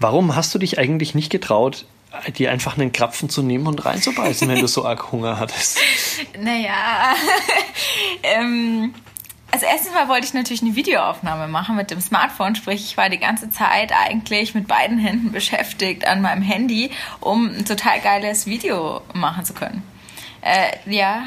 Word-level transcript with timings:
Warum 0.00 0.34
hast 0.36 0.54
du 0.54 0.58
dich 0.58 0.78
eigentlich 0.78 1.14
nicht 1.14 1.30
getraut, 1.30 1.86
dir 2.36 2.50
einfach 2.50 2.76
einen 2.76 2.92
Krapfen 2.92 3.28
zu 3.28 3.42
nehmen 3.42 3.66
und 3.66 3.84
reinzubeißen, 3.84 4.48
wenn 4.48 4.60
du 4.60 4.66
so 4.66 4.84
arg 4.84 5.12
Hunger 5.12 5.38
hattest? 5.38 5.78
Naja, 6.40 7.14
ähm, 8.22 8.94
also 9.50 9.66
erstens 9.66 9.94
mal 9.94 10.08
wollte 10.08 10.26
ich 10.26 10.34
natürlich 10.34 10.62
eine 10.62 10.74
Videoaufnahme 10.74 11.48
machen 11.48 11.76
mit 11.76 11.90
dem 11.90 12.00
Smartphone, 12.00 12.54
sprich 12.54 12.84
ich 12.84 12.96
war 12.96 13.08
die 13.08 13.18
ganze 13.18 13.50
Zeit 13.50 13.92
eigentlich 13.92 14.54
mit 14.54 14.66
beiden 14.68 14.98
Händen 14.98 15.32
beschäftigt 15.32 16.06
an 16.06 16.22
meinem 16.22 16.42
Handy, 16.42 16.90
um 17.20 17.48
ein 17.48 17.64
total 17.64 18.00
geiles 18.00 18.46
Video 18.46 19.02
machen 19.12 19.44
zu 19.44 19.54
können. 19.54 19.82
Äh, 20.40 20.72
ja, 20.86 21.24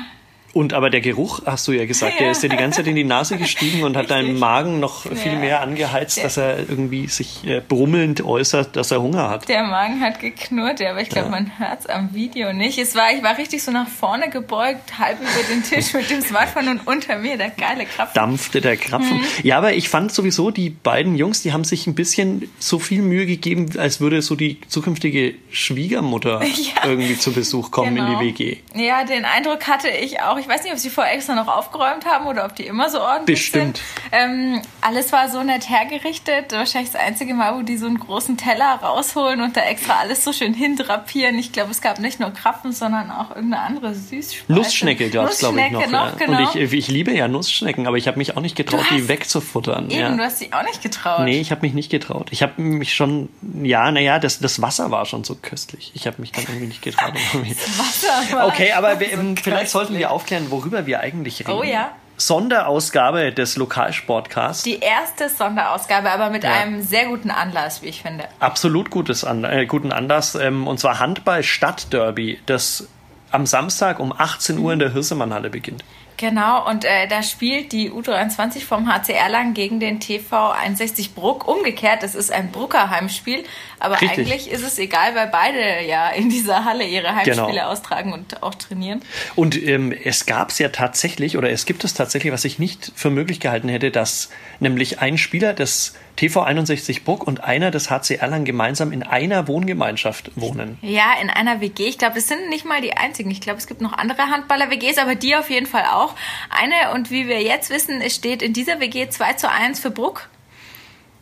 und 0.57 0.73
aber 0.73 0.89
der 0.89 1.01
Geruch, 1.01 1.41
hast 1.45 1.67
du 1.67 1.71
ja 1.71 1.85
gesagt, 1.85 2.13
ja. 2.13 2.19
der 2.19 2.31
ist 2.31 2.41
dir 2.41 2.49
die 2.49 2.57
ganze 2.57 2.77
Zeit 2.77 2.87
in 2.87 2.95
die 2.95 3.03
Nase 3.03 3.37
gestiegen 3.37 3.83
und 3.83 3.95
hat 3.95 4.09
deinen 4.09 4.39
Magen 4.39 4.79
noch 4.79 5.03
viel 5.03 5.33
ja. 5.33 5.39
mehr 5.39 5.61
angeheizt, 5.61 6.23
dass 6.23 6.37
er 6.37 6.57
irgendwie 6.57 7.07
sich 7.07 7.45
äh, 7.45 7.61
brummelnd 7.61 8.23
äußert, 8.25 8.75
dass 8.75 8.91
er 8.91 9.01
Hunger 9.01 9.29
hat. 9.29 9.47
Der 9.47 9.63
Magen 9.63 10.01
hat 10.01 10.20
geknurrt, 10.20 10.79
ja, 10.79 10.91
aber 10.91 11.01
ich 11.01 11.09
glaube, 11.09 11.29
man 11.29 11.59
hört 11.59 11.81
es 11.81 11.85
am 11.85 12.13
Video 12.13 12.53
nicht. 12.53 12.79
Es 12.79 12.95
war, 12.95 13.13
ich 13.13 13.21
war 13.21 13.38
richtig 13.38 13.62
so 13.63 13.71
nach 13.71 13.88
vorne 13.88 14.29
gebeugt, 14.29 14.98
halb 14.98 15.20
über 15.21 15.43
den 15.49 15.63
Tisch 15.63 15.93
mit 15.93 16.09
dem 16.09 16.21
Smartphone 16.21 16.70
und 16.70 16.87
unter 16.87 17.17
mir 17.17 17.37
der 17.37 17.51
geile 17.51 17.85
Krapfen. 17.85 18.15
Dampfte 18.15 18.59
der 18.59 18.77
Krapfen. 18.77 19.17
Mhm. 19.17 19.26
Ja, 19.43 19.59
aber 19.59 19.73
ich 19.73 19.89
fand 19.89 20.12
sowieso, 20.12 20.49
die 20.49 20.71
beiden 20.71 21.15
Jungs, 21.15 21.43
die 21.43 21.53
haben 21.53 21.63
sich 21.63 21.85
ein 21.85 21.93
bisschen 21.93 22.49
so 22.57 22.79
viel 22.79 23.03
Mühe 23.03 23.27
gegeben, 23.27 23.70
als 23.77 24.01
würde 24.01 24.21
so 24.23 24.35
die 24.35 24.59
zukünftige 24.67 25.35
Schwiegermutter 25.51 26.41
irgendwie 26.84 27.17
zu 27.17 27.31
Besuch 27.31 27.70
kommen 27.70 27.95
genau. 27.95 28.20
in 28.20 28.20
die 28.20 28.39
WG. 28.39 28.57
Ja, 28.73 29.03
den 29.03 29.26
Eindruck 29.26 29.67
hatte 29.67 29.89
ich 29.89 30.21
auch. 30.21 30.39
Ich 30.39 30.46
ich 30.47 30.53
weiß 30.53 30.63
nicht, 30.63 30.71
ob 30.71 30.79
sie 30.79 30.89
vorher 30.89 31.13
extra 31.13 31.35
noch 31.35 31.49
aufgeräumt 31.49 32.05
haben 32.05 32.25
oder 32.25 32.45
ob 32.45 32.55
die 32.55 32.65
immer 32.65 32.89
so 32.89 33.01
ordentlich 33.01 33.37
Bestimmt. 33.39 33.77
sind. 33.77 34.13
Ähm, 34.13 34.61
alles 34.79 35.11
war 35.11 35.29
so 35.29 35.43
nett 35.43 35.70
hergerichtet. 35.70 36.53
Wahrscheinlich 36.53 36.91
das 36.91 37.01
einzige 37.01 37.33
Mal, 37.33 37.57
wo 37.57 37.63
die 37.63 37.75
so 37.75 37.85
einen 37.85 37.99
großen 37.99 38.37
Teller 38.37 38.79
rausholen 38.81 39.41
und 39.41 39.57
da 39.57 39.61
extra 39.61 39.99
alles 39.99 40.23
so 40.23 40.31
schön 40.31 40.53
hindrapieren. 40.53 41.37
Ich 41.37 41.51
glaube, 41.51 41.71
es 41.71 41.81
gab 41.81 41.99
nicht 41.99 42.21
nur 42.21 42.31
Krapfen, 42.31 42.71
sondern 42.71 43.12
auch 43.12 43.35
irgendeine 43.35 43.62
andere 43.63 43.93
Süßspeise. 43.93 44.43
Nussschnecke 44.48 45.09
gab 45.09 45.29
es, 45.29 45.39
glaube 45.39 45.59
ich, 45.59 45.71
noch. 45.71 45.85
noch 45.87 45.91
ja. 45.91 46.26
genau. 46.26 46.49
Und 46.49 46.55
ich, 46.55 46.73
ich 46.73 46.87
liebe 46.87 47.11
ja 47.11 47.27
Nussschnecken, 47.27 47.85
aber 47.85 47.98
ich 47.98 48.07
habe 48.07 48.17
mich 48.17 48.37
auch 48.37 48.41
nicht 48.41 48.55
getraut, 48.55 48.85
die 48.89 49.09
wegzufuttern. 49.09 49.89
Eben, 49.89 49.99
ja. 49.99 50.09
du 50.15 50.23
hast 50.23 50.39
dich 50.39 50.54
auch 50.54 50.63
nicht 50.63 50.82
getraut. 50.82 51.26
Nee, 51.26 51.41
ich 51.41 51.51
habe 51.51 51.61
mich 51.61 51.73
nicht 51.73 51.91
getraut. 51.91 52.29
Ich 52.32 52.41
habe 52.41 52.61
mich 52.61 52.93
schon, 52.93 53.27
ja, 53.63 53.91
naja, 53.91 54.17
das, 54.17 54.39
das 54.39 54.61
Wasser 54.61 54.91
war 54.91 55.05
schon 55.05 55.26
so 55.26 55.35
köstlich. 55.35 55.91
Ich 55.93 56.07
habe 56.07 56.21
mich 56.21 56.32
dann 56.32 56.45
irgendwie 56.45 56.67
nicht 56.67 56.82
getraut. 56.82 57.13
das 57.34 57.79
Wasser 57.79 58.37
war 58.37 58.48
Okay, 58.48 58.71
aber 58.71 59.01
wir, 59.01 59.09
so 59.09 59.35
vielleicht 59.43 59.71
sollten 59.71 59.98
wir 59.98 60.09
aufklären, 60.11 60.26
erklären, 60.27 60.51
worüber 60.51 60.85
wir 60.85 60.99
eigentlich 60.99 61.41
reden. 61.41 61.51
Oh 61.51 61.63
ja. 61.63 61.91
Sonderausgabe 62.17 63.31
des 63.31 63.57
Lokalsportcasts. 63.57 64.63
Die 64.63 64.79
erste 64.79 65.29
Sonderausgabe, 65.29 66.09
aber 66.09 66.31
mit 66.31 66.44
ja. 66.44 66.51
einem 66.51 66.81
sehr 66.81 67.06
guten 67.06 67.29
Anlass, 67.29 67.83
wie 67.83 67.88
ich 67.88 68.01
finde. 68.01 68.28
Absolut 68.39 68.89
gutes 68.89 69.23
An 69.23 69.44
äh, 69.44 69.67
guten 69.67 69.91
Anlass. 69.91 70.33
Ähm, 70.33 70.67
und 70.67 70.79
zwar 70.79 71.00
Handball 71.00 71.44
Stadtderby, 71.44 72.39
das 72.47 72.88
am 73.29 73.45
Samstag 73.45 74.00
um 74.00 74.11
18 74.11 74.57
Uhr 74.57 74.73
in 74.73 74.79
der 74.79 74.94
Hirsemannhalle 74.94 75.50
beginnt. 75.50 75.83
Genau, 76.18 76.68
und 76.68 76.84
äh, 76.84 77.07
da 77.07 77.22
spielt 77.22 77.72
die 77.72 77.91
U23 77.91 78.66
vom 78.66 78.91
HCR 78.91 79.29
lang 79.29 79.53
gegen 79.53 79.79
den 79.79 80.00
TV 80.00 80.50
61 80.50 81.13
Bruck. 81.13 81.47
Umgekehrt, 81.47 82.01
es 82.01 82.16
ist 82.16 82.31
ein 82.31 82.51
Brucker 82.51 82.90
Heimspiel, 82.90 83.44
aber 83.79 84.01
Richtig. 84.01 84.19
eigentlich 84.19 84.51
ist 84.51 84.63
es 84.63 84.79
egal, 84.79 85.13
weil 85.13 85.28
beide 85.28 85.85
ja 85.88 86.09
in 86.09 86.29
dieser 86.29 86.66
Halle 86.66 86.85
ihre 86.85 87.16
Heimspiele 87.16 87.51
genau. 87.51 87.69
austragen 87.69 88.13
und 88.13 88.41
auch 88.41 88.56
trainieren. 88.56 89.03
Und 89.35 89.62
ähm, 89.62 89.91
es 89.91 90.25
gab 90.25 90.50
es 90.50 90.57
ja 90.57 90.69
tatsächlich, 90.69 91.38
oder 91.38 91.51
es 91.51 91.68
gibt 91.68 91.84
es 91.84 91.94
tatsächlich, 91.94 92.34
was 92.34 92.45
ich 92.45 92.57
nicht 92.57 92.91
für 92.95 93.12
möglich 93.12 93.40
gehalten 93.40 93.69
hätte, 93.69 93.91
dass 93.91 94.29
nämlich 94.59 95.00
ein 95.00 95.19
Spieler 95.19 95.53
des 95.53 95.94
TV 96.18 96.41
61 96.41 97.06
Bruck 97.06 97.25
und 97.25 97.44
einer 97.44 97.72
des 97.72 97.90
HC 97.90 98.16
Erlangen 98.16 98.44
gemeinsam 98.44 98.91
in 98.91 99.03
einer 99.03 99.47
Wohngemeinschaft 99.47 100.31
wohnen. 100.35 100.78
Ja, 100.81 101.13
in 101.22 101.29
einer 101.29 101.62
WG. 101.62 101.88
Ich 101.88 101.97
glaube, 101.97 102.18
es 102.18 102.28
sind 102.28 102.50
nicht 102.50 102.66
mal 102.66 102.81
die 102.81 102.94
einzigen. 102.94 103.31
Ich 103.31 103.40
glaube, 103.40 103.59
es 103.59 103.68
gibt 103.68 103.79
noch 103.81 103.94
andere 103.94 104.23
Handballer-WGs, 104.23 104.97
aber 104.97 105.16
die 105.16 105.35
auf 105.35 105.50
jeden 105.50 105.67
Fall 105.67 105.85
auch. 105.85 106.16
Eine, 106.50 106.94
und 106.94 107.11
wie 107.11 107.28
wir 107.28 107.41
jetzt 107.41 107.69
wissen, 107.69 108.01
es 108.01 108.16
steht 108.16 108.41
in 108.41 108.51
dieser 108.51 108.79
WG 108.79 109.07
2 109.07 109.33
zu 109.33 109.50
1 109.50 109.79
für 109.79 109.91
Bruck. 109.91 110.28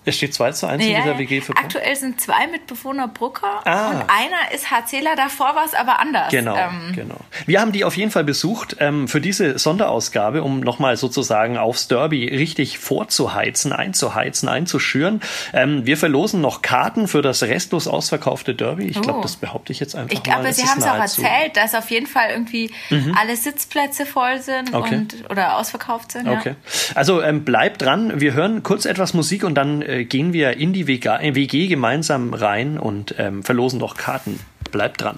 Es 0.05 0.17
steht 0.17 0.33
2 0.33 0.51
zu 0.51 0.67
1 0.67 0.83
ja, 0.83 0.89
in 0.89 1.03
dieser 1.03 1.17
WG 1.17 1.41
für 1.41 1.53
Bruck. 1.53 1.63
Aktuell 1.63 1.95
sind 1.95 2.21
zwei 2.21 2.47
Mitbewohner 2.47 3.07
Brucker 3.07 3.61
ah. 3.65 3.89
und 3.89 3.97
einer 4.09 4.53
ist 4.53 4.69
HCler, 4.69 5.15
davor 5.15 5.55
war 5.55 5.65
es 5.65 5.73
aber 5.73 5.99
anders. 5.99 6.29
Genau, 6.29 6.55
ähm. 6.55 6.93
genau. 6.95 7.17
Wir 7.47 7.59
haben 7.59 7.71
die 7.71 7.83
auf 7.83 7.97
jeden 7.97 8.11
Fall 8.11 8.23
besucht 8.23 8.77
ähm, 8.79 9.07
für 9.07 9.19
diese 9.19 9.57
Sonderausgabe, 9.57 10.43
um 10.43 10.59
nochmal 10.59 10.95
sozusagen 10.97 11.57
aufs 11.57 11.87
Derby 11.87 12.27
richtig 12.27 12.77
vorzuheizen, 12.77 13.73
einzuheizen, 13.73 14.47
einzuschüren. 14.47 15.21
Ähm, 15.53 15.85
wir 15.85 15.97
verlosen 15.97 16.39
noch 16.41 16.61
Karten 16.61 17.07
für 17.07 17.21
das 17.21 17.41
restlos 17.43 17.87
ausverkaufte 17.87 18.53
Derby. 18.53 18.85
Ich 18.85 19.01
glaube, 19.01 19.19
oh. 19.19 19.21
das 19.23 19.37
behaupte 19.37 19.71
ich 19.71 19.79
jetzt 19.79 19.95
einfach 19.95 20.13
ich 20.13 20.21
glaub, 20.21 20.43
mal. 20.43 20.49
Ich 20.49 20.55
glaube, 20.57 20.67
Sie 20.67 20.71
haben 20.71 20.81
es 20.81 21.17
auch 21.17 21.23
erzählt, 21.23 21.57
dass 21.57 21.73
auf 21.73 21.89
jeden 21.89 22.07
Fall 22.07 22.29
irgendwie 22.29 22.71
mhm. 22.91 23.15
alle 23.19 23.35
Sitzplätze 23.35 24.05
voll 24.05 24.39
sind 24.39 24.73
okay. 24.73 24.95
und 24.95 25.29
oder 25.29 25.57
ausverkauft 25.57 26.11
sind. 26.11 26.27
Okay. 26.27 26.49
Ja. 26.49 26.95
Also 26.95 27.21
ähm, 27.21 27.43
bleibt 27.43 27.81
dran. 27.81 28.19
Wir 28.21 28.33
hören 28.33 28.61
kurz 28.61 28.85
etwas 28.85 29.13
Musik 29.13 29.43
und 29.43 29.55
dann 29.55 29.81
äh, 29.81 29.94
äh, 29.95 30.05
gehen 30.05 30.33
wir 30.33 30.57
in 30.57 30.73
die 30.73 30.87
WG, 30.87 31.07
äh, 31.07 31.35
WG 31.35 31.67
gemeinsam 31.67 32.33
rein 32.33 32.77
und 32.77 33.15
ähm, 33.17 33.43
verlosen 33.43 33.79
doch 33.79 33.95
Karten. 33.95 34.39
Bleibt 34.71 35.01
dran. 35.01 35.17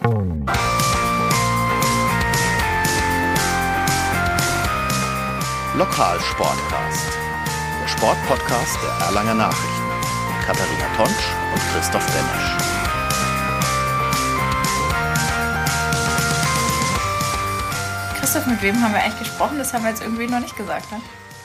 Lokalsportcast. 5.77 7.07
Der 7.81 7.88
Sportpodcast 7.88 8.77
der 8.83 9.07
Erlanger 9.07 9.33
Nachrichten. 9.33 9.88
Mit 10.29 10.45
Katharina 10.45 10.95
Tonsch 10.95 11.25
und 11.53 11.61
Christoph 11.73 12.05
Benesch. 12.05 12.57
Christoph, 18.19 18.45
mit 18.45 18.61
wem 18.61 18.81
haben 18.83 18.94
wir 18.94 19.01
eigentlich 19.01 19.19
gesprochen? 19.19 19.57
Das 19.57 19.73
haben 19.73 19.83
wir 19.83 19.89
jetzt 19.89 20.03
irgendwie 20.03 20.27
noch 20.27 20.39
nicht 20.39 20.55
gesagt. 20.55 20.91
Ne? 20.91 20.99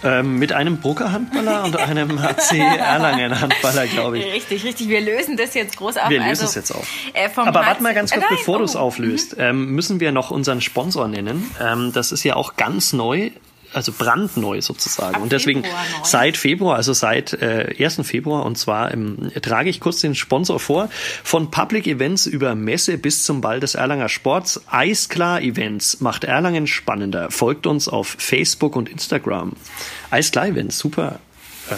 Ähm, 0.05 0.39
mit 0.39 0.53
einem 0.53 0.79
Brucker-Handballer 0.79 1.65
und 1.65 1.77
einem 1.77 2.21
HC 2.23 2.59
Erlangen-Handballer, 2.59 3.87
glaube 3.87 4.19
ich. 4.19 4.33
Richtig, 4.33 4.65
richtig. 4.65 4.89
Wir 4.89 5.01
lösen 5.01 5.37
das 5.37 5.55
jetzt 5.55 5.77
groß 5.77 5.97
auf. 5.97 6.11
Wir 6.11 6.19
lösen 6.19 6.31
also, 6.31 6.45
es 6.47 6.55
jetzt 6.55 6.73
auf. 6.73 6.89
Äh, 7.13 7.29
Aber 7.37 7.61
warte 7.61 7.83
mal 7.83 7.95
ganz 7.95 8.11
kurz, 8.11 8.25
äh, 8.25 8.29
bevor 8.31 8.59
du 8.59 8.65
es 8.65 8.77
auflöst, 8.77 9.37
mhm. 9.37 9.43
ähm, 9.43 9.67
müssen 9.71 10.01
wir 10.01 10.13
noch 10.13 10.31
unseren 10.31 10.61
Sponsor 10.61 11.09
nennen. 11.09 11.51
Ähm, 11.61 11.93
das 11.93 12.13
ist 12.13 12.25
ja 12.25 12.37
auch 12.37 12.57
ganz 12.57 12.93
neu 12.93 13.31
also 13.73 13.93
brandneu 13.93 14.61
sozusagen. 14.61 15.17
Ab 15.17 15.23
und 15.23 15.33
deswegen 15.33 15.63
Februar 15.63 16.05
seit 16.05 16.37
Februar, 16.37 16.77
also 16.77 16.93
seit 16.93 17.33
äh, 17.35 17.75
1. 17.79 18.01
Februar, 18.07 18.45
und 18.45 18.59
zwar 18.59 18.93
ähm, 18.93 19.31
trage 19.41 19.71
ich 19.71 19.81
kurz 19.81 20.01
den 20.01 20.15
Sponsor 20.15 20.61
vor, 20.61 20.89
von 21.23 21.51
Public 21.51 21.87
Events 21.87 22.27
über 22.27 22.55
Messe 22.55 22.99
bis 22.99 23.25
zum 23.25 23.41
Ball 23.41 23.61
des 23.61 23.75
Erlanger 23.75 24.09
Sports. 24.09 24.63
Eisklar 24.71 25.43
Events 25.43 26.01
macht 26.01 26.25
Erlangen 26.25 26.67
spannender. 26.67 27.31
Folgt 27.31 27.67
uns 27.67 27.89
auf 27.89 28.17
Facebook 28.19 28.77
und 28.77 28.89
Instagram. 28.89 29.53
Eisklar 30.11 30.49
Events, 30.49 30.79
super 30.79 31.21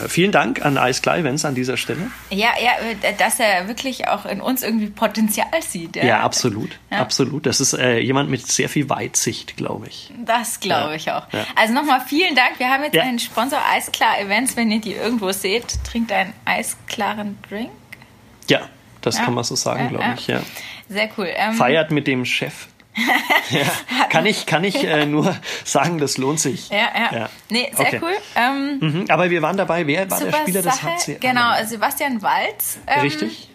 vielen 0.08 0.32
Dank 0.32 0.64
an 0.64 0.76
Ice 0.76 1.00
Clivens 1.02 1.44
an 1.44 1.54
dieser 1.54 1.76
Stelle. 1.76 2.10
Ja, 2.30 2.50
ja, 2.62 2.72
äh, 2.90 3.14
dass 3.16 3.40
er 3.40 3.68
wirklich 3.68 4.08
auch 4.08 4.26
in 4.26 4.40
uns 4.40 4.62
irgendwie 4.62 4.88
Potenzial 4.88 5.48
sieht. 5.60 5.96
Ja, 5.96 6.04
ja 6.04 6.20
absolut, 6.20 6.78
ja. 6.90 6.98
absolut. 6.98 7.46
Das 7.46 7.60
ist 7.60 7.74
äh, 7.74 7.98
jemand 7.98 8.30
mit 8.30 8.46
sehr 8.46 8.68
viel 8.68 8.88
Weitsicht, 8.88 9.56
glaube 9.56 9.88
ich. 9.88 10.12
Das 10.24 10.60
glaube 10.60 10.90
ja. 10.90 10.96
ich 10.96 11.10
auch. 11.10 11.26
Also 11.56 11.74
nochmal 11.74 12.00
vielen 12.06 12.34
Dank. 12.34 12.58
Wir 12.58 12.68
haben 12.68 12.82
jetzt 12.84 12.98
einen 12.98 13.18
Sponsor 13.18 13.60
Eisklar 13.72 14.20
Events. 14.20 14.56
Wenn 14.56 14.70
ihr 14.70 14.80
die 14.80 14.92
irgendwo 14.92 15.32
seht, 15.32 15.78
trinkt 15.84 16.12
einen 16.12 16.32
eisklaren 16.44 17.38
Drink. 17.48 17.70
Ja, 18.48 18.68
das 19.00 19.18
kann 19.18 19.34
man 19.34 19.44
so 19.44 19.56
sagen, 19.56 19.88
glaube 19.88 20.14
ich. 20.16 20.26
Ja. 20.26 20.40
Sehr 20.88 21.08
cool. 21.16 21.28
Ähm, 21.34 21.54
Feiert 21.54 21.90
mit 21.90 22.06
dem 22.06 22.24
Chef 22.24 22.68
ja, 23.50 23.62
kann 24.08 24.26
ich, 24.26 24.46
kann 24.46 24.64
ich 24.64 24.84
äh, 24.84 25.06
nur 25.06 25.36
sagen, 25.64 25.98
das 25.98 26.18
lohnt 26.18 26.40
sich. 26.40 26.68
Ja, 26.68 26.88
ja. 26.94 27.16
ja. 27.18 27.28
Nee, 27.50 27.70
sehr 27.76 27.86
okay. 27.86 28.00
cool. 28.02 28.14
Ähm, 28.36 28.78
mhm, 28.80 29.04
aber 29.08 29.30
wir 29.30 29.42
waren 29.42 29.56
dabei, 29.56 29.86
wer 29.86 30.10
war 30.10 30.20
der 30.20 30.32
Spieler 30.32 30.62
Sache, 30.62 30.86
des 30.94 31.06
HC 31.06 31.18
Genau, 31.20 31.50
Sebastian 31.64 32.22
Walz. 32.22 32.78
Ähm, 32.86 33.00
Richtig. 33.00 33.50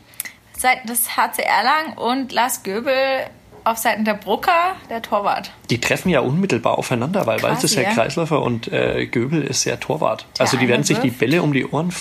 Seit 0.58 0.88
des 0.90 1.16
HC 1.16 1.42
Erlang 1.42 1.94
und 1.98 2.32
Lars 2.32 2.64
Göbel 2.64 3.30
auf 3.64 3.78
Seiten 3.78 4.06
der 4.06 4.14
Brucker, 4.14 4.76
der 4.90 5.02
Torwart. 5.02 5.52
Die 5.70 5.80
treffen 5.80 6.10
ja 6.10 6.22
unmittelbar 6.22 6.78
aufeinander, 6.78 7.26
weil 7.28 7.42
Walz 7.42 7.64
ist 7.64 7.76
ja, 7.76 7.84
ja 7.84 7.94
Kreisläufer 7.94 8.42
und 8.42 8.72
äh, 8.72 9.06
Göbel 9.06 9.42
ist 9.44 9.66
ja 9.66 9.76
Torwart. 9.76 10.26
Der 10.38 10.42
also 10.42 10.58
die 10.58 10.68
werden 10.68 10.84
sich 10.84 10.98
die 11.00 11.12
Bälle 11.12 11.42
um 11.42 11.54
die 11.54 11.66
Ohren 11.66 11.94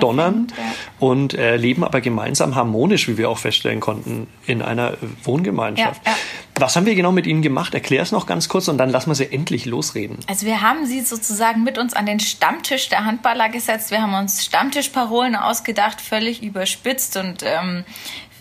donnern 0.00 0.48
fängt, 0.48 0.52
ja. 0.52 0.64
und 1.00 1.34
äh, 1.34 1.56
leben 1.56 1.84
aber 1.84 2.00
gemeinsam 2.00 2.54
harmonisch, 2.54 3.08
wie 3.08 3.18
wir 3.18 3.28
auch 3.30 3.38
feststellen 3.38 3.80
konnten, 3.80 4.28
in 4.46 4.62
einer 4.62 4.94
Wohngemeinschaft. 5.24 6.06
Ja, 6.06 6.12
Was 6.60 6.74
haben 6.74 6.86
wir 6.86 6.94
genau 6.94 7.12
mit 7.12 7.26
ihnen 7.26 7.42
gemacht? 7.42 7.74
Erklär 7.74 8.02
es 8.02 8.10
noch 8.10 8.26
ganz 8.26 8.48
kurz 8.48 8.68
und 8.68 8.78
dann 8.78 8.90
lassen 8.90 9.10
wir 9.10 9.14
sie 9.14 9.32
endlich 9.32 9.64
losreden. 9.64 10.18
Also 10.26 10.44
wir 10.44 10.60
haben 10.60 10.86
sie 10.86 11.00
sozusagen 11.02 11.62
mit 11.62 11.78
uns 11.78 11.94
an 11.94 12.06
den 12.06 12.18
Stammtisch 12.18 12.88
der 12.88 13.04
Handballer 13.04 13.48
gesetzt. 13.48 13.90
Wir 13.90 14.02
haben 14.02 14.14
uns 14.14 14.44
Stammtischparolen 14.44 15.36
ausgedacht, 15.36 16.00
völlig 16.00 16.42
überspitzt 16.42 17.16
und 17.16 17.44
ähm, 17.44 17.84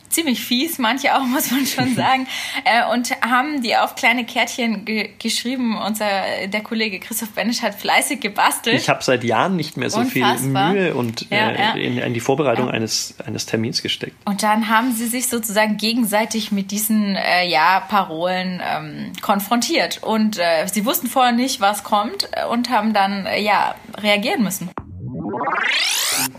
ziemlich 0.10 0.44
fies, 0.44 0.78
manche 0.78 1.16
auch, 1.16 1.24
muss 1.26 1.52
man 1.52 1.66
schon 1.66 1.96
sagen, 1.96 2.28
äh, 2.66 2.92
und 2.94 3.12
haben 3.22 3.62
die 3.62 3.76
auf 3.76 3.96
kleine 3.96 4.26
Kärtchen 4.26 4.86
ge 4.86 5.10
geschrieben. 5.20 5.78
Unser, 5.78 6.06
der 6.48 6.62
Kollege 6.62 7.00
Christoph 7.00 7.32
Benisch 7.32 7.62
hat 7.62 7.76
fleißig 7.76 8.20
gebastelt. 8.20 8.76
Ich 8.76 8.90
habe 8.90 9.04
seit 9.04 9.24
Jahren 9.24 9.56
nicht 9.56 9.78
mehr 9.78 9.90
so 9.90 10.00
Unfassbar. 10.00 10.72
viel 10.72 10.82
Mühe 10.82 10.96
und 10.96 11.30
ja, 11.30 11.50
äh, 11.50 11.60
ja. 11.60 11.74
In, 11.74 11.98
in, 11.98 12.14
die 12.14 12.20
Vorbereitung 12.20 12.68
ja. 12.68 12.74
eines, 12.74 13.16
eines 13.26 13.46
Termins 13.46 13.82
gesteckt. 13.82 14.16
Und 14.26 14.44
dann 14.44 14.70
haben 14.70 14.94
sie 14.94 15.08
sich 15.08 15.28
sozusagen 15.28 15.78
gegenseitig 15.78 16.52
mit 16.52 16.72
diesen 16.72 17.16
äh, 17.16 17.48
ja, 17.48 17.80
Parolen 17.88 18.62
ähm, 18.64 19.14
konfrontiert. 19.22 20.04
Und 20.04 20.38
äh, 20.38 20.68
sie 20.72 20.86
wussten 20.86 21.08
vorher 21.08 21.34
nicht, 21.34 21.62
was 21.62 21.84
kommt 21.84 22.30
und 22.52 22.70
haben 22.70 22.94
dann 22.94 23.26
äh, 23.26 23.42
ja 23.42 23.76
reagieren 23.98 24.44
müssen. 24.44 24.70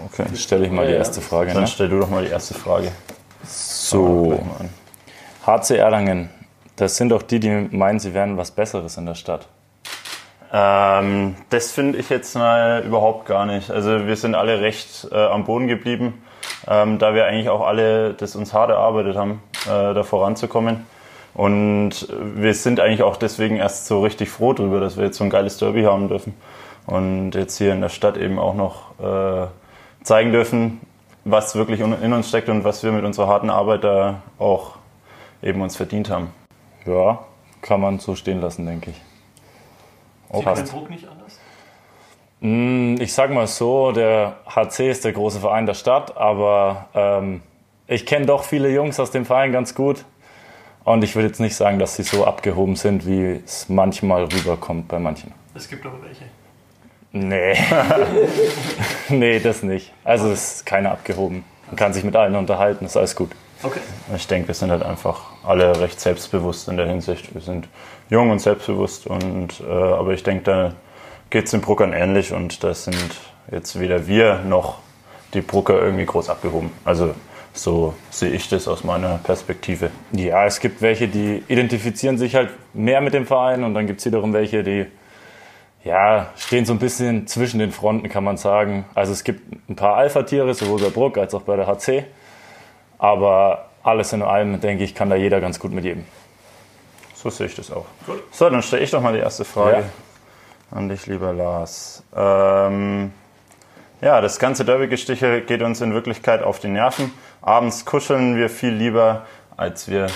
Okay, 0.06 0.24
stelle 0.36 0.66
ich 0.66 0.72
mal 0.72 0.86
die 0.86 0.94
erste 0.94 1.20
Frage. 1.20 1.52
Dann 1.52 1.62
ne? 1.62 1.68
stell 1.68 1.88
du 1.88 2.00
doch 2.00 2.10
mal 2.10 2.24
die 2.24 2.30
erste 2.30 2.54
Frage. 2.54 2.92
So, 3.90 4.38
HC 5.46 5.78
Erlangen, 5.78 6.28
das 6.76 6.98
sind 6.98 7.08
doch 7.08 7.22
die, 7.22 7.40
die 7.40 7.68
meinen, 7.70 7.98
sie 7.98 8.12
wären 8.12 8.36
was 8.36 8.50
Besseres 8.50 8.98
in 8.98 9.06
der 9.06 9.14
Stadt. 9.14 9.48
Ähm, 10.52 11.36
das 11.48 11.72
finde 11.72 11.96
ich 11.96 12.10
jetzt 12.10 12.34
mal 12.36 12.82
überhaupt 12.84 13.24
gar 13.24 13.46
nicht. 13.46 13.70
Also 13.70 14.06
wir 14.06 14.16
sind 14.16 14.34
alle 14.34 14.60
recht 14.60 15.08
äh, 15.10 15.16
am 15.16 15.44
Boden 15.44 15.68
geblieben, 15.68 16.22
ähm, 16.66 16.98
da 16.98 17.14
wir 17.14 17.24
eigentlich 17.24 17.48
auch 17.48 17.66
alle 17.66 18.12
das 18.12 18.36
uns 18.36 18.52
hart 18.52 18.68
erarbeitet 18.68 19.16
haben, 19.16 19.42
äh, 19.64 19.94
da 19.94 20.02
voranzukommen. 20.02 20.84
Und 21.32 22.08
wir 22.10 22.52
sind 22.52 22.80
eigentlich 22.80 23.02
auch 23.02 23.16
deswegen 23.16 23.56
erst 23.56 23.86
so 23.86 24.02
richtig 24.02 24.28
froh 24.28 24.52
darüber, 24.52 24.80
dass 24.80 24.98
wir 24.98 25.04
jetzt 25.04 25.16
so 25.16 25.24
ein 25.24 25.30
geiles 25.30 25.56
Derby 25.56 25.84
haben 25.84 26.08
dürfen. 26.08 26.34
Und 26.84 27.32
jetzt 27.32 27.56
hier 27.56 27.72
in 27.72 27.80
der 27.80 27.88
Stadt 27.88 28.18
eben 28.18 28.38
auch 28.38 28.54
noch 28.54 28.98
äh, 29.00 29.46
zeigen 30.02 30.32
dürfen, 30.32 30.82
was 31.30 31.54
wirklich 31.54 31.80
in 31.80 32.12
uns 32.12 32.28
steckt 32.28 32.48
und 32.48 32.64
was 32.64 32.82
wir 32.82 32.92
mit 32.92 33.04
unserer 33.04 33.28
harten 33.28 33.50
Arbeit 33.50 33.84
da 33.84 34.22
auch 34.38 34.76
eben 35.42 35.60
uns 35.60 35.76
verdient 35.76 36.10
haben. 36.10 36.32
Ja, 36.86 37.20
kann 37.60 37.80
man 37.80 37.98
so 37.98 38.14
stehen 38.14 38.40
lassen, 38.40 38.66
denke 38.66 38.90
ich. 38.90 39.00
Auch 40.30 40.56
Sie 40.56 40.62
den 40.62 40.70
Druck 40.70 40.90
nicht 40.90 41.06
anders? 41.06 41.38
Mm, 42.40 42.96
ich 43.00 43.12
sag 43.12 43.30
mal 43.30 43.46
so, 43.46 43.92
der 43.92 44.36
HC 44.46 44.90
ist 44.90 45.04
der 45.04 45.12
große 45.12 45.40
Verein 45.40 45.66
der 45.66 45.74
Stadt, 45.74 46.16
aber 46.16 46.86
ähm, 46.94 47.42
ich 47.86 48.06
kenne 48.06 48.26
doch 48.26 48.44
viele 48.44 48.70
Jungs 48.70 49.00
aus 49.00 49.10
dem 49.10 49.24
Verein 49.24 49.52
ganz 49.52 49.74
gut. 49.74 50.04
Und 50.84 51.04
ich 51.04 51.14
würde 51.14 51.28
jetzt 51.28 51.40
nicht 51.40 51.54
sagen, 51.54 51.78
dass 51.78 51.96
sie 51.96 52.02
so 52.02 52.24
abgehoben 52.24 52.76
sind, 52.76 53.06
wie 53.06 53.42
es 53.44 53.68
manchmal 53.68 54.24
rüberkommt 54.24 54.88
bei 54.88 54.98
manchen. 54.98 55.34
Es 55.54 55.68
gibt 55.68 55.84
aber 55.84 56.02
welche. 56.02 56.24
Nee. 57.18 57.56
nee, 59.08 59.40
das 59.40 59.62
nicht. 59.62 59.92
Also 60.04 60.30
es 60.30 60.56
ist 60.56 60.66
keiner 60.66 60.92
abgehoben. 60.92 61.44
Man 61.66 61.76
kann 61.76 61.92
sich 61.92 62.04
mit 62.04 62.16
allen 62.16 62.36
unterhalten, 62.36 62.84
ist 62.84 62.96
alles 62.96 63.16
gut. 63.16 63.30
Okay. 63.62 63.80
Ich 64.14 64.26
denke, 64.26 64.48
wir 64.48 64.54
sind 64.54 64.70
halt 64.70 64.82
einfach 64.82 65.32
alle 65.44 65.80
recht 65.80 66.00
selbstbewusst 66.00 66.68
in 66.68 66.76
der 66.76 66.86
Hinsicht. 66.86 67.34
Wir 67.34 67.40
sind 67.40 67.68
jung 68.08 68.30
und 68.30 68.38
selbstbewusst 68.38 69.06
und 69.06 69.60
äh, 69.60 69.72
aber 69.72 70.12
ich 70.12 70.22
denke, 70.22 70.44
da 70.44 70.72
geht 71.30 71.46
es 71.46 71.50
den 71.50 71.60
Bruckern 71.60 71.92
ähnlich 71.92 72.32
und 72.32 72.62
da 72.62 72.72
sind 72.72 73.16
jetzt 73.50 73.78
weder 73.80 74.06
wir 74.06 74.40
noch 74.46 74.78
die 75.34 75.40
Brucker 75.40 75.80
irgendwie 75.80 76.06
groß 76.06 76.30
abgehoben. 76.30 76.70
Also 76.84 77.14
so 77.52 77.94
sehe 78.10 78.30
ich 78.30 78.48
das 78.48 78.68
aus 78.68 78.84
meiner 78.84 79.18
Perspektive. 79.18 79.90
Ja, 80.12 80.46
es 80.46 80.60
gibt 80.60 80.80
welche, 80.80 81.08
die 81.08 81.42
identifizieren 81.48 82.16
sich 82.16 82.34
halt 82.36 82.50
mehr 82.72 83.00
mit 83.00 83.14
dem 83.14 83.26
Verein 83.26 83.64
und 83.64 83.74
dann 83.74 83.86
gibt 83.86 84.00
es 84.00 84.06
wiederum 84.06 84.32
welche, 84.32 84.62
die 84.62 84.86
ja, 85.88 86.26
stehen 86.36 86.66
so 86.66 86.74
ein 86.74 86.78
bisschen 86.78 87.26
zwischen 87.26 87.58
den 87.60 87.72
Fronten, 87.72 88.10
kann 88.10 88.22
man 88.22 88.36
sagen. 88.36 88.84
Also 88.94 89.12
es 89.12 89.24
gibt 89.24 89.70
ein 89.70 89.74
paar 89.74 89.96
Alpha-Tiere, 89.96 90.52
sowohl 90.52 90.82
bei 90.82 90.90
Bruck 90.90 91.16
als 91.16 91.32
auch 91.34 91.42
bei 91.42 91.56
der 91.56 91.66
HC. 91.66 92.04
Aber 92.98 93.70
alles 93.82 94.12
in 94.12 94.20
allem, 94.20 94.60
denke 94.60 94.84
ich, 94.84 94.94
kann 94.94 95.08
da 95.08 95.16
jeder 95.16 95.40
ganz 95.40 95.58
gut 95.58 95.72
mit 95.72 95.84
jedem. 95.84 96.04
So 97.14 97.30
sehe 97.30 97.46
ich 97.46 97.54
das 97.54 97.72
auch. 97.72 97.86
Gut. 98.04 98.22
So, 98.30 98.50
dann 98.50 98.62
stelle 98.62 98.82
ich 98.82 98.90
doch 98.90 99.00
mal 99.00 99.14
die 99.14 99.20
erste 99.20 99.46
Frage 99.46 99.78
ja. 99.78 100.76
an 100.76 100.90
dich, 100.90 101.06
lieber 101.06 101.32
Lars. 101.32 102.02
Ähm, 102.14 103.10
ja, 104.02 104.20
das 104.20 104.38
ganze 104.38 104.66
Derby-Gestiche 104.66 105.40
geht 105.40 105.62
uns 105.62 105.80
in 105.80 105.94
Wirklichkeit 105.94 106.42
auf 106.42 106.60
die 106.60 106.68
Nerven. 106.68 107.12
Abends 107.40 107.86
kuscheln 107.86 108.36
wir 108.36 108.50
viel 108.50 108.74
lieber, 108.74 109.24
als, 109.56 109.88
wir, 109.88 110.08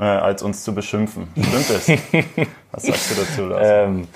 äh, 0.00 0.02
als 0.02 0.42
uns 0.42 0.64
zu 0.64 0.74
beschimpfen. 0.74 1.28
Stimmt 1.38 1.70
das? 1.70 1.88
Was 2.72 2.82
sagst 2.82 3.10
du 3.12 3.20
dazu, 3.22 3.46
Lars? 3.46 3.68
Ähm, 3.70 4.08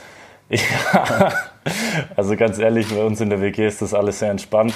ja, 0.48 1.32
also 2.16 2.36
ganz 2.36 2.58
ehrlich, 2.58 2.88
bei 2.88 3.02
uns 3.02 3.20
in 3.20 3.30
der 3.30 3.40
WG 3.40 3.66
ist 3.66 3.82
das 3.82 3.94
alles 3.94 4.20
sehr 4.20 4.30
entspannt. 4.30 4.74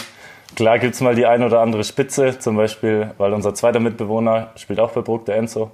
Klar 0.57 0.79
gibt 0.79 0.95
es 0.95 1.01
mal 1.01 1.15
die 1.15 1.27
ein 1.27 1.45
oder 1.45 1.61
andere 1.61 1.85
Spitze, 1.85 2.39
zum 2.39 2.57
Beispiel, 2.57 3.13
weil 3.19 3.33
unser 3.33 3.55
zweiter 3.55 3.79
Mitbewohner 3.79 4.51
spielt 4.57 4.81
auch 4.81 4.91
bei 4.91 5.01
Bruck, 5.01 5.25
der 5.27 5.37
Enzo. 5.37 5.71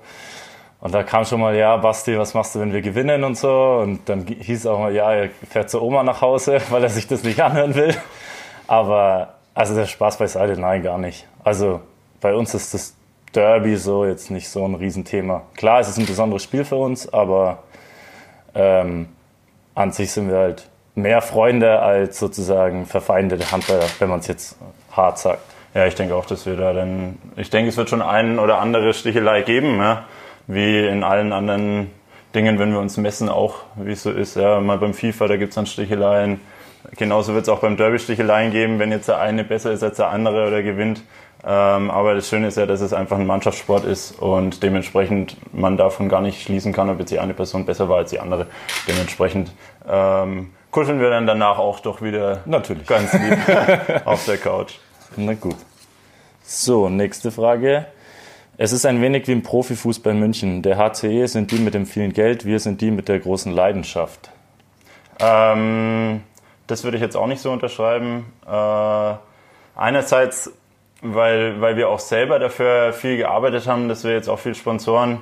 Und 0.80 0.94
da 0.94 1.02
kam 1.02 1.24
schon 1.24 1.40
mal, 1.40 1.56
ja, 1.56 1.76
Basti, 1.78 2.18
was 2.18 2.34
machst 2.34 2.54
du, 2.54 2.60
wenn 2.60 2.72
wir 2.72 2.82
gewinnen 2.82 3.24
und 3.24 3.38
so. 3.38 3.80
Und 3.82 4.08
dann 4.08 4.26
hieß 4.26 4.66
auch 4.66 4.78
mal, 4.78 4.94
ja, 4.94 5.12
er 5.12 5.30
fährt 5.48 5.70
zur 5.70 5.82
Oma 5.82 6.02
nach 6.02 6.20
Hause, 6.20 6.60
weil 6.70 6.82
er 6.82 6.90
sich 6.90 7.06
das 7.06 7.22
nicht 7.22 7.40
anhören 7.40 7.74
will. 7.74 7.94
Aber, 8.66 9.34
also 9.54 9.74
der 9.74 9.86
Spaß 9.86 10.18
beiseite, 10.18 10.60
nein, 10.60 10.82
gar 10.82 10.98
nicht. 10.98 11.26
Also 11.42 11.80
bei 12.20 12.34
uns 12.34 12.52
ist 12.54 12.74
das 12.74 12.94
Derby 13.34 13.76
so 13.76 14.04
jetzt 14.04 14.30
nicht 14.30 14.48
so 14.48 14.64
ein 14.64 14.74
Riesenthema. 14.74 15.42
Klar, 15.56 15.80
es 15.80 15.88
ist 15.88 15.98
ein 15.98 16.06
besonderes 16.06 16.42
Spiel 16.42 16.64
für 16.64 16.76
uns, 16.76 17.12
aber 17.12 17.62
ähm, 18.54 19.08
an 19.76 19.92
sich 19.92 20.10
sind 20.10 20.28
wir 20.28 20.38
halt 20.38 20.68
mehr 20.96 21.22
Freunde 21.22 21.78
als 21.80 22.18
sozusagen 22.18 22.86
verfeindete 22.86 23.52
Handballer, 23.52 23.86
wenn 24.00 24.08
man 24.08 24.20
es 24.20 24.26
jetzt 24.26 24.58
hart 24.90 25.18
sagt. 25.18 25.42
Ja, 25.74 25.86
ich 25.86 25.94
denke 25.94 26.14
auch, 26.14 26.24
dass 26.24 26.46
wir 26.46 26.56
da 26.56 26.72
dann, 26.72 27.18
ich 27.36 27.50
denke, 27.50 27.68
es 27.68 27.76
wird 27.76 27.90
schon 27.90 28.00
ein 28.02 28.38
oder 28.38 28.58
andere 28.58 28.94
Stichelei 28.94 29.42
geben, 29.42 29.78
ja? 29.78 30.04
wie 30.46 30.86
in 30.86 31.04
allen 31.04 31.32
anderen 31.32 31.90
Dingen, 32.34 32.58
wenn 32.58 32.72
wir 32.72 32.80
uns 32.80 32.96
messen, 32.96 33.28
auch 33.28 33.56
wie 33.76 33.92
es 33.92 34.02
so 34.02 34.10
ist. 34.10 34.36
Ja, 34.36 34.58
mal 34.60 34.78
beim 34.78 34.94
FIFA, 34.94 35.28
da 35.28 35.36
gibt 35.36 35.50
es 35.50 35.54
dann 35.54 35.66
Sticheleien. 35.66 36.40
Genauso 36.96 37.34
wird 37.34 37.42
es 37.42 37.48
auch 37.50 37.60
beim 37.60 37.76
Derby 37.76 37.98
Sticheleien 37.98 38.52
geben, 38.52 38.78
wenn 38.78 38.90
jetzt 38.90 39.08
der 39.08 39.18
eine 39.18 39.44
besser 39.44 39.72
ist 39.72 39.82
als 39.82 39.98
der 39.98 40.08
andere 40.08 40.46
oder 40.46 40.62
gewinnt. 40.62 41.02
Ähm, 41.48 41.92
aber 41.92 42.14
das 42.14 42.28
Schöne 42.28 42.48
ist 42.48 42.56
ja, 42.56 42.66
dass 42.66 42.80
es 42.80 42.92
einfach 42.92 43.16
ein 43.16 43.26
Mannschaftssport 43.26 43.84
ist 43.84 44.20
und 44.20 44.64
dementsprechend 44.64 45.36
man 45.54 45.76
davon 45.76 46.08
gar 46.08 46.20
nicht 46.20 46.42
schließen 46.42 46.72
kann, 46.72 46.90
ob 46.90 46.98
jetzt 46.98 47.10
die 47.12 47.20
eine 47.20 47.34
Person 47.34 47.64
besser 47.64 47.88
war 47.88 47.98
als 47.98 48.10
die 48.10 48.18
andere. 48.18 48.48
Dementsprechend 48.88 49.52
ähm, 49.88 50.50
kuscheln 50.72 51.00
wir 51.00 51.08
dann 51.08 51.24
danach 51.24 51.58
auch 51.58 51.78
doch 51.78 52.02
wieder 52.02 52.40
Natürlich. 52.46 52.84
ganz 52.88 53.12
lieb 53.12 53.38
auf 54.04 54.24
der 54.24 54.38
Couch. 54.38 54.74
Na 55.16 55.34
gut. 55.34 55.54
So, 56.42 56.88
nächste 56.88 57.30
Frage. 57.30 57.86
Es 58.58 58.72
ist 58.72 58.84
ein 58.84 59.00
wenig 59.00 59.28
wie 59.28 59.32
im 59.32 59.44
Profifußball 59.44 60.14
München. 60.14 60.62
Der 60.62 60.78
HCE 60.78 61.28
sind 61.28 61.52
die 61.52 61.58
mit 61.58 61.74
dem 61.74 61.86
vielen 61.86 62.12
Geld, 62.12 62.44
wir 62.44 62.58
sind 62.58 62.80
die 62.80 62.90
mit 62.90 63.08
der 63.08 63.20
großen 63.20 63.52
Leidenschaft. 63.52 64.30
Ähm, 65.20 66.22
das 66.66 66.82
würde 66.82 66.96
ich 66.96 67.02
jetzt 67.02 67.16
auch 67.16 67.28
nicht 67.28 67.40
so 67.40 67.52
unterschreiben. 67.52 68.32
Äh, 68.50 69.14
einerseits 69.76 70.50
weil, 71.14 71.60
weil 71.60 71.76
wir 71.76 71.88
auch 71.88 71.98
selber 71.98 72.38
dafür 72.38 72.92
viel 72.92 73.16
gearbeitet 73.16 73.66
haben, 73.66 73.88
dass 73.88 74.04
wir 74.04 74.12
jetzt 74.12 74.28
auch 74.28 74.38
viel 74.38 74.54
Sponsoren 74.54 75.18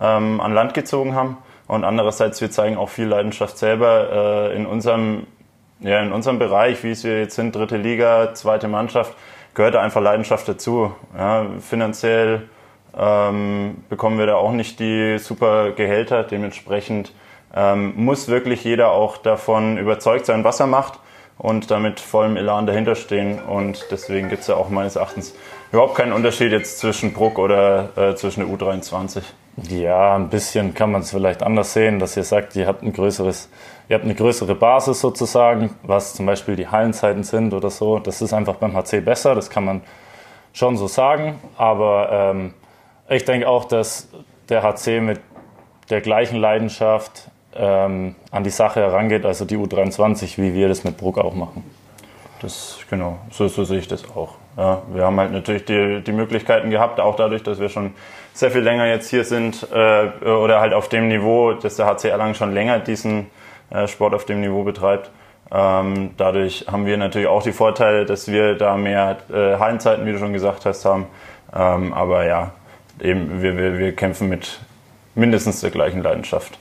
ähm, 0.00 0.40
an 0.40 0.54
Land 0.54 0.74
gezogen 0.74 1.14
haben. 1.14 1.38
Und 1.66 1.84
andererseits, 1.84 2.40
wir 2.40 2.50
zeigen 2.50 2.76
auch 2.76 2.88
viel 2.88 3.06
Leidenschaft 3.06 3.58
selber 3.58 4.50
äh, 4.50 4.56
in, 4.56 4.66
unserem, 4.66 5.26
ja, 5.80 6.00
in 6.00 6.12
unserem 6.12 6.38
Bereich, 6.38 6.82
wie 6.84 6.92
es 6.92 7.04
wir 7.04 7.18
jetzt 7.20 7.34
sind, 7.34 7.54
dritte 7.54 7.76
Liga, 7.76 8.34
zweite 8.34 8.68
Mannschaft, 8.68 9.14
gehört 9.54 9.74
da 9.74 9.82
einfach 9.82 10.00
Leidenschaft 10.00 10.48
dazu. 10.48 10.94
Ja, 11.16 11.46
finanziell 11.60 12.48
ähm, 12.96 13.84
bekommen 13.88 14.18
wir 14.18 14.26
da 14.26 14.36
auch 14.36 14.52
nicht 14.52 14.78
die 14.78 15.18
super 15.18 15.72
Gehälter. 15.72 16.22
Dementsprechend 16.22 17.12
ähm, 17.54 17.94
muss 17.96 18.28
wirklich 18.28 18.62
jeder 18.64 18.92
auch 18.92 19.16
davon 19.16 19.78
überzeugt 19.78 20.26
sein, 20.26 20.44
was 20.44 20.60
er 20.60 20.66
macht 20.66 21.00
und 21.38 21.70
damit 21.70 22.00
vollem 22.00 22.36
Elan 22.36 22.66
dahinter 22.66 22.94
stehen. 22.94 23.40
Und 23.40 23.86
deswegen 23.90 24.28
gibt 24.28 24.42
es 24.42 24.48
ja 24.48 24.56
auch 24.56 24.68
meines 24.68 24.96
Erachtens 24.96 25.34
überhaupt 25.72 25.96
keinen 25.96 26.12
Unterschied 26.12 26.52
jetzt 26.52 26.78
zwischen 26.78 27.12
Bruck 27.12 27.38
oder 27.38 27.90
äh, 27.96 28.14
zwischen 28.14 28.46
der 28.46 28.56
U23. 28.56 29.22
Ja, 29.68 30.16
ein 30.16 30.28
bisschen 30.28 30.74
kann 30.74 30.92
man 30.92 31.00
es 31.00 31.10
vielleicht 31.10 31.42
anders 31.42 31.72
sehen, 31.72 31.98
dass 31.98 32.16
ihr 32.16 32.24
sagt, 32.24 32.56
ihr 32.56 32.66
habt 32.66 32.82
ein 32.82 32.92
größeres, 32.92 33.48
ihr 33.88 33.94
habt 33.94 34.04
eine 34.04 34.14
größere 34.14 34.54
Basis 34.54 35.00
sozusagen, 35.00 35.70
was 35.82 36.14
zum 36.14 36.26
Beispiel 36.26 36.56
die 36.56 36.68
Hallenzeiten 36.68 37.24
sind 37.24 37.54
oder 37.54 37.70
so. 37.70 37.98
Das 37.98 38.20
ist 38.20 38.34
einfach 38.34 38.56
beim 38.56 38.76
HC 38.76 39.00
besser, 39.00 39.34
das 39.34 39.48
kann 39.48 39.64
man 39.64 39.80
schon 40.52 40.76
so 40.76 40.88
sagen. 40.88 41.38
Aber 41.56 42.10
ähm, 42.12 42.54
ich 43.08 43.24
denke 43.24 43.48
auch, 43.48 43.64
dass 43.64 44.08
der 44.50 44.62
HC 44.62 45.00
mit 45.00 45.20
der 45.88 46.02
gleichen 46.02 46.36
Leidenschaft 46.36 47.30
ähm, 47.58 48.14
an 48.30 48.44
die 48.44 48.50
Sache 48.50 48.80
herangeht, 48.80 49.24
also 49.24 49.44
die 49.44 49.56
U23, 49.56 50.38
wie 50.38 50.54
wir 50.54 50.68
das 50.68 50.84
mit 50.84 50.96
Bruck 50.96 51.18
auch 51.18 51.34
machen. 51.34 51.64
Das, 52.40 52.78
genau, 52.90 53.18
so, 53.30 53.48
so 53.48 53.64
sehe 53.64 53.78
ich 53.78 53.88
das 53.88 54.04
auch. 54.14 54.34
Ja, 54.56 54.82
wir 54.92 55.04
haben 55.04 55.18
halt 55.18 55.32
natürlich 55.32 55.64
die, 55.64 56.02
die 56.02 56.12
Möglichkeiten 56.12 56.70
gehabt, 56.70 57.00
auch 57.00 57.16
dadurch, 57.16 57.42
dass 57.42 57.58
wir 57.58 57.68
schon 57.68 57.92
sehr 58.34 58.50
viel 58.50 58.60
länger 58.60 58.86
jetzt 58.86 59.08
hier 59.08 59.24
sind 59.24 59.66
äh, 59.72 60.08
oder 60.24 60.60
halt 60.60 60.74
auf 60.74 60.88
dem 60.88 61.08
Niveau, 61.08 61.52
dass 61.52 61.76
der 61.76 61.86
HC 61.86 62.08
Erlangen 62.08 62.34
schon 62.34 62.52
länger 62.52 62.78
diesen 62.78 63.26
äh, 63.70 63.86
Sport 63.86 64.14
auf 64.14 64.24
dem 64.26 64.40
Niveau 64.40 64.62
betreibt. 64.64 65.10
Ähm, 65.50 66.10
dadurch 66.16 66.66
haben 66.70 66.86
wir 66.86 66.96
natürlich 66.96 67.28
auch 67.28 67.42
die 67.42 67.52
Vorteile, 67.52 68.04
dass 68.04 68.28
wir 68.28 68.54
da 68.54 68.76
mehr 68.76 69.18
äh, 69.32 69.58
Hallenzeiten, 69.58 70.04
wie 70.04 70.12
du 70.12 70.18
schon 70.18 70.32
gesagt 70.32 70.66
hast, 70.66 70.84
haben, 70.84 71.06
Ähm, 71.54 71.94
aber 71.94 72.26
ja, 72.26 72.50
eben, 73.00 73.40
wir, 73.40 73.56
wir, 73.56 73.78
wir 73.78 73.94
kämpfen 73.94 74.28
mit 74.28 74.58
mindestens 75.14 75.60
der 75.60 75.70
gleichen 75.70 76.02
Leidenschaft. 76.02 76.58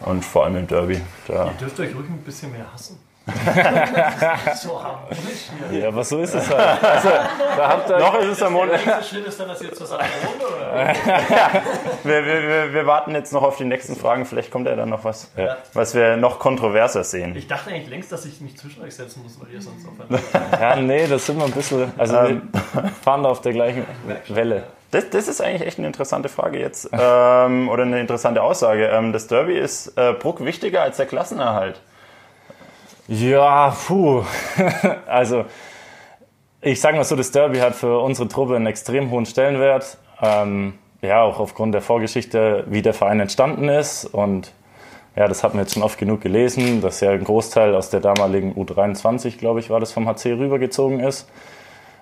Und 0.00 0.24
vor 0.24 0.44
allem 0.44 0.56
im 0.56 0.66
Derby. 0.66 1.00
Da 1.26 1.46
Ihr 1.46 1.52
dürft 1.52 1.80
euch 1.80 1.94
ruhig 1.94 2.08
ein 2.08 2.18
bisschen 2.18 2.52
mehr 2.52 2.70
hassen. 2.72 2.98
so 4.54 4.80
harmonisch 4.80 5.50
hier. 5.68 5.80
Ja, 5.80 5.88
aber 5.88 6.04
so 6.04 6.20
ist 6.20 6.32
es 6.32 6.48
halt. 6.48 6.80
Also, 6.80 7.08
da 7.08 7.68
habt 7.68 7.90
ihr 7.90 7.98
Noch 7.98 8.20
ist 8.20 8.28
es 8.28 8.42
am 8.42 8.52
Montag. 8.52 8.84
Der 8.84 9.02
Schritt 9.02 9.26
ist 9.26 9.40
dann, 9.40 9.48
dass 9.48 9.60
ihr 9.62 9.72
zusammen 9.72 10.04
wir, 12.04 12.24
wir, 12.24 12.72
wir, 12.72 12.86
warten 12.86 13.14
jetzt 13.14 13.32
noch 13.32 13.42
auf 13.42 13.56
die 13.56 13.64
nächsten 13.64 13.96
Fragen. 13.96 14.26
Vielleicht 14.26 14.52
kommt 14.52 14.68
ja 14.68 14.76
dann 14.76 14.90
noch 14.90 15.02
was, 15.02 15.32
ja. 15.36 15.56
was 15.72 15.96
wir 15.96 16.16
noch 16.16 16.38
kontroverser 16.38 17.02
sehen. 17.02 17.34
Ich 17.34 17.48
dachte 17.48 17.70
eigentlich 17.70 17.88
längst, 17.88 18.12
dass 18.12 18.26
ich 18.26 18.40
mich 18.40 18.56
zwischen 18.56 18.84
euch 18.84 18.94
setzen 18.94 19.24
muss, 19.24 19.40
weil 19.40 19.52
ihr 19.52 19.60
sonst 19.60 19.88
auf 19.88 19.94
Ja, 20.60 20.76
nee, 20.76 21.08
das 21.08 21.26
sind 21.26 21.38
wir 21.38 21.46
ein 21.46 21.52
bisschen. 21.52 21.92
Also, 21.98 22.18
ähm, 22.18 22.48
wir 22.52 22.90
fahren 23.02 23.24
da 23.24 23.30
auf 23.30 23.40
der 23.40 23.52
gleichen 23.52 23.84
Welle. 24.28 24.68
Das, 24.90 25.10
das, 25.10 25.28
ist 25.28 25.40
eigentlich 25.40 25.66
echt 25.66 25.78
eine 25.78 25.86
interessante 25.86 26.28
Frage 26.28 26.58
jetzt. 26.58 26.90
Ähm, 26.98 27.68
oder 27.68 27.82
eine 27.82 28.00
interessante 28.00 28.42
Aussage. 28.42 28.86
Ähm, 28.86 29.12
das 29.12 29.26
Derby 29.26 29.58
ist 29.58 29.96
äh, 29.96 30.12
Bruck 30.12 30.44
wichtiger 30.44 30.82
als 30.82 30.96
der 30.96 31.06
Klassenerhalt. 31.06 31.80
Ja, 33.08 33.74
puh. 33.86 34.24
also, 35.06 35.44
ich 36.60 36.80
sage 36.80 36.96
mal 36.96 37.04
so, 37.04 37.14
das 37.14 37.30
Derby 37.30 37.58
hat 37.58 37.74
für 37.74 38.00
unsere 38.00 38.28
Truppe 38.28 38.56
einen 38.56 38.66
extrem 38.66 39.10
hohen 39.10 39.26
Stellenwert. 39.26 39.98
Ähm, 40.20 40.78
ja, 41.02 41.22
auch 41.22 41.38
aufgrund 41.38 41.74
der 41.74 41.82
Vorgeschichte, 41.82 42.64
wie 42.68 42.82
der 42.82 42.94
Verein 42.94 43.20
entstanden 43.20 43.68
ist. 43.68 44.06
Und 44.06 44.52
ja, 45.14 45.28
das 45.28 45.44
hat 45.44 45.54
man 45.54 45.62
jetzt 45.64 45.74
schon 45.74 45.82
oft 45.82 45.98
genug 45.98 46.20
gelesen, 46.20 46.80
dass 46.80 47.00
ja 47.00 47.10
ein 47.10 47.24
Großteil 47.24 47.74
aus 47.74 47.90
der 47.90 48.00
damaligen 48.00 48.54
U23, 48.54 49.38
glaube 49.38 49.60
ich, 49.60 49.70
war 49.70 49.80
das 49.80 49.92
vom 49.92 50.08
HC 50.08 50.32
rübergezogen 50.32 51.00
ist. 51.00 51.28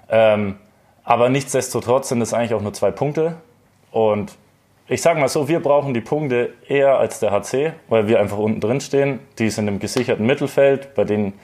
Ähm, 0.09 0.57
aber 1.05 1.29
nichtsdestotrotz 1.29 2.09
sind 2.09 2.23
es 2.23 2.33
eigentlich 2.33 2.55
auch 2.55 2.63
nur 2.63 2.73
zwei 2.73 2.91
Punkte. 2.91 3.37
Und 3.91 4.37
ich 4.89 5.03
sage 5.03 5.21
mal 5.21 5.29
so, 5.29 5.49
wir 5.49 5.61
brauchen 5.61 5.95
die 5.95 6.01
Punkte 6.01 6.55
eher 6.67 6.99
als 6.99 7.21
der 7.21 7.31
HC, 7.31 7.73
weil 7.89 8.09
wir 8.09 8.21
einfach 8.21 8.39
unten 8.39 8.61
drin 8.61 8.81
stehen. 8.81 9.21
Die 9.39 9.51
sind 9.51 9.69
im 9.69 9.79
gesicherten 9.79 10.27
Mittelfeld, 10.27 10.95
bei 10.95 11.05
denen, 11.05 11.35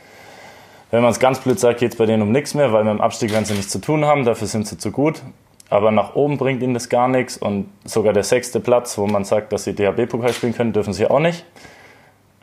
wenn 0.91 1.03
man 1.03 1.11
es 1.11 1.21
ganz 1.21 1.41
blöd 1.41 1.61
sagt, 1.61 1.81
geht 1.81 1.93
es 1.93 1.99
bei 1.99 2.07
denen 2.07 2.23
um 2.23 2.33
nichts 2.33 2.55
mehr, 2.55 2.73
weil 2.73 2.85
mit 2.85 2.95
dem 2.95 3.01
Abstieg 3.01 3.33
werden 3.33 3.45
sie 3.45 3.55
nichts 3.55 3.71
zu 3.71 3.81
tun 3.81 4.05
haben, 4.05 4.25
dafür 4.25 4.47
sind 4.47 4.67
sie 4.67 4.79
zu 4.79 4.91
gut. 4.91 5.23
Aber 5.69 5.93
nach 5.93 6.17
oben 6.17 6.37
bringt 6.37 6.63
ihnen 6.63 6.75
das 6.75 6.89
gar 6.89 7.07
nichts 7.07 7.37
und 7.37 7.71
sogar 7.85 8.13
der 8.13 8.25
sechste 8.25 8.59
Platz, 8.59 8.99
wo 8.99 9.07
man 9.07 9.25
sagt, 9.25 9.53
dass 9.53 9.65
sie 9.65 9.75
DHB-Pokal 9.75 10.33
spielen 10.33 10.55
können, 10.55 10.73
dürfen 10.73 10.93
sie 10.93 11.07
auch 11.07 11.21
nicht. 11.21 11.45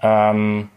Ähm, 0.02 0.70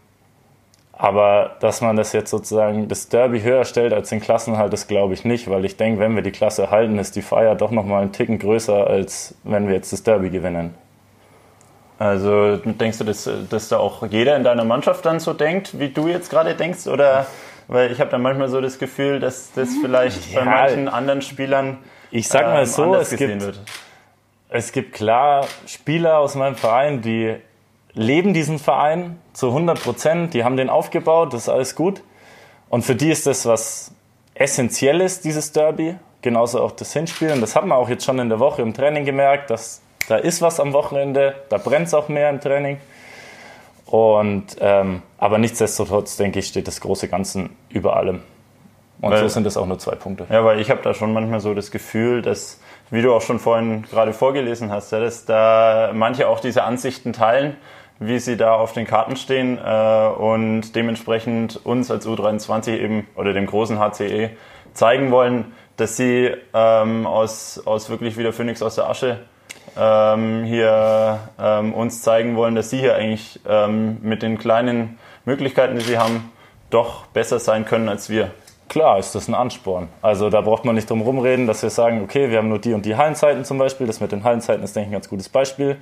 aber 1.01 1.55
dass 1.61 1.81
man 1.81 1.95
das 1.95 2.13
jetzt 2.13 2.29
sozusagen 2.29 2.87
das 2.87 3.09
Derby 3.09 3.41
höher 3.41 3.65
stellt 3.65 3.91
als 3.91 4.09
den 4.09 4.21
Klassenhalt, 4.21 4.71
das 4.71 4.85
glaube 4.85 5.15
ich 5.15 5.25
nicht, 5.25 5.49
weil 5.49 5.65
ich 5.65 5.75
denke, 5.75 5.99
wenn 5.99 6.15
wir 6.15 6.21
die 6.21 6.31
Klasse 6.31 6.69
halten, 6.69 6.99
ist 6.99 7.15
die 7.15 7.23
Feier 7.23 7.55
doch 7.55 7.71
nochmal 7.71 8.03
einen 8.03 8.11
Ticken 8.11 8.37
größer, 8.37 8.85
als 8.85 9.33
wenn 9.43 9.67
wir 9.67 9.73
jetzt 9.73 9.91
das 9.91 10.03
Derby 10.03 10.29
gewinnen. 10.29 10.75
Also 11.97 12.57
denkst 12.57 12.99
du, 12.99 13.03
dass, 13.03 13.27
dass 13.49 13.69
da 13.69 13.77
auch 13.77 14.05
jeder 14.07 14.35
in 14.35 14.43
deiner 14.43 14.63
Mannschaft 14.63 15.03
dann 15.03 15.19
so 15.19 15.33
denkt, 15.33 15.79
wie 15.79 15.89
du 15.89 16.07
jetzt 16.07 16.29
gerade 16.29 16.53
denkst? 16.53 16.85
Oder 16.85 17.25
weil 17.67 17.91
ich 17.91 17.99
habe 17.99 18.11
dann 18.11 18.21
manchmal 18.21 18.49
so 18.49 18.61
das 18.61 18.77
Gefühl, 18.77 19.19
dass 19.19 19.53
das 19.53 19.69
vielleicht 19.81 20.31
ja, 20.31 20.41
bei 20.41 20.45
manchen 20.45 20.87
anderen 20.87 21.23
Spielern 21.23 21.79
ich 22.11 22.27
sag 22.27 22.45
mal 22.45 22.59
ähm, 22.59 22.65
so, 22.65 22.93
es 22.93 23.09
gibt, 23.09 23.41
wird. 23.41 23.59
es 24.49 24.71
gibt 24.71 24.93
klar 24.93 25.47
Spieler 25.65 26.19
aus 26.19 26.35
meinem 26.35 26.55
Verein, 26.55 27.01
die 27.01 27.37
leben 27.93 28.33
diesen 28.33 28.59
Verein 28.59 29.19
zu 29.33 29.47
100 29.47 29.81
Prozent, 29.81 30.33
die 30.33 30.43
haben 30.43 30.57
den 30.57 30.69
aufgebaut, 30.69 31.33
das 31.33 31.43
ist 31.43 31.49
alles 31.49 31.75
gut. 31.75 32.01
Und 32.69 32.83
für 32.83 32.95
die 32.95 33.11
ist 33.11 33.27
das 33.27 33.45
was 33.45 33.93
Essentielles, 34.33 35.21
dieses 35.21 35.51
Derby, 35.51 35.95
genauso 36.21 36.61
auch 36.61 36.71
das 36.71 36.93
Hinspiel. 36.93 37.31
Und 37.31 37.41
das 37.41 37.55
hat 37.55 37.65
man 37.65 37.77
auch 37.77 37.89
jetzt 37.89 38.05
schon 38.05 38.19
in 38.19 38.29
der 38.29 38.39
Woche 38.39 38.61
im 38.61 38.73
Training 38.73 39.05
gemerkt, 39.05 39.49
dass 39.49 39.81
da 40.07 40.17
ist 40.17 40.41
was 40.41 40.59
am 40.59 40.73
Wochenende, 40.73 41.35
da 41.49 41.57
brennt 41.57 41.87
es 41.87 41.93
auch 41.93 42.07
mehr 42.07 42.29
im 42.29 42.39
Training. 42.39 42.77
Und, 43.85 44.55
ähm, 44.61 45.01
aber 45.17 45.37
nichtsdestotrotz, 45.37 46.15
denke 46.15 46.39
ich, 46.39 46.47
steht 46.47 46.67
das 46.67 46.79
große 46.79 47.09
Ganze 47.09 47.49
über 47.69 47.97
allem. 47.97 48.21
Und 49.01 49.11
weil, 49.11 49.19
so 49.19 49.27
sind 49.27 49.45
es 49.47 49.57
auch 49.57 49.65
nur 49.65 49.79
zwei 49.79 49.95
Punkte. 49.95 50.27
Ja, 50.29 50.45
weil 50.45 50.59
ich 50.59 50.69
habe 50.69 50.81
da 50.81 50.93
schon 50.93 51.11
manchmal 51.11 51.39
so 51.39 51.53
das 51.53 51.71
Gefühl, 51.71 52.21
dass, 52.21 52.61
wie 52.89 53.01
du 53.01 53.13
auch 53.13 53.21
schon 53.21 53.39
vorhin 53.39 53.83
gerade 53.83 54.13
vorgelesen 54.13 54.71
hast, 54.71 54.91
ja, 54.91 54.99
dass 54.99 55.25
da 55.25 55.91
manche 55.93 56.27
auch 56.27 56.39
diese 56.39 56.63
Ansichten 56.63 57.11
teilen 57.11 57.57
wie 58.01 58.17
sie 58.17 58.35
da 58.35 58.55
auf 58.55 58.73
den 58.73 58.87
Karten 58.87 59.15
stehen 59.15 59.59
äh, 59.63 60.07
und 60.07 60.75
dementsprechend 60.75 61.63
uns 61.63 61.91
als 61.91 62.07
U23 62.07 62.77
eben 62.77 63.07
oder 63.15 63.31
dem 63.31 63.45
großen 63.45 63.79
HCE 63.79 64.31
zeigen 64.73 65.11
wollen, 65.11 65.53
dass 65.77 65.97
sie 65.97 66.31
ähm, 66.53 67.05
aus, 67.05 67.61
aus 67.63 67.91
wirklich 67.91 68.17
wieder 68.17 68.33
Phoenix 68.33 68.63
aus 68.63 68.75
der 68.75 68.89
Asche 68.89 69.19
ähm, 69.77 70.43
hier 70.45 71.19
ähm, 71.39 71.73
uns 71.73 72.01
zeigen 72.01 72.35
wollen, 72.35 72.55
dass 72.55 72.71
sie 72.71 72.79
hier 72.79 72.95
eigentlich 72.95 73.39
ähm, 73.47 73.97
mit 74.01 74.23
den 74.23 74.39
kleinen 74.39 74.97
Möglichkeiten, 75.25 75.77
die 75.77 75.85
sie 75.85 75.99
haben, 75.99 76.31
doch 76.71 77.05
besser 77.07 77.37
sein 77.37 77.65
können 77.65 77.87
als 77.87 78.09
wir. 78.09 78.31
Klar 78.67 78.97
ist 78.97 79.13
das 79.13 79.27
ein 79.27 79.35
Ansporn. 79.35 79.89
Also 80.01 80.31
da 80.31 80.41
braucht 80.41 80.65
man 80.65 80.73
nicht 80.73 80.89
drum 80.89 81.01
rumreden, 81.01 81.45
dass 81.45 81.61
wir 81.61 81.69
sagen, 81.69 82.01
okay, 82.03 82.31
wir 82.31 82.39
haben 82.39 82.49
nur 82.49 82.59
die 82.59 82.73
und 82.73 82.85
die 82.85 82.95
Hallenzeiten 82.95 83.45
zum 83.45 83.59
Beispiel. 83.59 83.85
Das 83.85 83.99
mit 83.99 84.11
den 84.11 84.23
Hallenzeiten 84.23 84.63
ist, 84.63 84.75
denke 84.75 84.87
ich, 84.87 84.89
ein 84.91 84.93
ganz 84.93 85.09
gutes 85.09 85.29
Beispiel. 85.29 85.77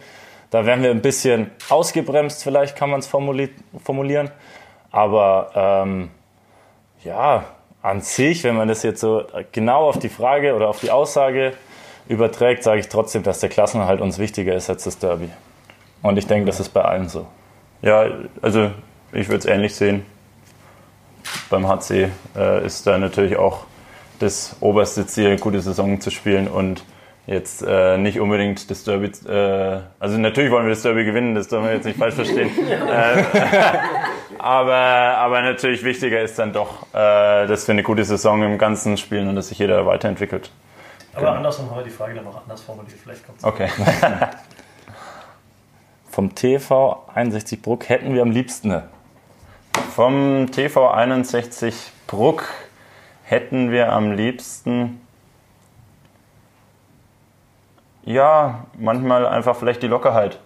Da 0.49 0.65
werden 0.65 0.83
wir 0.83 0.91
ein 0.91 1.01
bisschen 1.01 1.51
ausgebremst, 1.69 2.43
vielleicht 2.43 2.75
kann 2.75 2.89
man 2.89 3.01
es 3.01 3.07
formulieren. 3.07 4.31
Aber 4.91 5.51
ähm, 5.55 6.09
ja, 7.03 7.45
an 7.81 8.01
sich, 8.01 8.43
wenn 8.43 8.55
man 8.55 8.67
das 8.67 8.83
jetzt 8.83 9.01
so 9.01 9.23
genau 9.51 9.87
auf 9.87 9.99
die 9.99 10.09
Frage 10.09 10.55
oder 10.55 10.67
auf 10.69 10.79
die 10.79 10.91
Aussage 10.91 11.53
überträgt, 12.07 12.63
sage 12.63 12.79
ich 12.79 12.89
trotzdem, 12.89 13.23
dass 13.23 13.39
der 13.39 13.49
Klassenhalt 13.49 14.01
uns 14.01 14.17
wichtiger 14.17 14.55
ist 14.55 14.69
als 14.69 14.83
das 14.83 14.97
Derby. 14.97 15.29
Und 16.01 16.17
ich 16.17 16.27
denke, 16.27 16.45
das 16.47 16.59
ist 16.59 16.69
bei 16.69 16.81
allen 16.81 17.07
so. 17.07 17.27
Ja, 17.81 18.07
also 18.41 18.71
ich 19.11 19.27
würde 19.29 19.39
es 19.39 19.45
ähnlich 19.45 19.75
sehen. 19.75 20.05
Beim 21.49 21.67
HC 21.67 22.09
äh, 22.35 22.65
ist 22.65 22.87
da 22.87 22.97
natürlich 22.97 23.37
auch 23.37 23.65
das 24.19 24.55
oberste 24.59 25.05
Ziel, 25.05 25.37
gute 25.37 25.61
Saison 25.61 26.01
zu 26.01 26.09
spielen 26.09 26.47
und 26.47 26.83
jetzt 27.29 27.61
äh, 27.61 27.97
nicht 27.97 28.19
unbedingt 28.19 28.71
das 28.71 28.83
Derby, 28.83 29.11
äh, 29.27 29.81
also 29.99 30.17
natürlich 30.17 30.51
wollen 30.51 30.65
wir 30.65 30.71
das 30.71 30.81
Derby 30.81 31.05
gewinnen, 31.05 31.35
das 31.35 31.47
dürfen 31.47 31.65
wir 31.65 31.73
jetzt 31.75 31.85
nicht 31.85 31.99
falsch 31.99 32.15
verstehen. 32.15 32.49
äh, 32.69 33.23
aber, 34.39 34.75
aber 34.75 35.41
natürlich 35.43 35.83
wichtiger 35.83 36.21
ist 36.21 36.39
dann 36.39 36.53
doch, 36.53 36.87
äh, 36.91 37.45
dass 37.45 37.67
wir 37.67 37.73
eine 37.73 37.83
gute 37.83 38.03
Saison 38.03 38.41
im 38.41 38.57
Ganzen 38.57 38.97
spielen 38.97 39.27
und 39.27 39.35
dass 39.35 39.49
sich 39.49 39.59
jeder 39.59 39.85
weiterentwickelt. 39.85 40.51
Aber 41.13 41.21
genau. 41.21 41.37
andersrum 41.37 41.69
haben 41.69 41.77
wir 41.77 41.83
die 41.83 41.91
Frage 41.91 42.15
dann 42.15 42.25
noch 42.25 42.41
anders 42.41 42.61
formuliert, 42.61 42.97
vielleicht 43.01 43.25
kommt 43.25 43.43
Okay. 43.43 43.69
Vom 46.09 46.33
TV 46.33 47.05
61 47.13 47.61
Bruck 47.61 47.87
hätten 47.87 48.15
wir 48.15 48.23
am 48.23 48.31
liebsten. 48.31 48.81
Vom 49.95 50.49
TV 50.51 50.89
61 50.89 51.91
Bruck 52.07 52.45
hätten 53.23 53.71
wir 53.71 53.93
am 53.93 54.13
liebsten 54.13 54.99
ja, 58.09 58.65
manchmal 58.75 59.27
einfach 59.27 59.55
vielleicht 59.55 59.83
die 59.83 59.87
Lockerheit. 59.87 60.39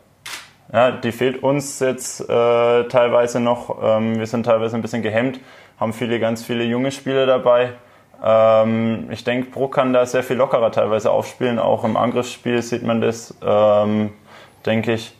Ja, 0.73 0.91
die 0.91 1.13
fehlt 1.13 1.41
uns 1.41 1.79
jetzt 1.79 2.19
äh, 2.19 2.83
teilweise 2.89 3.39
noch. 3.39 3.77
Ähm, 3.81 4.19
wir 4.19 4.27
sind 4.27 4.45
teilweise 4.45 4.75
ein 4.75 4.81
bisschen 4.81 5.01
gehemmt, 5.01 5.39
haben 5.79 5.93
viele, 5.93 6.19
ganz 6.19 6.43
viele 6.43 6.65
junge 6.65 6.91
Spieler 6.91 7.25
dabei. 7.25 7.71
Ähm, 8.21 9.07
ich 9.11 9.23
denke, 9.23 9.49
Bruck 9.49 9.75
kann 9.75 9.93
da 9.93 10.05
sehr 10.05 10.23
viel 10.23 10.35
lockerer 10.35 10.73
teilweise 10.73 11.09
aufspielen. 11.09 11.57
Auch 11.57 11.85
im 11.85 11.95
Angriffsspiel 11.95 12.61
sieht 12.61 12.83
man 12.83 12.99
das, 12.99 13.33
ähm, 13.41 14.11
denke 14.65 14.95
ich. 14.95 15.15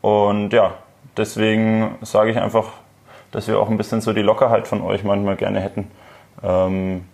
Und 0.00 0.54
ja, 0.54 0.72
deswegen 1.18 1.96
sage 2.00 2.30
ich 2.30 2.38
einfach, 2.38 2.68
dass 3.30 3.46
wir 3.46 3.60
auch 3.60 3.68
ein 3.68 3.76
bisschen 3.76 4.00
so 4.00 4.14
die 4.14 4.22
Lockerheit 4.22 4.66
von 4.66 4.80
euch 4.80 5.04
manchmal 5.04 5.36
gerne 5.36 5.60
hätten. 5.60 5.90
Ähm, 6.42 7.04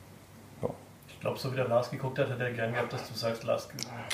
glaube, 1.25 1.38
so 1.38 1.50
wie 1.52 1.57
der 1.57 1.69
Lars 1.69 1.90
geguckt 1.90 2.19
hat, 2.19 2.28
hätte 2.28 2.45
er 2.45 2.50
gern 2.50 2.73
gehabt, 2.73 2.93
dass 2.93 3.09
du 3.09 3.14
sagst, 3.14 3.45
Lars 3.45 3.69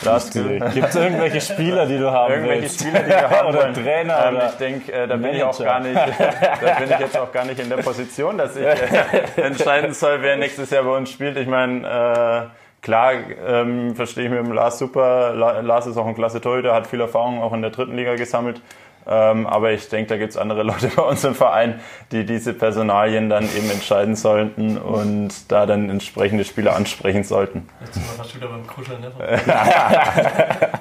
Lars 0.04 0.30
Gibt 0.30 0.54
es 0.54 0.94
irgendwelche 0.94 1.40
Spieler, 1.40 1.84
die 1.84 1.98
du 1.98 2.08
haben 2.08 2.32
irgendwelche 2.32 2.62
willst? 2.62 2.80
Spieler, 2.80 3.00
die 3.00 3.08
wir 3.08 3.30
haben 3.30 3.48
oder 3.48 3.62
wollen? 3.62 3.74
Trainer? 3.74 4.26
Ähm, 4.26 4.36
oder 4.36 4.46
ich 4.46 4.54
denke, 4.54 4.92
äh, 4.92 5.08
da 5.08 5.16
bin 5.16 5.34
ich 5.34 5.42
auch 5.42 5.58
gar 5.58 5.80
nicht, 5.80 5.96
da 5.96 6.78
bin 6.78 6.90
ich 6.90 6.98
jetzt 7.00 7.18
auch 7.18 7.32
gar 7.32 7.44
nicht 7.44 7.58
in 7.58 7.68
der 7.68 7.78
Position, 7.78 8.38
dass 8.38 8.54
ich 8.54 8.64
äh, 8.64 9.42
entscheiden 9.42 9.92
soll, 9.92 10.22
wer 10.22 10.36
nächstes 10.36 10.70
Jahr 10.70 10.84
bei 10.84 10.96
uns 10.96 11.10
spielt. 11.10 11.36
Ich 11.36 11.48
meine, 11.48 11.80
äh, 11.80 12.80
klar 12.80 13.12
ähm, 13.44 13.96
verstehe 13.96 14.26
ich 14.26 14.30
mit 14.30 14.38
dem 14.38 14.52
Lars 14.52 14.78
super. 14.78 15.34
Lars 15.34 15.88
ist 15.88 15.96
auch 15.96 16.06
ein 16.06 16.14
klasse 16.14 16.40
Torhüter, 16.40 16.72
hat 16.72 16.86
viel 16.86 17.00
Erfahrung 17.00 17.42
auch 17.42 17.52
in 17.52 17.62
der 17.62 17.72
dritten 17.72 17.96
Liga 17.96 18.14
gesammelt. 18.14 18.62
Ähm, 19.06 19.46
aber 19.46 19.72
ich 19.72 19.88
denke, 19.88 20.08
da 20.08 20.16
gibt 20.16 20.30
es 20.30 20.36
andere 20.36 20.62
Leute 20.64 20.88
bei 20.88 21.02
uns 21.02 21.24
im 21.24 21.34
Verein, 21.34 21.80
die 22.12 22.24
diese 22.24 22.52
Personalien 22.52 23.28
dann 23.28 23.44
eben 23.44 23.70
entscheiden 23.70 24.14
sollten 24.16 24.76
und 24.78 25.50
da 25.50 25.66
dann 25.66 25.90
entsprechende 25.90 26.44
Spieler 26.44 26.76
ansprechen 26.76 27.24
sollten. 27.24 27.68
Jetzt 27.80 27.94
sind 27.94 28.04
wir 28.04 28.12
fast 28.12 28.36
wieder 28.36 28.48
beim 28.48 28.66
Kuscheln, 28.66 29.00
ne? 29.00 29.10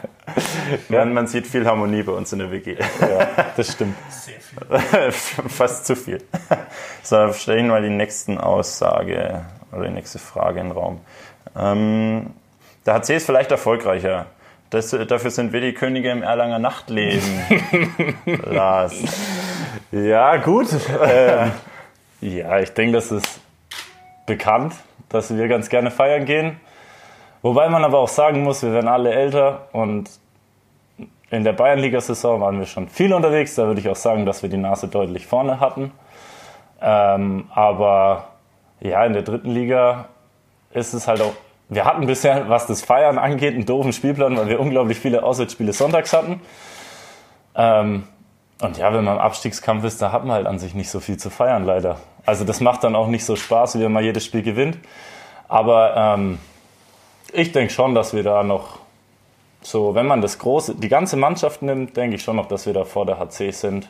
ja, 0.90 1.06
man 1.06 1.28
sieht 1.28 1.48
viel 1.48 1.66
Harmonie 1.66 2.04
bei 2.04 2.12
uns 2.12 2.32
in 2.34 2.40
der 2.40 2.52
WG. 2.52 2.76
Ja, 3.02 3.28
das 3.56 3.72
stimmt. 3.72 3.96
Sehr 4.10 4.36
viel. 4.40 5.12
fast 5.50 5.86
zu 5.86 5.96
viel. 5.96 6.22
So, 7.02 7.32
stellen 7.34 7.66
wir 7.66 7.74
mal 7.74 7.82
die 7.82 7.90
nächsten 7.90 8.38
Aussage 8.38 9.42
oder 9.72 9.86
die 9.86 9.94
nächste 9.94 10.20
Frage 10.20 10.60
in 10.60 10.68
den 10.68 10.78
Raum. 10.78 11.02
Ähm, 11.58 12.34
Der 12.86 12.96
HC 12.96 13.16
ist 13.16 13.26
vielleicht 13.26 13.52
erfolgreicher. 13.52 14.28
Das, 14.70 14.92
dafür 14.92 15.32
sind 15.32 15.52
wir 15.52 15.62
die 15.62 15.74
Könige 15.74 16.12
im 16.12 16.22
Erlanger 16.22 16.60
Nachtleben. 16.60 17.42
Lars. 18.46 19.02
Ja, 19.92 20.38
gut. 20.38 20.68
Ähm, 21.04 21.52
ja, 22.22 22.60
ich 22.60 22.72
denke, 22.74 22.94
das 22.94 23.12
ist 23.12 23.42
bekannt, 24.28 24.76
dass 25.10 25.36
wir 25.36 25.48
ganz 25.48 25.70
gerne 25.70 25.90
feiern 25.90 26.26
gehen. 26.26 26.60
Wobei 27.42 27.70
man 27.70 27.84
aber 27.84 28.00
auch 28.00 28.10
sagen 28.10 28.44
muss, 28.44 28.62
wir 28.62 28.74
werden 28.74 28.88
alle 28.88 29.12
älter 29.12 29.70
und 29.72 30.10
in 31.32 31.44
der 31.44 31.54
Bayernliga-Saison 31.54 32.42
waren 32.42 32.60
wir 32.60 32.66
schon 32.66 32.90
viel 32.90 33.14
unterwegs. 33.14 33.56
Da 33.56 33.66
würde 33.66 33.80
ich 33.80 33.90
auch 33.90 33.96
sagen, 33.96 34.26
dass 34.26 34.44
wir 34.44 34.50
die 34.50 34.58
Nase 34.58 34.88
deutlich 34.88 35.26
vorne 35.26 35.60
hatten. 35.60 35.92
Ähm, 36.82 37.48
aber 37.54 38.30
ja, 38.82 39.06
in 39.06 39.14
der 39.14 39.22
dritten 39.22 39.52
Liga 39.52 40.10
ist 40.72 40.94
es 40.94 41.08
halt 41.08 41.22
auch. 41.22 41.34
Wir 41.70 41.86
hatten 41.86 42.08
bisher, 42.08 42.50
was 42.50 42.66
das 42.66 42.82
Feiern 42.82 43.20
angeht, 43.20 43.54
einen 43.54 43.66
doofen 43.66 43.94
Spielplan, 43.94 44.36
weil 44.36 44.48
wir 44.48 44.60
unglaublich 44.60 45.00
viele 45.00 45.24
Auswärtsspiele 45.24 45.72
sonntags 45.72 46.14
hatten. 46.14 46.42
Ähm, 47.56 48.08
und 48.62 48.78
ja, 48.78 48.92
wenn 48.94 49.04
man 49.04 49.16
im 49.16 49.22
Abstiegskampf 49.22 49.84
ist, 49.84 50.02
da 50.02 50.12
hat 50.12 50.26
man 50.26 50.36
halt 50.36 50.48
an 50.48 50.58
sich 50.60 50.74
nicht 50.74 50.90
so 50.90 51.00
viel 51.00 51.18
zu 51.18 51.30
feiern, 51.30 51.66
leider. 51.66 51.98
Also 52.26 52.44
das 52.44 52.60
macht 52.60 52.84
dann 52.84 52.96
auch 52.96 53.08
nicht 53.08 53.24
so 53.24 53.36
Spaß, 53.36 53.78
wie 53.78 53.84
wenn 53.84 53.92
man 53.92 54.04
jedes 54.04 54.26
Spiel 54.26 54.42
gewinnt. 54.42 54.80
Aber 55.48 55.96
ähm, 55.96 56.40
ich 57.32 57.52
denke 57.52 57.72
schon, 57.72 57.94
dass 57.94 58.14
wir 58.14 58.24
da 58.24 58.44
noch 58.44 58.80
so, 59.62 59.94
wenn 59.94 60.08
man 60.08 60.22
das 60.22 60.40
große, 60.40 60.76
die 60.76 60.90
ganze 60.90 61.18
Mannschaft 61.18 61.62
nimmt, 61.62 61.96
denke 61.96 62.16
ich 62.16 62.24
schon 62.24 62.38
noch, 62.38 62.48
dass 62.48 62.66
wir 62.66 62.74
da 62.74 62.86
vor 62.86 63.06
der 63.06 63.20
HC 63.20 63.52
sind. 63.52 63.90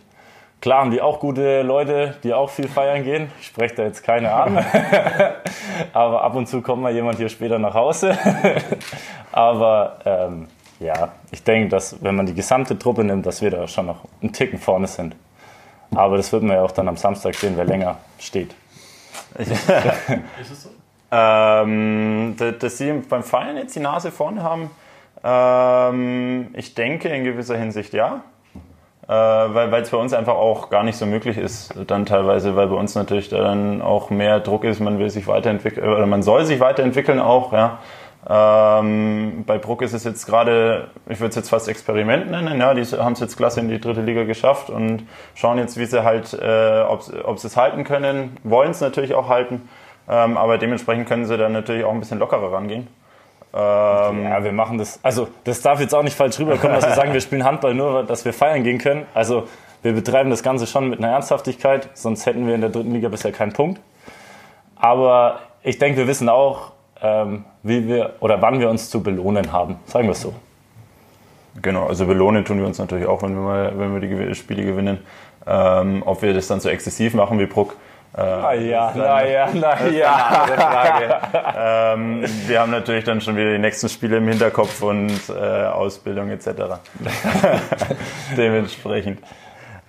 Klar 0.62 0.82
haben 0.82 0.92
die 0.92 1.02
auch 1.02 1.20
gute 1.20 1.62
Leute, 1.62 2.16
die 2.24 2.34
auch 2.34 2.50
viel 2.50 2.68
feiern 2.68 3.04
gehen. 3.04 3.32
Ich 3.40 3.48
spreche 3.48 3.76
da 3.76 3.84
jetzt 3.84 4.04
keine 4.04 4.34
an. 4.34 4.58
Aber 5.94 6.22
ab 6.22 6.36
und 6.36 6.48
zu 6.48 6.62
kommt 6.62 6.82
mal 6.82 6.94
jemand 6.94 7.18
hier 7.18 7.30
später 7.30 7.58
nach 7.60 7.74
Hause. 7.74 8.18
Aber 9.32 10.00
ähm, 10.06 10.48
ja, 10.82 11.14
ich 11.32 11.44
denke, 11.44 11.70
dass 11.70 12.04
wenn 12.04 12.16
man 12.16 12.26
die 12.26 12.34
gesamte 12.34 12.78
Truppe 12.78 13.06
nimmt, 13.06 13.26
dass 13.26 13.42
wir 13.42 13.52
da 13.52 13.68
schon 13.68 13.86
noch 13.86 14.02
einen 14.22 14.34
Ticken 14.34 14.60
vorne 14.60 14.88
sind. 14.88 15.16
Aber 15.96 16.18
das 16.18 16.32
wird 16.34 16.44
man 16.44 16.58
ja 16.58 16.64
auch 16.64 16.72
dann 16.72 16.90
am 16.90 16.98
Samstag 16.98 17.36
sehen, 17.36 17.54
wer 17.56 17.66
länger 17.66 17.98
steht. 18.20 18.54
Ist 19.38 19.52
es 19.52 19.68
so? 20.64 20.70
Ähm, 21.12 22.36
dass 22.38 22.78
sie 22.78 22.92
beim 23.10 23.24
Feiern 23.24 23.58
jetzt 23.58 23.76
die 23.76 23.80
Nase 23.80 24.12
vorne 24.12 24.44
haben, 24.44 24.70
ähm, 25.24 26.50
ich 26.54 26.76
denke 26.76 27.10
in 27.10 27.24
gewisser 27.24 27.58
Hinsicht 27.58 27.94
ja. 27.94 28.22
Äh, 29.10 29.12
weil 29.12 29.74
es 29.82 29.90
bei 29.90 29.98
uns 29.98 30.14
einfach 30.14 30.36
auch 30.36 30.70
gar 30.70 30.84
nicht 30.84 30.96
so 30.96 31.08
möglich 31.08 31.36
ist, 31.36 31.74
dann 31.88 32.06
teilweise, 32.06 32.56
weil 32.56 32.68
bei 32.68 32.76
uns 32.76 32.94
natürlich 32.94 33.28
dann 33.30 33.82
auch 33.82 34.12
mehr 34.12 34.40
Druck 34.40 34.64
ist, 34.64 34.80
man 34.80 35.00
will 35.00 35.10
sich 35.10 35.26
weiterentwickeln 35.26 35.90
oder 35.90 36.06
man 36.06 36.22
soll 36.22 36.46
sich 36.46 36.60
weiterentwickeln 36.60 37.20
auch, 37.20 37.52
ja. 37.52 37.80
Ähm, 38.30 39.46
bei 39.48 39.58
Bruck 39.58 39.82
ist 39.82 39.94
es 39.94 40.04
jetzt 40.04 40.28
gerade, 40.28 40.90
ich 41.08 41.20
würde 41.20 41.30
es 41.30 41.36
jetzt 41.38 41.50
fast 41.50 41.68
Experiment 41.68 42.30
nennen, 42.30 42.60
ja, 42.60 42.76
die 42.76 42.84
haben 42.84 43.14
es 43.14 43.20
jetzt 43.20 43.36
klasse 43.36 43.62
in 43.62 43.70
die 43.70 43.82
dritte 43.82 44.02
Liga 44.02 44.26
geschafft 44.26 44.70
und 44.70 45.08
schauen 45.34 45.58
jetzt, 45.58 45.80
wie 45.80 45.86
sie 45.86 46.04
halt, 46.04 46.34
äh, 46.40 46.82
ob, 46.88 47.02
ob 47.24 47.40
sie 47.40 47.48
es 47.48 47.58
halten 47.58 47.86
können, 47.86 48.38
wollen 48.44 48.70
es 48.70 48.82
natürlich 48.82 49.16
auch 49.16 49.28
halten, 49.28 49.68
ähm, 50.08 50.38
aber 50.38 50.60
dementsprechend 50.60 51.08
können 51.08 51.26
sie 51.26 51.36
dann 51.36 51.54
natürlich 51.54 51.84
auch 51.84 51.94
ein 51.94 52.00
bisschen 52.00 52.20
lockerer 52.20 52.54
rangehen. 52.54 52.88
Ähm, 53.52 54.24
ja, 54.24 54.44
wir 54.44 54.52
machen 54.52 54.78
das. 54.78 55.00
Also, 55.04 55.28
das 55.44 55.62
darf 55.62 55.80
jetzt 55.80 55.96
auch 55.96 56.04
nicht 56.04 56.16
falsch 56.16 56.40
rüberkommen, 56.40 56.76
dass 56.76 56.88
wir 56.88 56.96
sagen, 56.96 57.14
wir 57.14 57.22
spielen 57.22 57.44
Handball 57.44 57.74
nur, 57.74 58.04
dass 58.04 58.24
wir 58.26 58.34
feiern 58.34 58.64
gehen 58.64 58.78
können. 58.78 59.06
Also, 59.14 59.48
wir 59.82 59.94
betreiben 59.94 60.30
das 60.30 60.44
Ganze 60.44 60.68
schon 60.68 60.90
mit 60.90 61.00
einer 61.00 61.10
Ernsthaftigkeit, 61.10 61.90
sonst 61.94 62.26
hätten 62.26 62.46
wir 62.46 62.56
in 62.56 62.62
der 62.62 62.70
dritten 62.70 62.94
Liga 62.94 63.10
bisher 63.10 63.32
keinen 63.32 63.54
Punkt. 63.54 63.80
Aber 64.76 65.40
ich 65.64 65.78
denke, 65.78 65.98
wir 65.98 66.08
wissen 66.08 66.30
auch, 66.30 66.74
ähm, 67.02 67.46
wie 67.64 67.88
wir 67.88 68.14
oder 68.20 68.42
wann 68.42 68.60
wir 68.60 68.70
uns 68.70 68.90
zu 68.90 69.02
belohnen 69.02 69.52
haben. 69.52 69.78
Sagen 69.86 70.06
wir 70.06 70.12
es 70.12 70.22
so. 70.22 70.34
Genau, 71.62 71.88
also 71.88 72.06
belohnen 72.06 72.46
tun 72.46 72.60
wir 72.60 72.68
uns 72.68 72.78
natürlich 72.78 73.08
auch, 73.08 73.24
wenn 73.24 73.34
wir, 73.34 73.42
mal, 73.42 73.74
wenn 73.78 73.94
wir 73.94 74.02
die 74.28 74.36
Spiele 74.36 74.64
gewinnen. 74.64 75.00
Ähm, 75.48 76.04
ob 76.06 76.22
wir 76.22 76.34
das 76.34 76.48
dann 76.48 76.60
so 76.60 76.70
exzessiv 76.70 77.14
machen 77.14 77.40
wie 77.40 77.46
Bruck, 77.46 77.76
naja, 78.16 78.94
naja, 78.96 79.50
naja. 79.54 81.20
wir 82.48 82.60
haben 82.60 82.72
natürlich 82.72 83.04
dann 83.04 83.22
schon 83.22 83.36
wieder 83.36 83.52
die 83.52 83.60
nächsten 83.60 83.88
Spiele 83.90 84.18
im 84.18 84.28
Hinterkopf 84.28 84.82
und 84.82 85.12
äh, 85.30 85.66
Ausbildung 85.68 86.30
etc. 86.30 86.48
Dementsprechend. 88.38 89.20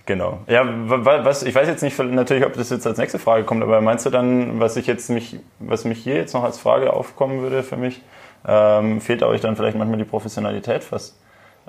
Genau. 0.05 0.39
Ja, 0.47 0.63
was, 0.65 1.43
ich 1.43 1.53
weiß 1.53 1.67
jetzt 1.67 1.83
nicht 1.83 1.97
natürlich, 1.97 2.45
ob 2.45 2.53
das 2.53 2.69
jetzt 2.69 2.87
als 2.87 2.97
nächste 2.97 3.19
Frage 3.19 3.43
kommt, 3.43 3.63
aber 3.63 3.81
meinst 3.81 4.05
du 4.05 4.09
dann, 4.09 4.59
was 4.59 4.75
ich 4.75 4.87
jetzt 4.87 5.09
mich, 5.09 5.37
was 5.59 5.85
mich 5.85 5.99
hier 5.99 6.15
jetzt 6.15 6.33
noch 6.33 6.43
als 6.43 6.59
Frage 6.59 6.91
aufkommen 6.93 7.41
würde 7.41 7.63
für 7.63 7.77
mich, 7.77 8.01
ähm, 8.47 8.99
fehlt 9.01 9.23
euch 9.23 9.41
dann 9.41 9.55
vielleicht 9.55 9.77
manchmal 9.77 9.99
die 9.99 10.05
Professionalität 10.05 10.83
fast? 10.83 11.20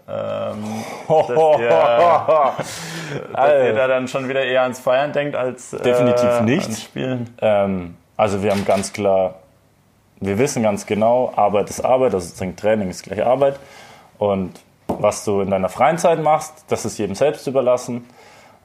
Ähm, 0.09 0.85
dass, 1.09 1.29
ihr, 1.29 1.69
dass 3.33 3.65
ihr 3.65 3.75
da 3.75 3.87
dann 3.87 4.09
schon 4.09 4.29
wieder 4.29 4.45
eher 4.45 4.63
ans 4.63 4.81
Feiern 4.81 5.13
denkt 5.13 5.37
als 5.37 5.73
äh, 5.73 5.81
definitiv 5.81 6.41
nicht. 6.41 6.65
ans 6.65 6.83
Spielen. 6.83 7.37
Ähm, 7.41 7.97
also 8.17 8.43
wir 8.43 8.51
haben 8.51 8.65
ganz 8.65 8.93
klar, 8.93 9.37
wir 10.21 10.39
wissen 10.39 10.63
ganz 10.63 10.87
genau, 10.87 11.33
Arbeit 11.37 11.71
ist 11.71 11.85
Arbeit, 11.85 12.15
also 12.15 12.27
sozusagen 12.27 12.57
Training 12.57 12.91
ist 12.91 13.05
gleich 13.05 13.25
Arbeit. 13.25 13.59
Und 14.19 14.61
was 14.87 15.25
du 15.25 15.41
in 15.41 15.51
deiner 15.51 15.69
freien 15.69 15.99
Zeit 15.99 16.23
machst, 16.23 16.65
das 16.69 16.85
ist 16.85 16.99
jedem 16.99 17.15
selbst 17.15 17.47
überlassen. 17.47 18.07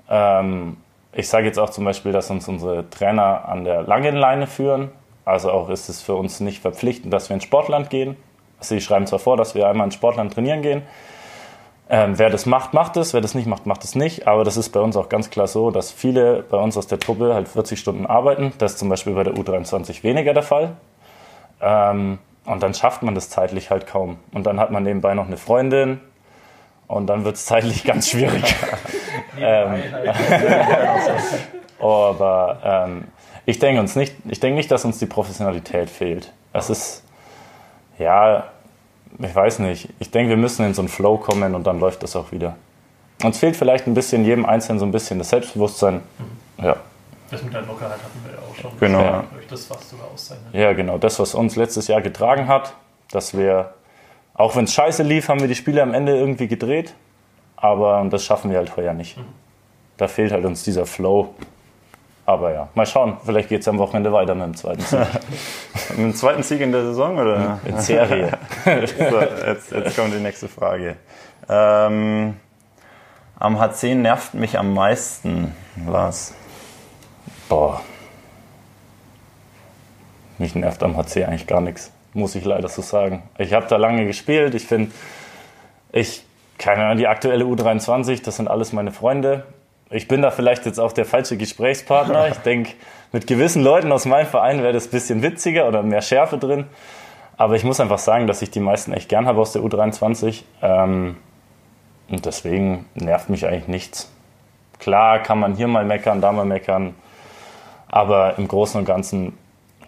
Ähm, 0.09 0.77
ich 1.13 1.29
sage 1.29 1.45
jetzt 1.45 1.57
auch 1.57 1.69
zum 1.69 1.85
Beispiel, 1.85 2.11
dass 2.11 2.29
uns 2.29 2.47
unsere 2.47 2.89
Trainer 2.89 3.47
an 3.47 3.63
der 3.63 3.81
langen 3.83 4.15
Leine 4.15 4.47
führen. 4.47 4.91
Also 5.25 5.51
auch 5.51 5.69
ist 5.69 5.89
es 5.89 6.01
für 6.01 6.15
uns 6.15 6.39
nicht 6.39 6.61
verpflichtend, 6.61 7.11
dass 7.11 7.29
wir 7.29 7.35
ins 7.35 7.43
Sportland 7.43 7.89
gehen. 7.89 8.15
Sie 8.59 8.81
schreiben 8.81 9.07
zwar 9.07 9.19
vor, 9.19 9.37
dass 9.37 9.55
wir 9.55 9.67
einmal 9.67 9.85
ins 9.85 9.95
Sportland 9.95 10.33
trainieren 10.33 10.61
gehen, 10.61 10.83
ähm, 11.89 12.19
wer 12.19 12.29
das 12.29 12.45
macht, 12.45 12.73
macht 12.73 12.97
es, 12.97 13.13
wer 13.13 13.21
das 13.21 13.33
nicht 13.33 13.47
macht, 13.47 13.65
macht 13.65 13.83
es 13.83 13.95
nicht. 13.95 14.27
Aber 14.27 14.43
das 14.43 14.57
ist 14.57 14.69
bei 14.69 14.79
uns 14.79 14.97
auch 14.97 15.07
ganz 15.07 15.29
klar 15.29 15.47
so, 15.47 15.71
dass 15.71 15.91
viele 15.91 16.43
bei 16.43 16.57
uns 16.57 16.75
aus 16.75 16.87
der 16.87 16.99
Truppe 16.99 17.33
halt 17.33 17.47
40 17.47 17.79
Stunden 17.79 18.05
arbeiten. 18.05 18.51
Das 18.57 18.73
ist 18.73 18.79
zum 18.79 18.89
Beispiel 18.89 19.13
bei 19.13 19.23
der 19.23 19.33
U23 19.33 20.03
weniger 20.03 20.33
der 20.33 20.43
Fall. 20.43 20.75
Ähm, 21.61 22.19
und 22.45 22.63
dann 22.63 22.73
schafft 22.73 23.03
man 23.03 23.15
das 23.15 23.29
zeitlich 23.29 23.69
halt 23.69 23.87
kaum. 23.87 24.17
Und 24.33 24.45
dann 24.45 24.59
hat 24.59 24.71
man 24.71 24.83
nebenbei 24.83 25.13
noch 25.13 25.27
eine 25.27 25.37
Freundin. 25.37 26.01
Und 26.87 27.07
dann 27.07 27.23
wird 27.23 27.35
es 27.35 27.45
zeitlich 27.45 27.85
ganz 27.85 28.07
schwierig. 28.09 28.43
ähm, 29.39 29.81
aber 31.79 32.59
ähm, 32.63 33.03
ich 33.45 33.59
denke 33.59 33.79
uns 33.79 33.95
nicht, 33.95 34.13
ich 34.27 34.41
denke 34.41 34.57
nicht, 34.57 34.69
dass 34.71 34.83
uns 34.83 34.99
die 34.99 35.05
Professionalität 35.05 35.89
fehlt. 35.89 36.33
Es 36.51 36.69
ist, 36.69 37.03
ja, 37.97 38.45
ich 39.19 39.35
weiß 39.35 39.59
nicht. 39.59 39.89
Ich 39.99 40.11
denke, 40.11 40.29
wir 40.29 40.37
müssen 40.37 40.65
in 40.65 40.73
so 40.73 40.81
einen 40.81 40.89
Flow 40.89 41.17
kommen 41.17 41.55
und 41.55 41.65
dann 41.65 41.79
läuft 41.79 42.03
das 42.03 42.15
auch 42.15 42.31
wieder. 42.31 42.55
Uns 43.23 43.39
fehlt 43.39 43.55
vielleicht 43.55 43.87
ein 43.87 43.93
bisschen 43.93 44.25
jedem 44.25 44.45
Einzelnen 44.45 44.79
so 44.79 44.85
ein 44.85 44.91
bisschen 44.91 45.17
das 45.17 45.29
Selbstbewusstsein. 45.29 45.95
Mhm. 45.95 46.65
Ja. 46.65 46.75
Das 47.29 47.43
mit 47.43 47.53
der 47.53 47.61
Lockerheit 47.63 47.93
hatten 47.93 48.21
wir 48.25 48.33
ja 48.33 48.39
auch 48.39 48.55
schon. 48.55 48.71
Genau. 48.79 49.01
Ja. 49.01 49.23
Das, 49.49 49.69
was 49.69 49.89
sogar 49.89 50.07
auszeichnet. 50.13 50.53
Ja, 50.53 50.73
genau. 50.73 50.97
Das, 50.97 51.19
was 51.19 51.33
uns 51.35 51.55
letztes 51.55 51.87
Jahr 51.87 52.01
getragen 52.01 52.47
hat, 52.47 52.73
dass 53.11 53.35
wir, 53.35 53.73
auch 54.33 54.55
wenn 54.55 54.65
es 54.65 54.73
scheiße 54.73 55.03
lief, 55.03 55.29
haben 55.29 55.39
wir 55.39 55.47
die 55.47 55.55
Spiele 55.55 55.81
am 55.81 55.93
Ende 55.93 56.15
irgendwie 56.15 56.47
gedreht. 56.47 56.93
Aber 57.55 58.05
das 58.09 58.23
schaffen 58.23 58.51
wir 58.51 58.59
halt 58.59 58.77
heuer 58.77 58.93
nicht. 58.93 59.17
Mhm. 59.17 59.25
Da 59.97 60.07
fehlt 60.07 60.31
halt 60.31 60.45
uns 60.45 60.63
dieser 60.63 60.85
Flow. 60.85 61.33
Aber 62.27 62.53
ja, 62.53 62.67
mal 62.75 62.85
schauen. 62.85 63.15
Vielleicht 63.25 63.47
geht 63.47 63.61
es 63.61 63.69
am 63.69 63.77
Wochenende 63.77 64.11
weiter 64.11 64.35
mit 64.35 64.47
dem 64.47 64.55
zweiten 64.55 64.81
Sieg. 64.81 64.99
mit 65.91 65.97
dem 65.97 66.13
zweiten 66.13 66.43
Sieg 66.43 66.59
in 66.59 66.73
der 66.73 66.83
Saison 66.83 67.17
oder? 67.17 67.59
In 67.63 67.79
Serie. 67.79 68.37
so, 68.65 68.71
jetzt, 69.47 69.71
jetzt, 69.71 69.95
kommt 69.95 70.13
die 70.13 70.19
nächste 70.19 70.49
Frage. 70.49 70.97
Ähm, 71.47 72.35
am 73.39 73.55
H10 73.55 73.95
nervt 73.95 74.33
mich 74.33 74.59
am 74.59 74.73
meisten 74.73 75.55
was? 75.77 76.33
Boah. 77.47 77.79
Mich 80.37 80.53
nervt 80.53 80.83
am 80.83 80.97
HC 80.97 81.23
eigentlich 81.23 81.47
gar 81.47 81.61
nichts, 81.61 81.93
muss 82.13 82.35
ich 82.35 82.43
leider 82.43 82.67
so 82.67 82.81
sagen. 82.81 83.23
Ich 83.37 83.53
habe 83.53 83.67
da 83.69 83.77
lange 83.77 84.05
gespielt. 84.05 84.53
Ich 84.53 84.67
finde, 84.67 84.91
ich, 85.93 86.25
keine 86.57 86.83
Ahnung, 86.83 86.97
die 86.97 87.07
aktuelle 87.07 87.45
U23, 87.45 88.21
das 88.21 88.35
sind 88.35 88.49
alles 88.49 88.73
meine 88.73 88.91
Freunde 88.91 89.45
ich 89.89 90.07
bin 90.07 90.21
da 90.21 90.31
vielleicht 90.31 90.65
jetzt 90.65 90.79
auch 90.79 90.91
der 90.91 91.05
falsche 91.05 91.37
Gesprächspartner. 91.37 92.27
Ich 92.29 92.37
denke, 92.37 92.71
mit 93.11 93.27
gewissen 93.27 93.63
Leuten 93.63 93.91
aus 93.91 94.05
meinem 94.05 94.27
Verein 94.27 94.61
wäre 94.61 94.73
das 94.73 94.87
ein 94.87 94.91
bisschen 94.91 95.21
witziger 95.21 95.67
oder 95.67 95.81
mehr 95.83 96.01
Schärfe 96.01 96.37
drin. 96.37 96.65
Aber 97.37 97.55
ich 97.55 97.63
muss 97.63 97.79
einfach 97.79 97.99
sagen, 97.99 98.27
dass 98.27 98.41
ich 98.41 98.51
die 98.51 98.59
meisten 98.59 98.91
echt 98.91 99.09
gern 99.09 99.27
habe 99.27 99.39
aus 99.39 99.53
der 99.53 99.61
U23. 99.61 100.43
Ähm, 100.61 101.17
und 102.09 102.25
deswegen 102.25 102.85
nervt 102.95 103.29
mich 103.29 103.45
eigentlich 103.45 103.67
nichts. 103.67 104.11
Klar 104.79 105.19
kann 105.19 105.39
man 105.39 105.55
hier 105.55 105.67
mal 105.67 105.85
meckern, 105.85 106.19
da 106.19 106.31
mal 106.31 106.45
meckern. 106.45 106.95
Aber 107.87 108.37
im 108.37 108.47
Großen 108.47 108.79
und 108.79 108.85
Ganzen 108.85 109.37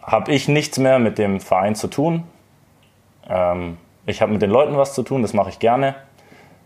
habe 0.01 0.31
ich 0.31 0.47
nichts 0.47 0.77
mehr 0.77 0.99
mit 0.99 1.17
dem 1.17 1.39
Verein 1.39 1.75
zu 1.75 1.87
tun. 1.87 2.23
Ähm, 3.29 3.77
ich 4.05 4.21
habe 4.21 4.31
mit 4.31 4.41
den 4.41 4.49
Leuten 4.49 4.77
was 4.77 4.93
zu 4.93 5.03
tun, 5.03 5.21
das 5.21 5.33
mache 5.33 5.49
ich 5.49 5.59
gerne. 5.59 5.95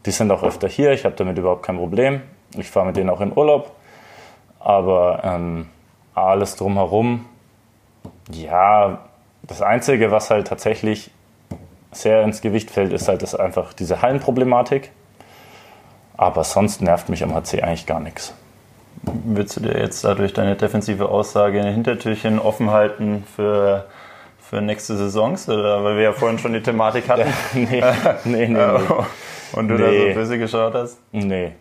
Die 0.06 0.12
sind 0.12 0.32
auch 0.32 0.43
öfter 0.43 0.67
hier, 0.67 0.91
ich 0.91 1.06
habe 1.06 1.15
damit 1.15 1.38
überhaupt 1.38 1.63
kein 1.63 1.78
Problem. 1.78 2.22
Ich 2.57 2.69
fahre 2.69 2.87
mit 2.87 2.97
denen 2.97 3.09
auch 3.09 3.21
in 3.21 3.35
Urlaub. 3.35 3.71
Aber 4.59 5.21
ähm, 5.23 5.67
alles 6.15 6.55
drumherum, 6.55 7.25
ja, 8.31 8.99
das 9.43 9.61
Einzige, 9.61 10.11
was 10.11 10.29
halt 10.29 10.47
tatsächlich 10.47 11.11
sehr 11.91 12.23
ins 12.23 12.41
Gewicht 12.41 12.71
fällt, 12.71 12.93
ist 12.93 13.07
halt 13.07 13.21
das 13.21 13.35
einfach 13.35 13.73
diese 13.73 14.01
Hallenproblematik. 14.01 14.91
Aber 16.15 16.43
sonst 16.43 16.81
nervt 16.81 17.09
mich 17.09 17.23
am 17.23 17.33
HC 17.33 17.61
eigentlich 17.61 17.85
gar 17.85 17.99
nichts. 17.99 18.33
Willst 19.01 19.57
du 19.57 19.61
dir 19.61 19.77
jetzt 19.77 20.03
dadurch 20.03 20.33
deine 20.33 20.55
defensive 20.55 21.09
Aussage 21.09 21.59
in 21.59 21.65
den 21.65 21.73
Hintertürchen 21.73 22.39
offen 22.39 22.71
halten 22.71 23.25
für, 23.35 23.85
für 24.39 24.61
nächste 24.61 24.95
Saisons? 24.95 25.49
Oder 25.49 25.83
weil 25.83 25.97
wir 25.97 26.03
ja 26.03 26.13
vorhin 26.13 26.39
schon 26.39 26.53
die 26.53 26.61
Thematik 26.61 27.09
hatten? 27.09 27.33
nee, 27.53 27.81
nee, 28.23 28.47
nee, 28.47 28.47
nee. 28.47 28.59
Und 29.53 29.67
du 29.67 29.75
nee. 29.75 29.81
da 29.81 30.13
so 30.13 30.19
böse 30.19 30.39
geschaut 30.39 30.73
hast? 30.73 30.97
Nee, 31.11 31.51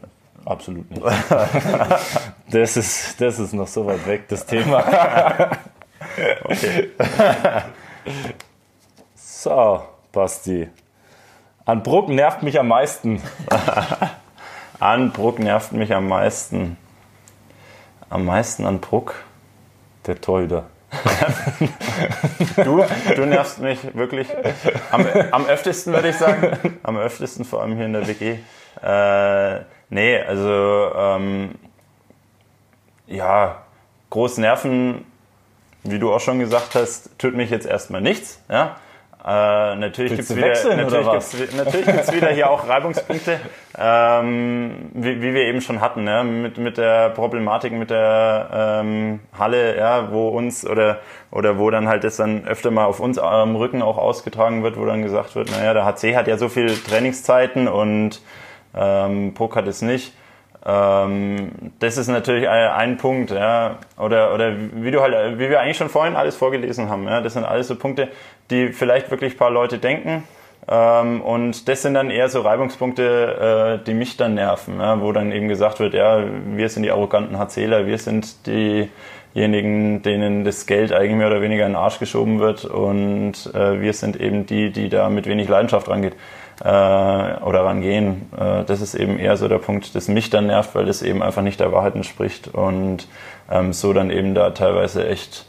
absolut 0.45 0.91
nicht. 0.91 1.03
das, 2.51 2.77
ist, 2.77 3.21
das 3.21 3.39
ist 3.39 3.53
noch 3.53 3.67
so 3.67 3.87
weit 3.87 4.07
weg, 4.07 4.29
das 4.29 4.47
Thema. 4.47 4.79
okay. 6.45 6.91
so, 9.15 9.83
Basti. 10.13 10.69
An 11.65 11.83
Bruck 11.83 12.09
nervt 12.09 12.43
mich 12.43 12.59
am 12.59 12.69
meisten. 12.69 13.23
an 14.81 15.13
Bruck 15.13 15.39
nervt 15.39 15.73
mich 15.73 15.95
am 15.95 16.09
meisten. 16.09 16.77
Am 18.11 18.25
meisten 18.25 18.67
an 18.67 18.81
Bruck? 18.81 19.15
Der 20.07 20.21
Torhüter. 20.21 20.67
du, 22.57 22.85
du 23.17 23.25
nervst 23.25 23.61
mich 23.61 23.95
wirklich 23.95 24.29
am, 24.91 25.07
am 25.31 25.47
öftesten, 25.47 25.93
würde 25.95 26.11
ich 26.11 26.17
sagen. 26.17 26.79
Am 26.83 26.99
öftesten, 26.99 27.45
vor 27.45 27.63
allem 27.63 27.77
hier 27.77 27.87
in 27.87 27.93
der 27.95 28.07
WG. 28.07 28.39
Äh, 28.81 29.61
nee, 29.91 30.19
also 30.19 30.93
ähm, 30.95 31.51
ja, 33.07 33.63
groß 34.11 34.39
Nerven, 34.39 35.05
wie 35.85 35.99
du 35.99 36.13
auch 36.13 36.21
schon 36.21 36.39
gesagt 36.39 36.75
hast, 36.75 37.19
tut 37.19 37.35
mich 37.35 37.51
jetzt 37.51 37.67
erstmal 37.67 38.01
nichts. 38.01 38.43
Ja? 38.49 38.77
Äh, 39.25 39.77
natürlich 39.77 40.17
gibt 40.17 40.31
es 40.31 40.37
wieder, 40.37 40.49
natürlich 40.75 41.55
natürlich 41.57 41.87
gibt's 41.87 42.13
wieder 42.13 42.31
hier 42.31 42.51
auch 42.51 42.69
Reibungspunkte, 42.69 43.39
ähm, 43.79 44.91
wie, 44.95 45.23
wie 45.23 45.33
wir 45.33 45.43
eben 45.43 45.61
schon 45.61 45.81
hatten, 45.81 46.03
ne? 46.03 46.25
mit, 46.25 46.59
mit 46.59 46.77
der 46.77 47.11
Problematik 47.11 47.73
mit 47.73 47.91
der 47.91 48.81
ähm, 48.83 49.21
Halle, 49.39 49.77
ja, 49.79 50.11
wo 50.11 50.27
uns 50.27 50.67
oder 50.67 50.99
oder 51.31 51.57
wo 51.57 51.71
dann 51.71 51.87
halt 51.87 52.03
das 52.03 52.17
dann 52.17 52.49
öfter 52.49 52.73
mal 52.73 52.85
auf 52.85 52.99
uns 52.99 53.17
am 53.17 53.55
Rücken 53.55 53.81
auch 53.81 53.97
ausgetragen 53.97 54.65
wird, 54.65 54.77
wo 54.77 54.85
dann 54.87 55.03
gesagt 55.03 55.37
wird, 55.37 55.53
naja, 55.53 55.73
der 55.73 55.85
HC 55.85 56.17
hat 56.17 56.27
ja 56.27 56.37
so 56.37 56.49
viele 56.49 56.75
Trainingszeiten 56.75 57.69
und 57.69 58.21
ähm, 58.75 59.35
hat 59.39 59.67
es 59.67 59.83
nicht. 59.83 60.13
Ähm, 60.65 61.73
das 61.81 61.97
ist 61.97 62.09
natürlich 62.09 62.49
ein 62.49 62.97
Punkt, 62.97 63.31
ja. 63.31 63.79
Oder, 63.99 64.33
oder 64.33 64.55
wie 64.75 64.91
du 64.91 65.01
halt, 65.01 65.39
wie 65.39 65.51
wir 65.51 65.61
eigentlich 65.61 65.77
schon 65.77 65.89
vorhin 65.89 66.15
alles 66.15 66.37
vorgelesen 66.37 66.89
haben, 66.89 67.05
ja. 67.07 67.21
Das 67.21 67.33
sind 67.35 67.45
alles 67.45 67.69
so 67.69 67.77
Punkte, 67.77 68.09
die 68.51 68.73
vielleicht 68.73 69.11
wirklich 69.11 69.35
ein 69.35 69.39
paar 69.39 69.51
Leute 69.51 69.79
denken. 69.79 70.25
Ähm, 70.69 71.21
und 71.23 71.69
das 71.69 71.83
sind 71.83 71.95
dann 71.95 72.11
eher 72.11 72.29
so 72.29 72.43
Reibungspunkte, 72.43 73.81
äh, 73.81 73.85
die 73.85 73.95
mich 73.95 74.17
dann 74.17 74.35
nerven, 74.35 74.79
ja, 74.79 75.01
wo 75.01 75.11
dann 75.11 75.33
eben 75.33 75.49
gesagt 75.49 75.81
wird, 75.81 75.95
ja, 75.95 76.23
wir 76.55 76.69
sind 76.69 76.85
die 76.85 76.93
arroganten 76.93 77.37
HCler, 77.37 77.87
wir 77.87 77.99
sind 77.99 78.47
diejenigen, 78.47 80.03
denen 80.03 80.45
das 80.45 80.67
Geld 80.67 80.93
eigentlich 80.93 81.17
mehr 81.17 81.27
oder 81.27 81.43
weniger 81.43 81.67
in 81.67 81.73
den 81.73 81.77
Arsch 81.77 81.99
geschoben 81.99 82.39
wird 82.39 82.65
und 82.65 83.51
äh, 83.55 83.81
wir 83.81 83.93
sind 83.93 84.21
eben 84.21 84.47
die, 84.47 84.71
die 84.71 84.89
da 84.89 85.09
mit 85.09 85.27
wenig 85.27 85.49
Leidenschaft 85.49 85.89
rangeht 85.89 86.15
äh, 86.63 86.69
oder 87.43 87.65
rangehen. 87.65 88.31
Äh, 88.39 88.65
das 88.65 88.81
ist 88.81 88.95
eben 88.95 89.19
eher 89.19 89.37
so 89.37 89.49
der 89.49 89.59
Punkt, 89.59 89.95
das 89.95 90.09
mich 90.09 90.31
dann 90.31 90.47
nervt, 90.47 90.75
weil 90.75 90.85
das 90.85 91.03
eben 91.03 91.23
einfach 91.23 91.43
nicht 91.43 91.61
der 91.61 91.73
Wahrheit 91.73 91.95
entspricht 91.95 92.49
und 92.49 93.09
ähm, 93.51 93.73
so 93.73 93.93
dann 93.93 94.11
eben 94.11 94.35
da 94.35 94.51
teilweise 94.51 95.07
echt 95.09 95.47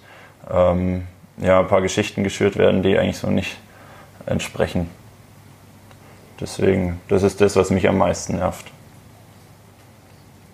ähm, 0.51 1.07
ja, 1.37 1.59
ein 1.59 1.67
paar 1.67 1.81
Geschichten 1.81 2.23
geschürt 2.23 2.57
werden, 2.57 2.83
die 2.83 2.97
eigentlich 2.97 3.17
so 3.17 3.29
nicht 3.29 3.57
entsprechen. 4.25 4.89
Deswegen, 6.39 6.99
das 7.07 7.23
ist 7.23 7.41
das, 7.41 7.55
was 7.55 7.69
mich 7.69 7.87
am 7.87 7.97
meisten 7.97 8.37
nervt. 8.37 8.65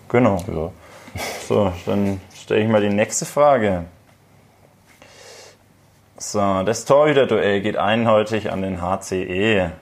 Genau. 0.08 0.36
Ja. 0.46 0.70
So, 1.48 1.72
dann 1.86 2.20
stelle 2.34 2.62
ich 2.62 2.68
mal 2.68 2.80
die 2.80 2.90
nächste 2.90 3.24
Frage. 3.24 3.84
So, 6.16 6.62
das 6.62 6.84
Torhüter-Duell 6.84 7.60
geht 7.62 7.76
eindeutig 7.76 8.52
an 8.52 8.62
den 8.62 8.80
HCE. 8.82 9.72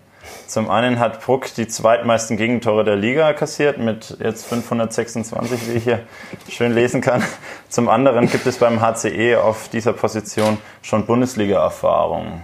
Zum 0.47 0.71
einen 0.71 0.99
hat 0.99 1.21
Bruck 1.21 1.55
die 1.55 1.69
zweitmeisten 1.69 2.37
Gegentore 2.37 2.85
der 2.85 2.97
Liga 2.97 3.33
kassiert 3.35 3.79
mit 3.79 4.17
jetzt 4.21 4.47
526, 4.47 5.69
wie 5.69 5.73
ich 5.73 5.85
hier 5.85 6.01
schön 6.49 6.73
lesen 6.73 7.01
kann. 7.01 7.23
Zum 7.69 7.89
anderen 7.89 8.31
gibt 8.31 8.47
es 8.47 8.59
beim 8.59 8.81
HCE 8.81 9.37
auf 9.43 9.69
dieser 9.69 9.93
Position 9.93 10.59
schon 10.83 11.05
Bundesliga-Erfahrung. 11.05 12.43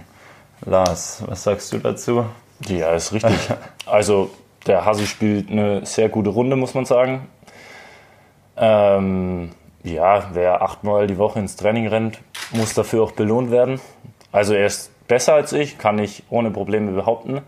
Lars, 0.65 1.23
was 1.25 1.43
sagst 1.43 1.73
du 1.73 1.79
dazu? 1.79 2.25
Ja, 2.67 2.93
ist 2.93 3.13
richtig. 3.13 3.49
Also 3.85 4.29
der 4.67 4.85
Hasi 4.85 5.05
spielt 5.05 5.51
eine 5.51 5.85
sehr 5.85 6.09
gute 6.09 6.29
Runde, 6.29 6.55
muss 6.55 6.73
man 6.73 6.85
sagen. 6.85 7.27
Ähm, 8.57 9.51
ja, 9.83 10.29
wer 10.33 10.61
achtmal 10.61 11.07
die 11.07 11.17
Woche 11.17 11.39
ins 11.39 11.55
Training 11.55 11.87
rennt, 11.87 12.19
muss 12.51 12.73
dafür 12.73 13.03
auch 13.03 13.11
belohnt 13.11 13.51
werden. 13.51 13.79
Also 14.31 14.53
er 14.53 14.65
ist 14.65 14.91
besser 15.07 15.33
als 15.33 15.53
ich, 15.53 15.77
kann 15.77 15.99
ich 15.99 16.23
ohne 16.29 16.51
Probleme 16.51 16.91
behaupten. 16.91 17.41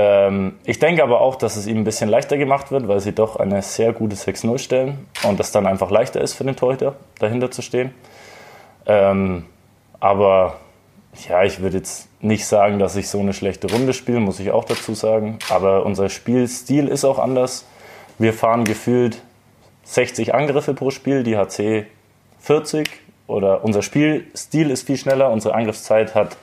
Ähm, 0.00 0.54
ich 0.64 0.78
denke 0.78 1.02
aber 1.02 1.20
auch, 1.20 1.34
dass 1.34 1.56
es 1.56 1.66
ihm 1.66 1.78
ein 1.78 1.84
bisschen 1.84 2.08
leichter 2.08 2.38
gemacht 2.38 2.70
wird, 2.70 2.86
weil 2.86 3.00
sie 3.00 3.12
doch 3.12 3.34
eine 3.34 3.62
sehr 3.62 3.92
gute 3.92 4.14
6-0 4.14 4.58
stellen 4.58 5.08
und 5.24 5.40
das 5.40 5.50
dann 5.50 5.66
einfach 5.66 5.90
leichter 5.90 6.20
ist 6.20 6.34
für 6.34 6.44
den 6.44 6.54
Torhüter, 6.54 6.94
dahinter 7.18 7.50
zu 7.50 7.62
stehen. 7.62 7.92
Ähm, 8.86 9.46
aber 9.98 10.54
ja, 11.28 11.42
ich 11.42 11.58
würde 11.58 11.78
jetzt 11.78 12.08
nicht 12.22 12.46
sagen, 12.46 12.78
dass 12.78 12.94
ich 12.94 13.08
so 13.08 13.18
eine 13.18 13.32
schlechte 13.32 13.68
Runde 13.72 13.92
spiele, 13.92 14.20
muss 14.20 14.38
ich 14.38 14.52
auch 14.52 14.62
dazu 14.62 14.94
sagen. 14.94 15.40
Aber 15.50 15.84
unser 15.84 16.10
Spielstil 16.10 16.86
ist 16.86 17.04
auch 17.04 17.18
anders. 17.18 17.64
Wir 18.18 18.32
fahren 18.32 18.62
gefühlt 18.62 19.20
60 19.82 20.32
Angriffe 20.32 20.74
pro 20.74 20.92
Spiel, 20.92 21.24
die 21.24 21.36
HC 21.36 21.86
40. 22.38 22.88
Oder 23.26 23.64
unser 23.64 23.82
Spielstil 23.82 24.70
ist 24.70 24.86
viel 24.86 24.96
schneller. 24.96 25.32
Unsere 25.32 25.56
Angriffszeit 25.56 26.14
hat 26.14 26.36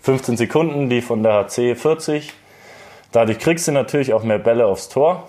15 0.00 0.38
Sekunden, 0.38 0.88
die 0.88 1.02
von 1.02 1.22
der 1.22 1.44
HC 1.44 1.74
40. 1.74 2.32
Dadurch 3.14 3.38
kriegst 3.38 3.68
du 3.68 3.72
natürlich 3.72 4.12
auch 4.12 4.24
mehr 4.24 4.40
Bälle 4.40 4.66
aufs 4.66 4.88
Tor. 4.88 5.28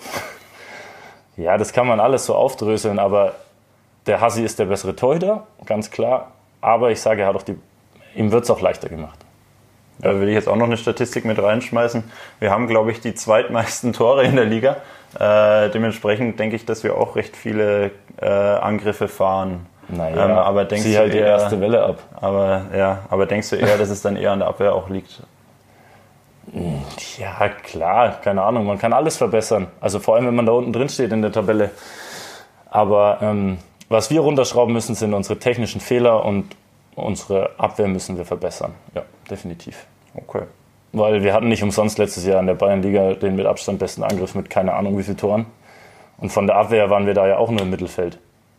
Ja, 1.37 1.55
das 1.55 1.71
kann 1.71 1.85
man 1.85 1.99
alles 1.99 2.25
so 2.25 2.33
aufdröseln, 2.33 2.97
aber 2.97 3.33
der 4.07 4.21
Hassi 4.21 4.41
ist 4.41 4.57
der 4.57 4.65
bessere 4.65 4.95
Torhüter, 4.95 5.45
ganz 5.67 5.91
klar. 5.91 6.31
Aber 6.61 6.89
ich 6.89 6.99
sage, 6.99 7.21
er 7.21 7.27
hat 7.27 7.35
auch 7.35 7.43
die, 7.43 7.55
ihm 8.15 8.31
wird 8.31 8.45
es 8.45 8.49
auch 8.49 8.59
leichter 8.59 8.89
gemacht. 8.89 9.19
Da 9.99 10.19
will 10.19 10.27
ich 10.27 10.33
jetzt 10.33 10.47
auch 10.47 10.55
noch 10.55 10.65
eine 10.65 10.77
Statistik 10.77 11.25
mit 11.25 11.37
reinschmeißen. 11.37 12.03
Wir 12.39 12.49
haben, 12.49 12.65
glaube 12.65 12.91
ich, 12.91 13.01
die 13.01 13.13
zweitmeisten 13.13 13.93
Tore 13.93 14.23
in 14.23 14.35
der 14.35 14.45
Liga. 14.45 14.77
Äh, 15.19 15.69
dementsprechend 15.69 16.39
denke 16.39 16.55
ich, 16.55 16.65
dass 16.65 16.83
wir 16.83 16.97
auch 16.97 17.15
recht 17.15 17.37
viele 17.37 17.91
äh, 18.19 18.25
Angriffe 18.25 19.07
fahren. 19.07 19.67
Naja, 19.89 20.25
ähm, 20.25 20.31
aber 20.31 20.65
denkst 20.65 20.85
du 20.85 20.97
halt 20.97 21.13
die 21.13 21.19
erste 21.19 21.61
Welle 21.61 21.83
ab. 21.83 21.99
Aber, 22.19 22.65
ja, 22.75 23.03
aber 23.11 23.27
denkst 23.27 23.51
du 23.51 23.57
eher, 23.57 23.77
dass 23.77 23.89
es 23.89 24.01
dann 24.01 24.15
eher 24.15 24.31
an 24.31 24.39
der 24.39 24.47
Abwehr 24.47 24.73
auch 24.73 24.89
liegt? 24.89 25.21
Ja, 27.17 27.49
klar, 27.49 28.19
keine 28.21 28.43
Ahnung. 28.43 28.65
Man 28.65 28.77
kann 28.77 28.93
alles 28.93 29.17
verbessern. 29.17 29.67
Also 29.81 29.99
vor 29.99 30.15
allem, 30.15 30.27
wenn 30.27 30.35
man 30.35 30.45
da 30.45 30.51
unten 30.51 30.73
drin 30.73 30.89
steht 30.89 31.11
in 31.11 31.21
der 31.21 31.31
Tabelle. 31.31 31.71
Aber 32.69 33.19
ähm, 33.21 33.57
was 33.89 34.09
wir 34.09 34.21
runterschrauben 34.21 34.73
müssen, 34.73 34.95
sind 34.95 35.13
unsere 35.13 35.39
technischen 35.39 35.81
Fehler 35.81 36.25
und 36.25 36.55
unsere 36.95 37.51
Abwehr 37.57 37.87
müssen 37.87 38.17
wir 38.17 38.25
verbessern. 38.25 38.73
Ja, 38.93 39.03
definitiv. 39.29 39.85
Okay. 40.15 40.43
Weil 40.91 41.23
wir 41.23 41.33
hatten 41.33 41.49
nicht 41.49 41.63
umsonst 41.63 41.97
letztes 41.97 42.25
Jahr 42.25 42.39
in 42.39 42.47
der 42.47 42.53
Bayernliga 42.53 43.15
den 43.15 43.35
mit 43.35 43.45
Abstand 43.45 43.79
besten 43.79 44.03
Angriff 44.03 44.33
mit 44.33 44.49
keine 44.49 44.73
Ahnung 44.73 44.97
wie 44.97 45.03
viel 45.03 45.15
Toren. 45.15 45.45
Und 46.17 46.31
von 46.31 46.47
der 46.47 46.55
Abwehr 46.55 46.89
waren 46.89 47.05
wir 47.05 47.13
da 47.13 47.27
ja 47.27 47.37
auch 47.37 47.51
nur 47.51 47.61
im 47.61 47.69
Mittelfeld. 47.69 48.17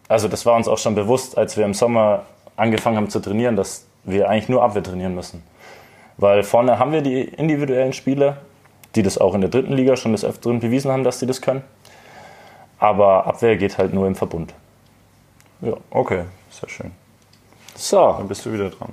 Also 0.09 0.29
das 0.29 0.45
war 0.45 0.55
uns 0.55 0.69
auch 0.69 0.79
schon 0.79 0.95
bewusst, 0.95 1.39
als 1.39 1.57
wir 1.57 1.65
im 1.65 1.75
Sommer 1.75 2.23
angefangen 2.57 2.97
haben 2.97 3.09
zu 3.09 3.21
trainieren, 3.21 3.57
dass 3.57 3.87
wir 4.05 4.29
eigentlich 4.29 4.49
nur 4.49 4.63
Abwehr 4.63 4.83
trainieren 4.83 5.15
müssen. 5.15 5.43
Weil 6.19 6.43
vorne 6.43 6.79
haben 6.79 6.93
wir 6.93 7.03
die 7.03 7.23
individuellen 7.23 7.93
Spieler, 7.93 8.39
die 8.95 9.03
das 9.03 9.19
auch 9.19 9.35
in 9.35 9.43
der 9.43 9.51
dritten 9.51 9.73
Liga 9.73 9.97
schon 9.97 10.13
des 10.13 10.25
Öfteren 10.25 10.61
bewiesen 10.61 10.91
haben, 10.91 11.05
dass 11.05 11.21
sie 11.21 11.27
das 11.27 11.43
können. 11.43 11.63
Aber 12.79 13.27
Abwehr 13.27 13.57
geht 13.57 13.79
halt 13.79 13.93
nur 13.93 14.07
im 14.07 14.15
Verbund. 14.15 14.55
Ja. 15.61 15.75
Okay, 15.91 16.25
sehr 16.51 16.69
schön. 16.69 16.93
So. 17.75 18.15
Dann 18.19 18.29
bist 18.29 18.45
du 18.45 18.53
wieder 18.53 18.71
dran. 18.71 18.91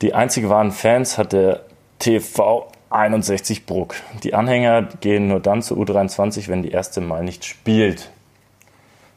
Die 0.00 0.14
einzig 0.14 0.48
wahren 0.48 0.72
Fans 0.72 1.16
hat 1.16 1.32
der 1.32 1.60
TV 1.98 2.68
61 2.90 3.66
Bruck. 3.66 3.94
Die 4.22 4.34
Anhänger 4.34 4.82
gehen 5.00 5.28
nur 5.28 5.40
dann 5.40 5.62
zu 5.62 5.76
U23, 5.76 6.48
wenn 6.48 6.62
die 6.62 6.70
erste 6.70 7.00
Mal 7.00 7.22
nicht 7.24 7.44
spielt. 7.44 8.10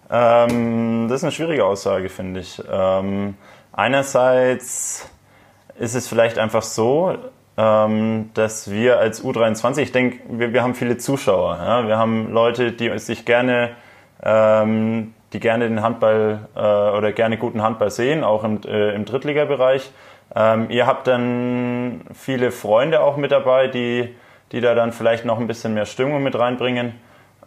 Ähm, 0.09 1.07
das 1.09 1.17
ist 1.19 1.23
eine 1.23 1.31
schwierige 1.31 1.65
Aussage, 1.65 2.09
finde 2.09 2.41
ich. 2.41 2.61
Ähm, 2.71 3.35
einerseits 3.71 5.09
ist 5.77 5.95
es 5.95 6.07
vielleicht 6.07 6.39
einfach 6.39 6.63
so, 6.63 7.17
ähm, 7.57 8.31
dass 8.33 8.69
wir 8.71 8.99
als 8.99 9.23
U23, 9.23 9.79
ich 9.79 9.91
denke, 9.91 10.19
wir, 10.29 10.53
wir 10.53 10.63
haben 10.63 10.75
viele 10.75 10.97
Zuschauer. 10.97 11.57
Ja? 11.57 11.87
Wir 11.87 11.97
haben 11.97 12.31
Leute, 12.31 12.71
die 12.71 12.97
sich 12.99 13.25
gerne, 13.25 13.71
ähm, 14.23 15.13
die 15.33 15.39
gerne 15.39 15.67
den 15.67 15.81
Handball 15.81 16.47
äh, 16.55 16.59
oder 16.59 17.11
gerne 17.11 17.37
guten 17.37 17.61
Handball 17.61 17.91
sehen, 17.91 18.23
auch 18.23 18.43
im, 18.43 18.61
äh, 18.65 18.93
im 18.93 19.05
Drittligabereich. 19.05 19.91
Ähm, 20.35 20.67
ihr 20.69 20.85
habt 20.85 21.07
dann 21.07 22.01
viele 22.13 22.51
Freunde 22.51 23.01
auch 23.01 23.15
mit 23.15 23.31
dabei, 23.31 23.67
die, 23.67 24.15
die 24.51 24.59
da 24.59 24.75
dann 24.75 24.91
vielleicht 24.91 25.23
noch 25.23 25.39
ein 25.39 25.47
bisschen 25.47 25.73
mehr 25.73 25.85
Stimmung 25.85 26.23
mit 26.23 26.37
reinbringen. 26.37 26.93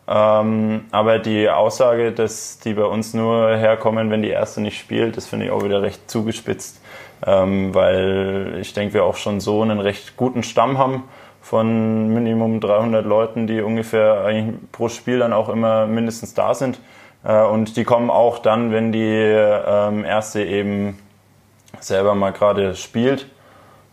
Ähm, 0.06 0.86
aber 0.90 1.18
die 1.18 1.50
Aussage, 1.50 2.12
dass 2.12 2.60
die 2.60 2.72
bei 2.72 2.84
uns 2.84 3.12
nur 3.12 3.54
herkommen, 3.56 4.10
wenn 4.10 4.22
die 4.22 4.30
erste 4.30 4.62
nicht 4.62 4.78
spielt, 4.78 5.18
das 5.18 5.26
finde 5.26 5.46
ich 5.46 5.50
auch 5.50 5.62
wieder 5.62 5.82
recht 5.82 6.10
zugespitzt, 6.10 6.80
ähm, 7.26 7.74
weil 7.74 8.58
ich 8.60 8.74
denke, 8.74 8.94
wir 8.94 9.04
auch 9.04 9.16
schon 9.16 9.40
so 9.40 9.62
einen 9.62 9.80
recht 9.80 10.16
guten 10.16 10.42
Stamm 10.42 10.78
haben 10.78 11.04
von 11.40 12.12
Minimum 12.12 12.60
300 12.60 13.04
Leuten, 13.04 13.46
die 13.46 13.60
ungefähr 13.60 14.24
eigentlich 14.24 14.56
pro 14.72 14.88
Spiel 14.88 15.18
dann 15.18 15.32
auch 15.32 15.48
immer 15.48 15.86
mindestens 15.86 16.34
da 16.34 16.54
sind. 16.54 16.78
Äh, 17.24 17.42
und 17.42 17.76
die 17.76 17.84
kommen 17.84 18.10
auch 18.10 18.38
dann, 18.38 18.72
wenn 18.72 18.92
die 18.92 19.00
ähm, 19.00 20.04
erste 20.04 20.44
eben 20.44 20.98
selber 21.80 22.14
mal 22.14 22.32
gerade 22.32 22.74
spielt. 22.74 23.26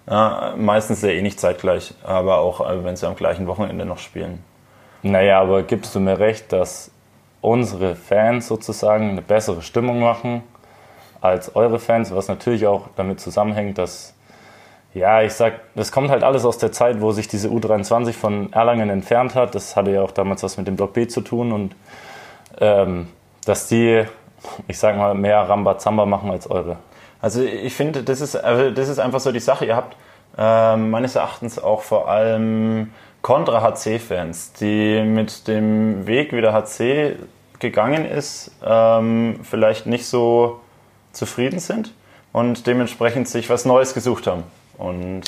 Ja, 0.07 0.53
meistens 0.55 1.03
eh 1.03 1.19
nicht 1.21 1.39
zeitgleich, 1.39 1.95
aber 2.03 2.37
auch 2.37 2.69
äh, 2.69 2.83
wenn 2.83 2.95
sie 2.95 3.07
am 3.07 3.15
gleichen 3.15 3.47
Wochenende 3.47 3.85
noch 3.85 3.97
spielen. 3.97 4.43
Naja, 5.01 5.41
aber 5.41 5.63
gibst 5.63 5.95
du 5.95 5.99
mir 5.99 6.19
recht, 6.19 6.51
dass 6.51 6.91
unsere 7.41 7.95
Fans 7.95 8.47
sozusagen 8.47 9.11
eine 9.11 9.21
bessere 9.21 9.61
Stimmung 9.61 9.99
machen 9.99 10.43
als 11.25 11.55
eure 11.55 11.79
Fans, 11.79 12.13
was 12.13 12.27
natürlich 12.27 12.67
auch 12.67 12.87
damit 12.95 13.19
zusammenhängt, 13.19 13.77
dass, 13.77 14.13
ja, 14.93 15.21
ich 15.21 15.33
sag, 15.33 15.59
das 15.75 15.91
kommt 15.91 16.09
halt 16.09 16.23
alles 16.23 16.45
aus 16.45 16.57
der 16.57 16.71
Zeit, 16.71 17.01
wo 17.01 17.11
sich 17.11 17.27
diese 17.27 17.49
U23 17.49 18.13
von 18.13 18.53
Erlangen 18.53 18.89
entfernt 18.89 19.35
hat. 19.35 19.55
Das 19.55 19.75
hatte 19.75 19.91
ja 19.91 20.01
auch 20.01 20.11
damals 20.11 20.43
was 20.43 20.57
mit 20.57 20.67
dem 20.67 20.75
Block 20.75 20.93
B 20.93 21.07
zu 21.07 21.21
tun 21.21 21.51
und 21.51 21.75
ähm, 22.59 23.07
dass 23.45 23.67
die, 23.67 24.05
ich 24.67 24.77
sag 24.77 24.97
mal, 24.97 25.13
mehr 25.13 25.41
Rambazamba 25.47 26.05
machen 26.05 26.31
als 26.31 26.49
eure. 26.49 26.77
Also 27.21 27.41
ich 27.41 27.73
finde, 27.73 28.03
das 28.03 28.21
ist, 28.21 28.35
also 28.35 28.71
das 28.71 28.89
ist 28.89 28.99
einfach 28.99 29.19
so 29.19 29.31
die 29.31 29.39
Sache. 29.39 29.65
Ihr 29.65 29.75
habt 29.75 29.95
äh, 30.37 30.75
meines 30.75 31.15
Erachtens 31.15 31.57
auch 31.57 31.81
vor 31.81 32.09
allem 32.09 32.91
Contra-HC-Fans, 33.21 34.53
die 34.53 35.01
mit 35.01 35.47
dem 35.47 36.05
Weg, 36.05 36.33
wie 36.33 36.41
der 36.41 36.53
HC 36.53 37.15
gegangen 37.59 38.05
ist, 38.05 38.51
ähm, 38.63 39.39
vielleicht 39.43 39.87
nicht 39.87 40.05
so 40.05 40.59
zufrieden 41.15 41.59
sind 41.59 41.93
und 42.33 42.67
dementsprechend 42.67 43.27
sich 43.27 43.49
was 43.49 43.65
Neues 43.65 43.93
gesucht 43.93 44.27
haben. 44.27 44.43
Und 44.77 45.23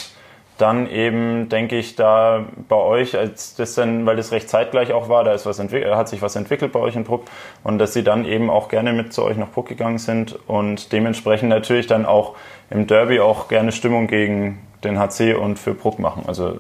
dann 0.58 0.90
eben, 0.90 1.50
denke 1.50 1.78
ich, 1.78 1.96
da 1.96 2.46
bei 2.68 2.76
euch, 2.76 3.16
als 3.16 3.56
das 3.56 3.76
dann, 3.76 4.06
weil 4.06 4.16
das 4.16 4.32
recht 4.32 4.50
zeitgleich 4.50 4.92
auch 4.92 5.08
war, 5.08 5.24
da 5.24 5.34
ist 5.34 5.46
was 5.46 5.60
hat 5.60 6.10
sich 6.10 6.22
was 6.22 6.36
entwickelt 6.36 6.72
bei 6.72 6.80
euch 6.80 6.96
in 6.96 7.04
Bruck 7.04 7.26
und 7.64 7.78
dass 7.78 7.94
sie 7.94 8.04
dann 8.04 8.26
eben 8.26 8.50
auch 8.50 8.68
gerne 8.68 8.92
mit 8.92 9.14
zu 9.14 9.24
euch 9.24 9.38
nach 9.38 9.50
Bruck 9.50 9.68
gegangen 9.68 10.00
sind 10.00 10.38
und 10.48 10.92
dementsprechend 10.92 11.50
natürlich 11.50 11.86
dann 11.86 12.06
auch 12.06 12.36
im 12.70 12.88
Derby 12.88 13.20
auch 13.20 13.48
gerne 13.48 13.72
Stimmung 13.72 14.08
gegen 14.08 14.60
den 14.84 15.00
HC 15.00 15.36
und 15.36 15.60
für 15.60 15.74
Bruck 15.74 16.00
machen. 16.00 16.24
Also 16.28 16.60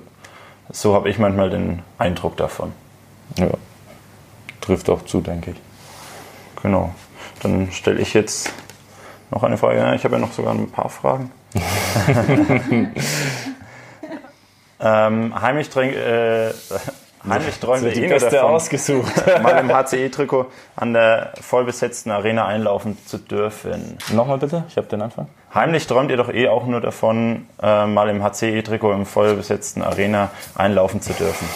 so 0.69 0.93
habe 0.93 1.09
ich 1.09 1.17
manchmal 1.17 1.49
den 1.49 1.81
Eindruck 1.97 2.37
davon. 2.37 2.73
Ja, 3.37 3.49
trifft 4.61 4.89
auch 4.89 5.03
zu, 5.05 5.21
denke 5.21 5.51
ich. 5.51 5.57
Genau. 6.61 6.93
Dann 7.41 7.71
stelle 7.71 7.99
ich 7.99 8.13
jetzt 8.13 8.51
noch 9.31 9.43
eine 9.43 9.57
Frage. 9.57 9.95
Ich 9.95 10.03
habe 10.03 10.15
ja 10.15 10.21
noch 10.21 10.31
sogar 10.31 10.53
ein 10.53 10.69
paar 10.69 10.89
Fragen. 10.89 11.31
Ähm, 14.79 15.33
heimlich, 15.39 15.75
äh, 15.75 16.51
träumt 17.59 17.81
so 17.81 17.89
die 17.89 18.01
Gäste 18.01 18.29
davon, 18.29 18.51
ausgesucht. 18.51 19.11
mal 19.41 19.57
im 19.57 19.73
HCE-Trikot 19.73 20.45
an 20.75 20.93
der 20.93 21.33
vollbesetzten 21.41 22.11
Arena 22.11 22.45
einlaufen 22.45 22.97
zu 23.05 23.17
dürfen. 23.17 23.97
Nochmal 24.13 24.37
bitte, 24.37 24.65
ich 24.69 24.77
habe 24.77 24.87
den 24.87 25.01
Anfang. 25.01 25.27
Heimlich 25.53 25.87
träumt 25.87 26.11
ihr 26.11 26.17
doch 26.17 26.31
eh 26.31 26.47
auch 26.47 26.67
nur 26.67 26.79
davon, 26.79 27.47
äh, 27.61 27.87
mal 27.87 28.09
im 28.09 28.23
HCE-Trikot 28.23 28.93
im 28.93 29.05
vollbesetzten 29.05 29.81
Arena 29.81 30.29
einlaufen 30.55 31.01
zu 31.01 31.13
dürfen. 31.13 31.47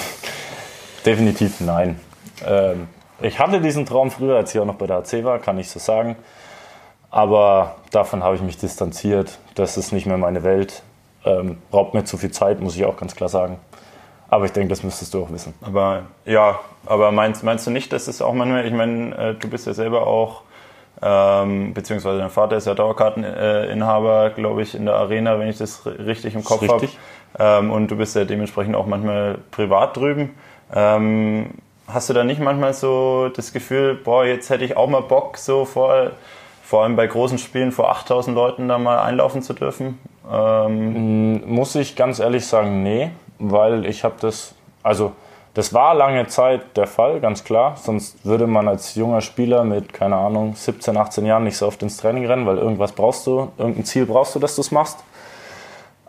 Definitiv 1.05 1.59
nein. 1.59 1.99
Ähm, 2.45 2.87
ich 3.21 3.37
hatte 3.37 3.61
diesen 3.61 3.85
Traum 3.85 4.09
früher, 4.09 4.37
als 4.37 4.53
ich 4.53 4.59
auch 4.59 4.65
noch 4.65 4.75
bei 4.75 4.87
der 4.87 4.97
AC 4.97 5.23
war, 5.23 5.37
kann 5.37 5.59
ich 5.59 5.69
so 5.69 5.77
sagen. 5.77 6.15
Aber 7.11 7.75
davon 7.91 8.23
habe 8.23 8.35
ich 8.35 8.41
mich 8.41 8.57
distanziert. 8.57 9.37
Das 9.55 9.77
ist 9.77 9.91
nicht 9.91 10.05
mehr 10.05 10.17
meine 10.17 10.43
Welt. 10.43 10.81
Ähm, 11.25 11.57
raubt 11.71 11.93
mir 11.93 12.05
zu 12.05 12.17
viel 12.17 12.31
Zeit, 12.31 12.61
muss 12.61 12.75
ich 12.75 12.85
auch 12.85 12.97
ganz 12.97 13.15
klar 13.15 13.29
sagen. 13.29 13.59
Aber 14.29 14.45
ich 14.45 14.53
denke, 14.53 14.69
das 14.69 14.81
müsstest 14.81 15.13
du 15.13 15.23
auch 15.23 15.31
wissen. 15.31 15.53
Aber 15.61 16.03
ja, 16.25 16.59
aber 16.85 17.11
meinst, 17.11 17.43
meinst 17.43 17.67
du 17.67 17.71
nicht, 17.71 17.91
dass 17.91 18.07
es 18.07 18.21
auch 18.21 18.33
manchmal, 18.33 18.65
ich 18.65 18.73
meine, 18.73 19.15
äh, 19.15 19.33
du 19.35 19.49
bist 19.49 19.67
ja 19.67 19.73
selber 19.73 20.07
auch, 20.07 20.43
ähm, 21.01 21.73
beziehungsweise 21.73 22.19
dein 22.19 22.29
Vater 22.29 22.55
ist 22.55 22.65
ja 22.65 22.73
Dauerkarteninhaber, 22.73 24.29
glaube 24.29 24.61
ich, 24.61 24.73
in 24.73 24.85
der 24.85 24.95
Arena, 24.95 25.37
wenn 25.37 25.49
ich 25.49 25.57
das 25.57 25.85
richtig 25.85 26.33
im 26.33 26.43
Kopf 26.45 26.65
habe. 26.67 26.87
Ähm, 27.37 27.71
und 27.71 27.89
du 27.89 27.97
bist 27.97 28.15
ja 28.15 28.23
dementsprechend 28.23 28.75
auch 28.75 28.85
manchmal 28.85 29.37
privat 29.51 29.97
drüben. 29.97 30.35
Ähm, 30.73 31.51
hast 31.87 32.09
du 32.09 32.13
da 32.13 32.23
nicht 32.23 32.39
manchmal 32.39 32.73
so 32.73 33.29
das 33.35 33.51
Gefühl, 33.51 33.95
boah, 33.95 34.25
jetzt 34.25 34.49
hätte 34.49 34.63
ich 34.63 34.77
auch 34.77 34.87
mal 34.87 35.01
Bock, 35.01 35.37
so 35.37 35.65
vor, 35.65 36.11
vor 36.71 36.83
allem 36.83 36.95
bei 36.95 37.05
großen 37.05 37.37
Spielen 37.37 37.73
vor 37.73 37.89
8000 37.91 38.33
Leuten 38.33 38.69
da 38.69 38.77
mal 38.77 38.99
einlaufen 38.99 39.41
zu 39.41 39.51
dürfen? 39.51 39.99
Ähm 40.31 41.33
mm, 41.33 41.53
Muss 41.53 41.75
ich 41.75 41.97
ganz 41.97 42.19
ehrlich 42.19 42.45
sagen, 42.45 42.81
nee, 42.81 43.11
weil 43.39 43.85
ich 43.85 44.05
habe 44.05 44.15
das, 44.21 44.55
also 44.81 45.11
das 45.53 45.73
war 45.73 45.93
lange 45.95 46.27
Zeit 46.27 46.77
der 46.77 46.87
Fall, 46.87 47.19
ganz 47.19 47.43
klar. 47.43 47.75
Sonst 47.75 48.25
würde 48.25 48.47
man 48.47 48.69
als 48.69 48.95
junger 48.95 49.19
Spieler 49.19 49.65
mit, 49.65 49.91
keine 49.91 50.15
Ahnung, 50.15 50.55
17, 50.55 50.95
18 50.95 51.25
Jahren 51.25 51.43
nicht 51.43 51.57
so 51.57 51.67
oft 51.67 51.83
ins 51.83 51.97
Training 51.97 52.25
rennen, 52.25 52.45
weil 52.45 52.57
irgendwas 52.57 52.93
brauchst 52.93 53.27
du, 53.27 53.51
irgendein 53.57 53.83
Ziel 53.83 54.05
brauchst 54.05 54.33
du, 54.35 54.39
dass 54.39 54.55
du 54.55 54.61
es 54.61 54.71
machst. 54.71 55.03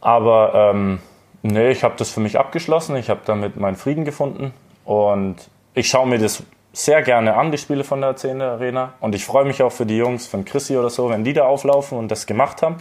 Aber 0.00 0.52
ähm, 0.54 1.00
nee, 1.42 1.72
ich 1.72 1.82
habe 1.82 1.94
das 1.96 2.10
für 2.10 2.20
mich 2.20 2.38
abgeschlossen. 2.38 2.94
Ich 2.94 3.10
habe 3.10 3.22
damit 3.26 3.56
meinen 3.56 3.74
Frieden 3.74 4.04
gefunden 4.04 4.54
und 4.84 5.38
ich 5.74 5.88
schaue 5.88 6.06
mir 6.06 6.20
das 6.20 6.44
sehr 6.72 7.02
gerne 7.02 7.36
an, 7.36 7.50
die 7.50 7.58
Spiele 7.58 7.84
von 7.84 8.00
der 8.00 8.16
10 8.16 8.40
Arena. 8.40 8.94
Und 9.00 9.14
ich 9.14 9.24
freue 9.24 9.44
mich 9.44 9.62
auch 9.62 9.72
für 9.72 9.86
die 9.86 9.98
Jungs 9.98 10.26
von 10.26 10.44
Chrissy 10.44 10.76
oder 10.76 10.90
so, 10.90 11.10
wenn 11.10 11.24
die 11.24 11.32
da 11.32 11.44
auflaufen 11.44 11.98
und 11.98 12.08
das 12.08 12.26
gemacht 12.26 12.62
haben. 12.62 12.76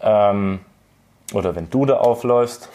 Ähm, 0.00 0.60
oder 1.32 1.54
wenn 1.54 1.70
du 1.70 1.86
da 1.86 1.98
aufläufst. 1.98 2.68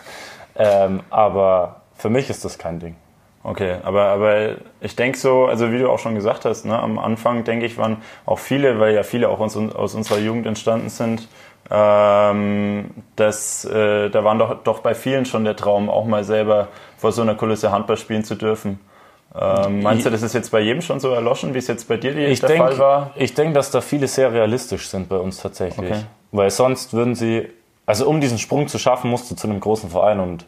ähm, 0.56 1.00
aber 1.10 1.80
für 1.96 2.10
mich 2.10 2.30
ist 2.30 2.44
das 2.44 2.58
kein 2.58 2.78
Ding. 2.78 2.96
Okay, 3.42 3.76
aber, 3.82 4.04
aber 4.04 4.54
ich 4.80 4.96
denke 4.96 5.18
so, 5.18 5.44
also 5.44 5.70
wie 5.70 5.78
du 5.78 5.90
auch 5.90 5.98
schon 5.98 6.14
gesagt 6.14 6.46
hast, 6.46 6.64
ne, 6.64 6.78
am 6.78 6.98
Anfang 6.98 7.44
denke 7.44 7.66
ich, 7.66 7.76
waren 7.76 7.98
auch 8.24 8.38
viele, 8.38 8.80
weil 8.80 8.94
ja 8.94 9.02
viele 9.02 9.28
auch 9.28 9.38
aus, 9.38 9.54
aus 9.56 9.94
unserer 9.94 10.18
Jugend 10.18 10.46
entstanden 10.46 10.88
sind, 10.88 11.28
ähm, 11.70 12.90
dass, 13.16 13.66
äh, 13.66 14.08
da 14.08 14.24
waren 14.24 14.38
doch, 14.38 14.62
doch 14.62 14.78
bei 14.80 14.94
vielen 14.94 15.26
schon 15.26 15.44
der 15.44 15.56
Traum, 15.56 15.90
auch 15.90 16.06
mal 16.06 16.24
selber 16.24 16.68
vor 16.96 17.12
so 17.12 17.20
einer 17.20 17.34
Kulisse 17.34 17.70
Handball 17.70 17.98
spielen 17.98 18.24
zu 18.24 18.34
dürfen. 18.34 18.80
Ähm, 19.36 19.82
meinst 19.82 20.06
du, 20.06 20.10
das 20.10 20.22
ist 20.22 20.32
jetzt 20.32 20.50
bei 20.50 20.60
jedem 20.60 20.80
schon 20.80 21.00
so 21.00 21.10
erloschen, 21.10 21.54
wie 21.54 21.58
es 21.58 21.66
jetzt 21.66 21.88
bei 21.88 21.96
dir 21.96 22.14
die, 22.14 22.24
ich 22.24 22.40
der 22.40 22.50
denk, 22.50 22.62
Fall 22.62 22.78
war? 22.78 23.10
Ich 23.16 23.34
denke, 23.34 23.54
dass 23.54 23.70
da 23.70 23.80
viele 23.80 24.06
sehr 24.06 24.32
realistisch 24.32 24.88
sind 24.88 25.08
bei 25.08 25.16
uns 25.16 25.38
tatsächlich. 25.38 25.90
Okay. 25.90 26.02
Weil 26.30 26.50
sonst 26.50 26.92
würden 26.92 27.14
sie, 27.14 27.48
also 27.84 28.08
um 28.08 28.20
diesen 28.20 28.38
Sprung 28.38 28.68
zu 28.68 28.78
schaffen, 28.78 29.10
musst 29.10 29.30
du 29.30 29.34
zu 29.34 29.48
einem 29.48 29.58
großen 29.58 29.90
Verein 29.90 30.20
und 30.20 30.46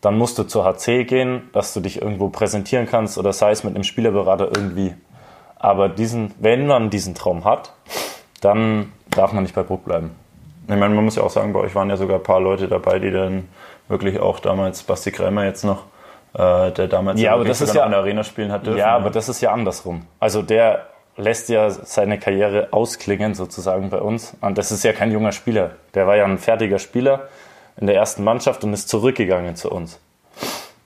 dann 0.00 0.18
musst 0.18 0.38
du 0.38 0.44
zur 0.44 0.64
HC 0.64 1.04
gehen, 1.04 1.50
dass 1.52 1.72
du 1.72 1.80
dich 1.80 2.00
irgendwo 2.00 2.30
präsentieren 2.30 2.86
kannst 2.86 3.18
oder 3.18 3.32
sei 3.32 3.52
es 3.52 3.64
mit 3.64 3.74
einem 3.74 3.84
Spielerberater 3.84 4.50
irgendwie. 4.56 4.94
Aber 5.56 5.88
diesen, 5.88 6.32
wenn 6.40 6.66
man 6.66 6.90
diesen 6.90 7.14
Traum 7.14 7.44
hat, 7.44 7.72
dann 8.40 8.92
darf 9.10 9.32
man 9.32 9.42
nicht 9.42 9.54
bei 9.54 9.62
Bruck 9.62 9.84
bleiben. 9.84 10.12
Ich 10.64 10.76
meine, 10.76 10.94
man 10.94 11.04
muss 11.04 11.16
ja 11.16 11.22
auch 11.22 11.30
sagen, 11.30 11.52
bei 11.52 11.60
euch 11.60 11.74
waren 11.74 11.90
ja 11.90 11.96
sogar 11.96 12.16
ein 12.16 12.22
paar 12.22 12.40
Leute 12.40 12.66
dabei, 12.66 12.98
die 12.98 13.10
dann 13.10 13.48
wirklich 13.88 14.20
auch 14.20 14.40
damals, 14.40 14.82
Basti 14.82 15.10
Krämer 15.10 15.44
jetzt 15.44 15.64
noch, 15.64 15.84
äh, 16.34 16.70
der 16.70 16.88
damals 16.88 17.20
ja, 17.20 17.34
aber 17.34 17.44
das 17.44 17.60
ist 17.60 17.74
ja, 17.74 17.84
in 17.84 17.90
der 17.90 18.00
Arena 18.00 18.24
spielen 18.24 18.52
hat 18.52 18.66
dürfen. 18.66 18.78
Ja, 18.78 18.94
aber 18.94 19.10
das 19.10 19.28
ist 19.28 19.40
ja 19.40 19.52
andersrum. 19.52 20.06
Also 20.18 20.42
der 20.42 20.86
lässt 21.16 21.48
ja 21.48 21.70
seine 21.70 22.18
Karriere 22.18 22.68
ausklingen 22.70 23.34
sozusagen 23.34 23.90
bei 23.90 23.98
uns. 23.98 24.36
Und 24.40 24.56
das 24.58 24.72
ist 24.72 24.84
ja 24.84 24.92
kein 24.92 25.10
junger 25.12 25.32
Spieler. 25.32 25.72
Der 25.94 26.06
war 26.06 26.16
ja 26.16 26.24
ein 26.24 26.38
fertiger 26.38 26.78
Spieler 26.78 27.28
in 27.80 27.86
der 27.86 27.96
ersten 27.96 28.24
Mannschaft 28.24 28.64
und 28.64 28.72
ist 28.72 28.88
zurückgegangen 28.88 29.56
zu 29.56 29.70
uns. 29.70 29.98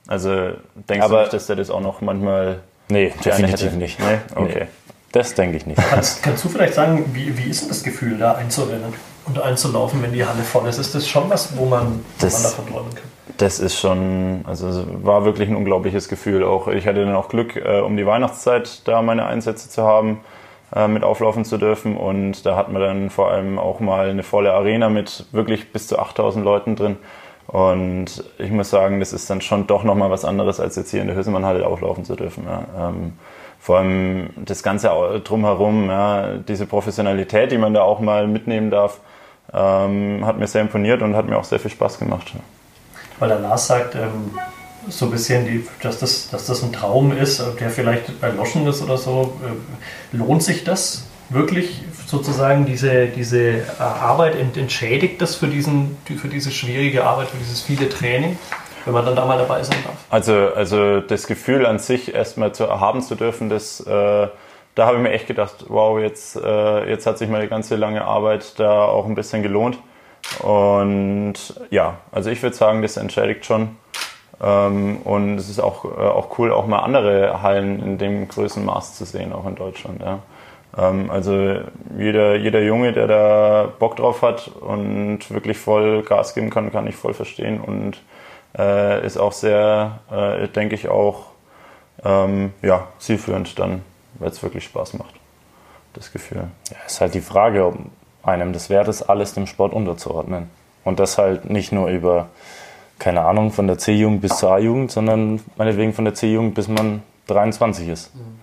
Also 0.07 0.52
denkst 0.74 1.04
Aber, 1.04 1.16
du 1.16 1.20
nicht, 1.22 1.33
dass 1.33 1.46
der 1.46 1.57
das 1.57 1.70
auch 1.70 1.80
noch 1.80 2.00
manchmal 2.00 2.61
Nee, 2.88 3.12
definitiv 3.24 3.66
hätte? 3.66 3.76
nicht. 3.76 3.98
Nee? 3.98 4.18
Okay. 4.35 4.61
Nee, 4.61 4.66
das 5.12 5.35
denke 5.35 5.57
ich 5.57 5.66
nicht. 5.66 5.80
Kannst, 5.90 6.22
kannst, 6.22 6.44
du 6.44 6.48
vielleicht 6.48 6.74
sagen, 6.74 7.11
wie, 7.14 7.37
wie 7.38 7.48
ist 7.48 7.62
denn 7.62 7.68
das 7.68 7.83
Gefühl, 7.83 8.18
da 8.18 8.35
einzurennen 8.35 8.92
und 9.26 9.40
einzulaufen, 9.40 10.02
wenn 10.02 10.12
die 10.12 10.24
Halle 10.24 10.42
voll 10.42 10.68
ist? 10.68 10.78
Ist 10.78 10.94
das 10.94 11.08
schon 11.08 11.30
was, 11.30 11.56
wo 11.56 11.66
man, 11.66 12.04
das, 12.18 12.34
man 12.34 12.42
davon 12.42 12.66
träumen 12.66 12.94
kann? 12.94 13.04
Das 13.38 13.58
ist 13.58 13.78
schon, 13.78 14.44
also 14.46 14.68
es 14.68 14.84
war 15.02 15.24
wirklich 15.24 15.48
ein 15.48 15.56
unglaubliches 15.56 16.08
Gefühl. 16.08 16.44
Auch 16.44 16.68
ich 16.68 16.87
hatte 16.87 17.04
dann 17.04 17.14
auch 17.14 17.28
Glück, 17.28 17.56
äh, 17.56 17.80
um 17.80 17.96
die 17.96 18.06
Weihnachtszeit 18.06 18.87
da 18.87 19.02
meine 19.02 19.26
Einsätze 19.26 19.68
zu 19.68 19.82
haben, 19.82 20.20
äh, 20.74 20.87
mit 20.87 21.02
auflaufen 21.02 21.44
zu 21.44 21.58
dürfen. 21.58 21.96
Und 21.96 22.46
da 22.46 22.56
hat 22.56 22.70
man 22.70 22.80
dann 22.80 23.10
vor 23.10 23.30
allem 23.30 23.58
auch 23.58 23.80
mal 23.80 24.10
eine 24.10 24.22
volle 24.22 24.52
Arena 24.52 24.88
mit 24.88 25.26
wirklich 25.32 25.72
bis 25.72 25.88
zu 25.88 25.98
8000 25.98 26.44
Leuten 26.44 26.76
drin. 26.76 26.96
Und 27.46 28.24
ich 28.38 28.50
muss 28.50 28.70
sagen, 28.70 29.00
das 29.00 29.12
ist 29.12 29.28
dann 29.28 29.40
schon 29.40 29.66
doch 29.66 29.84
nochmal 29.84 30.10
was 30.10 30.24
anderes, 30.24 30.60
als 30.60 30.76
jetzt 30.76 30.90
hier 30.90 31.02
in 31.02 31.08
der 31.08 31.16
Hüsselmannhalle 31.16 31.66
auflaufen 31.66 32.04
zu 32.04 32.16
dürfen. 32.16 32.44
Ja. 32.46 32.88
Ähm, 32.88 33.14
vor 33.58 33.78
allem 33.78 34.30
das 34.37 34.62
Ganze 34.62 34.88
drumherum, 35.24 35.88
ja, 35.88 36.37
diese 36.37 36.66
Professionalität, 36.66 37.50
die 37.50 37.58
man 37.58 37.72
da 37.72 37.82
auch 37.82 38.00
mal 38.00 38.26
mitnehmen 38.28 38.70
darf 38.70 39.00
ähm, 39.54 40.24
hat 40.26 40.38
mir 40.38 40.46
sehr 40.46 40.62
imponiert 40.62 41.02
und 41.02 41.14
hat 41.16 41.28
mir 41.28 41.36
auch 41.38 41.44
sehr 41.44 41.60
viel 41.60 41.70
Spaß 41.70 41.98
gemacht. 41.98 42.32
Weil 43.18 43.28
der 43.28 43.38
Lars 43.38 43.66
sagt, 43.66 43.94
ähm, 43.94 44.36
so 44.88 45.06
ein 45.06 45.10
bisschen, 45.10 45.46
die, 45.46 45.66
dass, 45.82 45.98
das, 45.98 46.28
dass 46.30 46.46
das 46.46 46.62
ein 46.62 46.72
Traum 46.72 47.16
ist, 47.16 47.42
der 47.60 47.70
vielleicht 47.70 48.22
erloschen 48.22 48.66
ist 48.66 48.82
oder 48.82 48.98
so. 48.98 49.38
Äh, 49.42 50.16
lohnt 50.16 50.42
sich 50.42 50.64
das 50.64 51.06
wirklich 51.30 51.82
sozusagen 52.06 52.66
diese, 52.66 53.06
diese 53.06 53.40
äh, 53.40 53.62
Arbeit 53.78 54.36
entschädigt 54.56 55.22
das 55.22 55.36
für, 55.36 55.46
diesen, 55.46 55.96
für 56.04 56.28
diese 56.28 56.50
schwierige 56.50 57.04
Arbeit, 57.04 57.28
für 57.28 57.38
dieses 57.38 57.62
viele 57.62 57.88
Training? 57.88 58.38
wenn 58.84 58.92
man 58.92 59.06
dann 59.06 59.16
da 59.16 59.24
mal 59.24 59.38
dabei 59.38 59.62
sein 59.62 59.78
darf. 59.84 59.94
Also, 60.10 60.34
also 60.54 61.00
das 61.00 61.26
Gefühl 61.26 61.64
an 61.66 61.78
sich 61.78 62.14
erstmal 62.14 62.54
zu 62.54 62.68
haben 62.68 63.00
zu 63.02 63.14
dürfen, 63.14 63.48
das, 63.48 63.80
äh, 63.80 64.28
da 64.74 64.87
habe 64.87 64.96
ich 64.96 65.02
mir 65.02 65.12
echt 65.12 65.26
gedacht, 65.26 65.66
wow, 65.68 65.98
jetzt, 66.00 66.37
äh, 66.37 66.88
jetzt 66.88 67.06
hat 67.06 67.18
sich 67.18 67.28
meine 67.28 67.48
ganze 67.48 67.76
lange 67.76 68.04
Arbeit 68.04 68.58
da 68.58 68.84
auch 68.84 69.06
ein 69.06 69.14
bisschen 69.14 69.42
gelohnt. 69.42 69.78
Und 70.42 71.34
ja, 71.70 71.98
also 72.10 72.30
ich 72.30 72.42
würde 72.42 72.56
sagen, 72.56 72.82
das 72.82 72.96
entschädigt 72.96 73.44
schon. 73.44 73.76
Ähm, 74.42 74.98
und 75.04 75.37
es 75.37 75.48
ist 75.48 75.60
auch, 75.60 75.84
äh, 75.84 75.88
auch 75.88 76.38
cool, 76.38 76.52
auch 76.52 76.66
mal 76.66 76.80
andere 76.80 77.42
Hallen 77.42 77.82
in 77.82 77.98
dem 77.98 78.28
Größenmaß 78.28 78.96
zu 78.96 79.04
sehen, 79.04 79.32
auch 79.32 79.46
in 79.46 79.54
Deutschland. 79.54 80.02
Ja. 80.02 80.20
Ähm, 80.76 81.10
also 81.10 81.60
jeder, 81.96 82.37
jeder 82.37 82.62
Junge, 82.62 82.92
der 82.92 83.06
da 83.06 83.72
Bock 83.78 83.96
drauf 83.96 84.22
hat 84.22 84.48
und 84.48 85.30
wirklich 85.30 85.58
voll 85.58 86.02
Gas 86.02 86.34
geben 86.34 86.50
kann, 86.50 86.72
kann 86.72 86.87
ich 86.87 86.96
voll 86.96 87.14
verstehen 87.14 87.60
und 87.60 88.02
äh, 88.58 89.04
ist 89.06 89.18
auch 89.18 89.32
sehr, 89.32 90.00
äh, 90.10 90.48
denke 90.48 90.74
ich, 90.74 90.88
auch 90.88 91.26
ähm, 92.04 92.52
ja, 92.62 92.88
zielführend 92.98 93.58
dann, 93.58 93.82
weil 94.18 94.31
es 94.31 94.42
wirklich 94.42 94.64
Spaß 94.64 94.94
macht. 94.94 95.14
Das 95.92 96.12
Gefühl. 96.12 96.48
Ja, 96.70 96.77
ist 96.87 97.00
halt 97.00 97.14
die 97.14 97.20
Frage, 97.20 97.66
ob 97.66 97.79
einem 98.22 98.53
das 98.53 98.70
wert 98.70 98.88
ist, 98.88 99.03
alles 99.03 99.35
dem 99.35 99.46
Sport 99.46 99.72
unterzuordnen. 99.72 100.48
Und 100.85 100.98
das 100.98 101.18
halt 101.18 101.48
nicht 101.48 101.72
nur 101.72 101.88
über, 101.88 102.29
keine 102.98 103.22
Ahnung, 103.22 103.53
von 103.53 103.66
der 103.66 103.79
C-Jugend 103.79 104.20
bis 104.20 104.37
zur 104.37 104.53
A-Jugend, 104.53 104.90
sondern 104.90 105.40
meinetwegen 105.57 105.92
von 105.92 106.05
der 106.05 106.14
C-Jugend 106.14 106.55
bis 106.55 106.68
man 106.68 107.03
23 107.27 107.88
ist. 107.88 108.14
Mhm. 108.14 108.40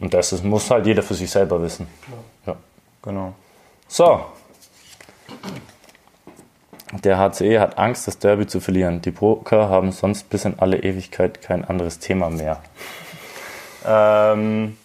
Und 0.00 0.14
das 0.14 0.32
ist, 0.32 0.44
muss 0.44 0.70
halt 0.70 0.86
jeder 0.86 1.02
für 1.02 1.14
sich 1.14 1.30
selber 1.30 1.62
wissen. 1.62 1.86
Ja. 2.46 2.52
ja. 2.52 2.58
Genau. 3.02 3.34
So. 3.86 4.24
Der 7.02 7.18
HCE 7.18 7.60
hat 7.60 7.78
Angst, 7.78 8.06
das 8.06 8.18
Derby 8.18 8.46
zu 8.46 8.60
verlieren. 8.60 9.02
Die 9.02 9.10
Poker 9.10 9.68
haben 9.68 9.92
sonst 9.92 10.30
bis 10.30 10.44
in 10.44 10.58
alle 10.58 10.82
Ewigkeit 10.82 11.42
kein 11.42 11.64
anderes 11.64 11.98
Thema 11.98 12.30
mehr. 12.30 12.60
Ähm, 13.86 14.76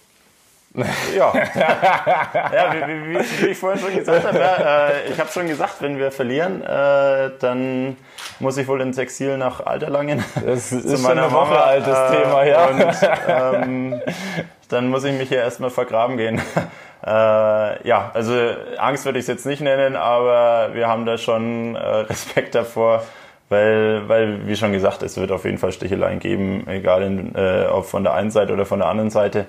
ja. 0.73 1.34
ja 1.34 2.88
wie, 2.88 3.10
wie, 3.10 3.19
wie, 3.41 3.47
ich 3.47 3.58
vorhin 3.58 3.79
schon 3.79 3.95
gesagt 3.95 4.25
habe, 4.25 4.39
äh, 4.39 5.12
ich 5.12 5.19
habe 5.19 5.29
schon 5.32 5.47
gesagt, 5.47 5.82
wenn 5.82 5.97
wir 5.97 6.12
verlieren, 6.12 6.62
äh, 6.62 7.32
dann 7.39 7.97
muss 8.39 8.58
ich 8.58 8.67
wohl 8.67 8.82
ins 8.82 8.97
Exil 8.97 9.38
nach 9.38 9.65
Alterlangen. 9.65 10.23
Das 10.45 10.71
ist 10.71 11.01
schon 11.01 11.12
eine 11.17 11.32
Woche 11.32 11.53
Mama, 11.53 11.62
altes 11.62 11.97
äh, 11.97 12.21
Thema, 12.21 12.43
ja. 12.43 12.67
Und, 12.67 13.63
ähm, 13.63 14.01
dann 14.69 14.89
muss 14.89 15.03
ich 15.03 15.17
mich 15.17 15.29
hier 15.29 15.39
erstmal 15.39 15.69
vergraben 15.69 16.17
gehen. 16.17 16.41
Äh, 17.01 17.88
ja, 17.88 18.12
also 18.13 18.34
Angst 18.77 19.05
würde 19.05 19.19
ich 19.19 19.23
es 19.23 19.27
jetzt 19.27 19.45
nicht 19.45 19.62
nennen, 19.62 19.95
aber 19.95 20.71
wir 20.73 20.89
haben 20.89 21.05
da 21.05 21.17
schon 21.17 21.75
äh, 21.75 21.79
Respekt 21.79 22.55
davor, 22.55 23.03
weil, 23.47 24.10
weil, 24.10 24.45
wie 24.47 24.55
schon 24.58 24.73
gesagt, 24.73 25.01
es 25.01 25.15
wird 25.15 25.32
auf 25.32 25.45
jeden 25.45 25.60
Fall 25.60 25.71
Sticheleien 25.71 26.19
geben, 26.19 26.67
egal 26.67 27.03
in, 27.03 27.36
äh, 27.36 27.67
ob 27.71 27.86
von 27.86 28.03
der 28.03 28.15
einen 28.15 28.32
Seite 28.32 28.51
oder 28.51 28.65
von 28.65 28.79
der 28.79 28.89
anderen 28.89 29.12
Seite. 29.12 29.45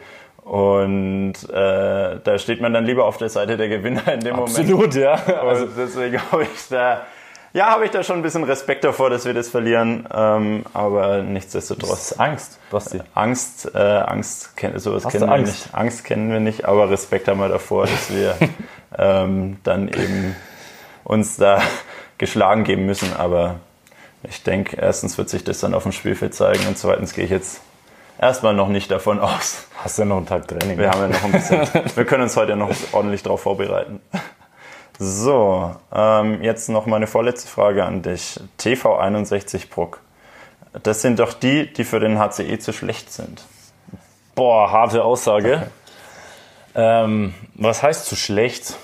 Und 0.50 1.34
äh, 1.48 2.18
da 2.24 2.38
steht 2.38 2.60
man 2.60 2.74
dann 2.74 2.84
lieber 2.84 3.04
auf 3.04 3.18
der 3.18 3.28
Seite 3.28 3.56
der 3.56 3.68
Gewinner 3.68 4.12
in 4.12 4.18
dem 4.18 4.34
Absolut, 4.34 4.68
Moment. 4.68 4.96
Absolut, 4.96 5.28
ja. 5.28 5.40
Also 5.40 5.66
deswegen 5.66 6.20
habe 6.32 6.42
ich 6.42 6.68
da 6.68 7.02
ja, 7.52 7.66
habe 7.70 7.84
ich 7.84 7.92
da 7.92 8.02
schon 8.02 8.16
ein 8.16 8.22
bisschen 8.22 8.42
Respekt 8.42 8.82
davor, 8.82 9.10
dass 9.10 9.24
wir 9.24 9.34
das 9.34 9.48
verlieren, 9.48 10.06
ähm, 10.12 10.64
aber 10.72 11.22
nichtsdestotrotz. 11.22 11.90
Das 11.90 12.10
ist 12.12 12.20
Angst, 12.20 12.58
Basti. 12.70 13.00
Angst, 13.14 13.74
äh, 13.74 13.78
Angst, 13.78 14.50
sowas 14.76 15.04
Hast 15.04 15.12
kennen 15.12 15.28
wir 15.28 15.34
Angst? 15.34 15.66
nicht. 15.66 15.74
Angst 15.74 16.04
kennen 16.04 16.32
wir 16.32 16.40
nicht, 16.40 16.64
aber 16.64 16.90
Respekt 16.90 17.28
haben 17.28 17.38
wir 17.40 17.48
davor, 17.48 17.86
dass 17.86 18.12
wir 18.12 18.36
ähm, 18.98 19.58
dann 19.64 19.88
eben 19.88 20.36
uns 21.04 21.36
da 21.36 21.60
geschlagen 22.18 22.62
geben 22.62 22.86
müssen. 22.86 23.16
Aber 23.16 23.56
ich 24.22 24.44
denke, 24.44 24.76
erstens 24.80 25.18
wird 25.18 25.28
sich 25.28 25.42
das 25.42 25.58
dann 25.58 25.74
auf 25.74 25.82
dem 25.84 25.92
Spielfeld 25.92 26.34
zeigen 26.34 26.66
und 26.68 26.78
zweitens 26.78 27.14
gehe 27.14 27.24
ich 27.24 27.30
jetzt 27.30 27.62
erstmal 28.20 28.54
noch 28.54 28.68
nicht 28.68 28.90
davon 28.90 29.18
aus. 29.18 29.66
Hast 29.82 29.98
du 29.98 30.02
ja 30.02 30.06
noch 30.06 30.18
einen 30.18 30.26
Tag 30.26 30.46
Training? 30.46 30.78
Wir 30.78 30.90
haben 30.90 31.00
ja 31.00 31.08
noch 31.08 31.24
ein 31.24 31.32
bisschen. 31.32 31.60
wir 31.94 32.04
können 32.04 32.24
uns 32.24 32.36
heute 32.36 32.56
noch 32.56 32.70
ordentlich 32.92 33.22
darauf 33.22 33.40
vorbereiten. 33.40 34.00
So, 34.98 35.74
ähm, 35.94 36.42
jetzt 36.42 36.68
noch 36.68 36.86
meine 36.86 37.06
vorletzte 37.06 37.48
Frage 37.48 37.84
an 37.84 38.02
dich. 38.02 38.38
TV61 38.58 39.70
Bruck. 39.70 40.00
Das 40.82 41.02
sind 41.02 41.18
doch 41.18 41.32
die, 41.32 41.72
die 41.72 41.84
für 41.84 42.00
den 42.00 42.18
HCE 42.18 42.58
zu 42.58 42.72
schlecht 42.72 43.10
sind. 43.10 43.42
Boah, 44.34 44.70
harte 44.70 45.02
Aussage. 45.02 45.54
Okay. 45.54 45.66
Ähm, 46.74 47.34
was 47.54 47.82
heißt 47.82 48.06
zu 48.06 48.14
schlecht? 48.14 48.76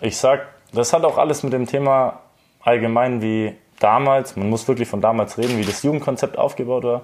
Ich 0.00 0.16
sag, 0.16 0.48
das 0.72 0.92
hat 0.92 1.04
auch 1.04 1.18
alles 1.18 1.42
mit 1.42 1.52
dem 1.52 1.66
Thema 1.66 2.20
allgemein 2.60 3.22
wie 3.22 3.54
damals, 3.78 4.36
man 4.36 4.50
muss 4.50 4.66
wirklich 4.66 4.88
von 4.88 5.00
damals 5.00 5.38
reden, 5.38 5.58
wie 5.58 5.64
das 5.64 5.82
Jugendkonzept 5.82 6.36
aufgebaut 6.36 6.84
war. 6.84 7.02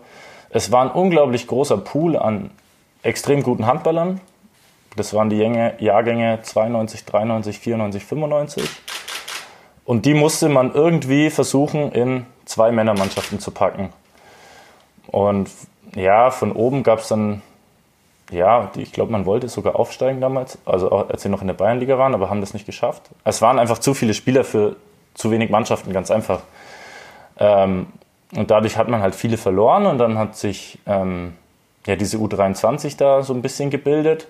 Es 0.55 0.71
war 0.71 0.83
ein 0.83 0.91
unglaublich 0.93 1.49
großer 1.49 1.77
Pool 1.79 2.17
an 2.17 2.51
extrem 3.03 3.43
guten 3.43 3.67
Handballern, 3.67 4.21
das 4.97 5.13
waren 5.13 5.29
die 5.29 5.39
Jahrgänge 5.39 6.39
92, 6.43 7.05
93, 7.05 7.59
94, 7.59 8.05
95. 8.05 8.71
Und 9.85 10.07
die 10.07 10.15
musste 10.15 10.49
man 10.49 10.73
irgendwie 10.73 11.31
versuchen, 11.31 11.91
in 11.91 12.27
zwei 12.45 12.71
Männermannschaften 12.71 13.41
zu 13.41 13.51
packen. 13.51 13.93
Und 15.09 15.51
ja, 15.97 16.31
von 16.31 16.53
oben 16.53 16.85
gab 16.85 17.01
es 17.01 17.09
dann, 17.09 17.43
ja, 18.31 18.71
ich 18.77 18.93
glaube, 18.93 19.11
man 19.11 19.27
wollte 19.27 19.49
sogar 19.49 19.75
aufsteigen 19.75 20.21
damals, 20.21 20.59
also 20.65 20.89
als 20.91 21.23
sie 21.23 21.29
noch 21.29 21.41
in 21.41 21.49
der 21.49 21.55
Bayernliga 21.55 21.99
waren, 21.99 22.15
aber 22.15 22.31
haben 22.31 22.41
das 22.41 22.55
nicht 22.55 22.65
geschafft. 22.65 23.03
Es 23.25 23.43
waren 23.43 23.59
einfach 23.59 23.79
zu 23.79 23.93
viele 23.93 24.15
Spieler 24.15 24.45
für 24.45 24.77
zu 25.15 25.33
wenig 25.33 25.51
Mannschaften, 25.51 25.93
ganz 25.93 26.13
einfach. 26.13 26.43
Ähm, 27.39 27.89
und 28.37 28.51
dadurch 28.51 28.77
hat 28.77 28.89
man 28.89 29.01
halt 29.01 29.15
viele 29.15 29.37
verloren 29.37 29.87
und 29.87 29.99
dann 29.99 30.19
hat 30.19 30.37
sich 30.37 30.79
ähm, 30.87 31.35
ja 31.87 31.97
diese 31.97 32.17
U23 32.17 32.97
da 32.97 33.23
so 33.23 33.33
ein 33.33 33.43
bisschen 33.43 33.71
gebildet. 33.71 34.29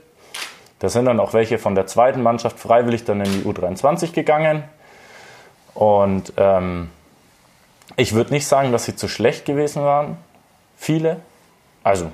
Da 0.79 0.89
sind 0.89 1.07
dann 1.07 1.21
auch 1.21 1.33
welche 1.33 1.59
von 1.59 1.75
der 1.75 1.87
zweiten 1.87 2.23
Mannschaft 2.23 2.59
freiwillig 2.59 3.05
dann 3.05 3.21
in 3.21 3.33
die 3.33 3.49
U23 3.49 4.13
gegangen. 4.13 4.65
Und 5.73 6.33
ähm, 6.37 6.91
ich 7.97 8.15
würde 8.15 8.33
nicht 8.33 8.47
sagen, 8.47 8.73
dass 8.73 8.85
sie 8.85 8.97
zu 8.97 9.09
schlecht 9.09 9.45
gewesen 9.45 9.83
waren. 9.83 10.19
Viele. 10.77 11.21
Also, 11.83 12.11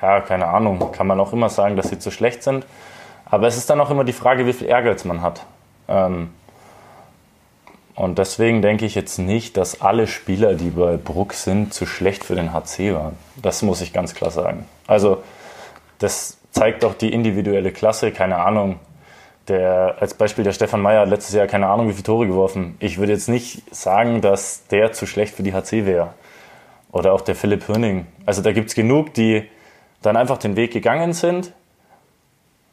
ja, 0.00 0.20
keine 0.20 0.46
Ahnung, 0.46 0.92
kann 0.92 1.06
man 1.06 1.20
auch 1.20 1.32
immer 1.32 1.48
sagen, 1.48 1.76
dass 1.76 1.88
sie 1.88 1.98
zu 1.98 2.10
schlecht 2.10 2.42
sind. 2.42 2.66
Aber 3.26 3.46
es 3.46 3.56
ist 3.56 3.68
dann 3.68 3.80
auch 3.80 3.90
immer 3.90 4.04
die 4.04 4.12
Frage, 4.12 4.46
wie 4.46 4.52
viel 4.52 4.68
Ehrgeiz 4.68 5.04
man 5.04 5.20
hat. 5.20 5.44
Ähm, 5.88 6.30
und 7.94 8.18
deswegen 8.18 8.60
denke 8.60 8.86
ich 8.86 8.94
jetzt 8.96 9.18
nicht, 9.18 9.56
dass 9.56 9.80
alle 9.80 10.06
Spieler, 10.06 10.54
die 10.54 10.70
bei 10.70 10.96
Bruck 10.96 11.32
sind, 11.32 11.72
zu 11.72 11.86
schlecht 11.86 12.24
für 12.24 12.34
den 12.34 12.52
HC 12.52 12.94
waren. 12.94 13.16
Das 13.36 13.62
muss 13.62 13.80
ich 13.80 13.92
ganz 13.92 14.14
klar 14.14 14.30
sagen. 14.30 14.66
Also, 14.86 15.22
das 15.98 16.38
zeigt 16.50 16.84
auch 16.84 16.94
die 16.94 17.12
individuelle 17.12 17.70
Klasse, 17.70 18.10
keine 18.10 18.38
Ahnung. 18.38 18.80
Der, 19.46 19.96
als 20.00 20.14
Beispiel 20.14 20.42
der 20.42 20.52
Stefan 20.52 20.80
Meyer 20.80 21.02
hat 21.02 21.08
letztes 21.08 21.34
Jahr 21.34 21.46
keine 21.46 21.68
Ahnung, 21.68 21.88
wie 21.88 21.92
viele 21.92 22.04
Tore 22.04 22.26
geworfen. 22.26 22.76
Ich 22.80 22.98
würde 22.98 23.12
jetzt 23.12 23.28
nicht 23.28 23.62
sagen, 23.74 24.20
dass 24.20 24.66
der 24.68 24.92
zu 24.92 25.06
schlecht 25.06 25.34
für 25.34 25.42
die 25.42 25.52
HC 25.52 25.86
wäre. 25.86 26.14
Oder 26.90 27.12
auch 27.12 27.20
der 27.20 27.34
Philipp 27.34 27.68
Hörning. 27.68 28.06
Also 28.26 28.40
da 28.42 28.52
gibt 28.52 28.70
es 28.70 28.74
genug, 28.74 29.14
die 29.14 29.48
dann 30.02 30.16
einfach 30.16 30.38
den 30.38 30.56
Weg 30.56 30.72
gegangen 30.72 31.12
sind. 31.12 31.52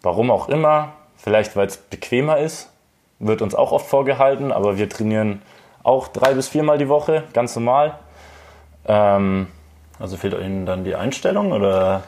Warum 0.01 0.31
auch 0.31 0.49
immer. 0.49 0.93
Vielleicht, 1.17 1.55
weil 1.55 1.67
es 1.67 1.77
bequemer 1.77 2.37
ist. 2.37 2.70
Wird 3.21 3.41
uns 3.41 3.55
auch 3.55 3.71
oft 3.71 3.87
vorgehalten. 3.87 4.51
Aber 4.51 4.77
wir 4.77 4.89
trainieren 4.89 5.41
auch 5.83 6.07
drei 6.07 6.33
bis 6.33 6.49
viermal 6.49 6.77
die 6.77 6.89
Woche, 6.89 7.23
ganz 7.33 7.55
normal. 7.55 7.95
Ähm, 8.87 9.47
also 9.99 10.17
fehlt 10.17 10.33
Ihnen 10.33 10.65
dann 10.65 10.83
die 10.83 10.95
Einstellung 10.95 11.51
oder? 11.51 12.03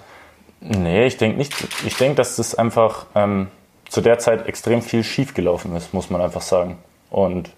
Nee, 0.60 1.06
ich 1.06 1.18
denke 1.18 1.38
nicht. 1.38 1.54
Ich 1.86 1.98
denke, 1.98 2.16
dass 2.16 2.38
das 2.38 2.56
einfach 2.56 3.06
ähm, 3.16 3.48
zu 3.90 4.02
der 4.02 4.18
Zeit 4.18 4.48
extrem 4.48 4.82
viel 4.82 5.04
schiefgelaufen 5.04 5.76
ist, 5.76 5.94
muss 5.94 6.10
man 6.10 6.22
einfach 6.22 6.42
sagen. 6.42 6.78
Und 7.12 7.52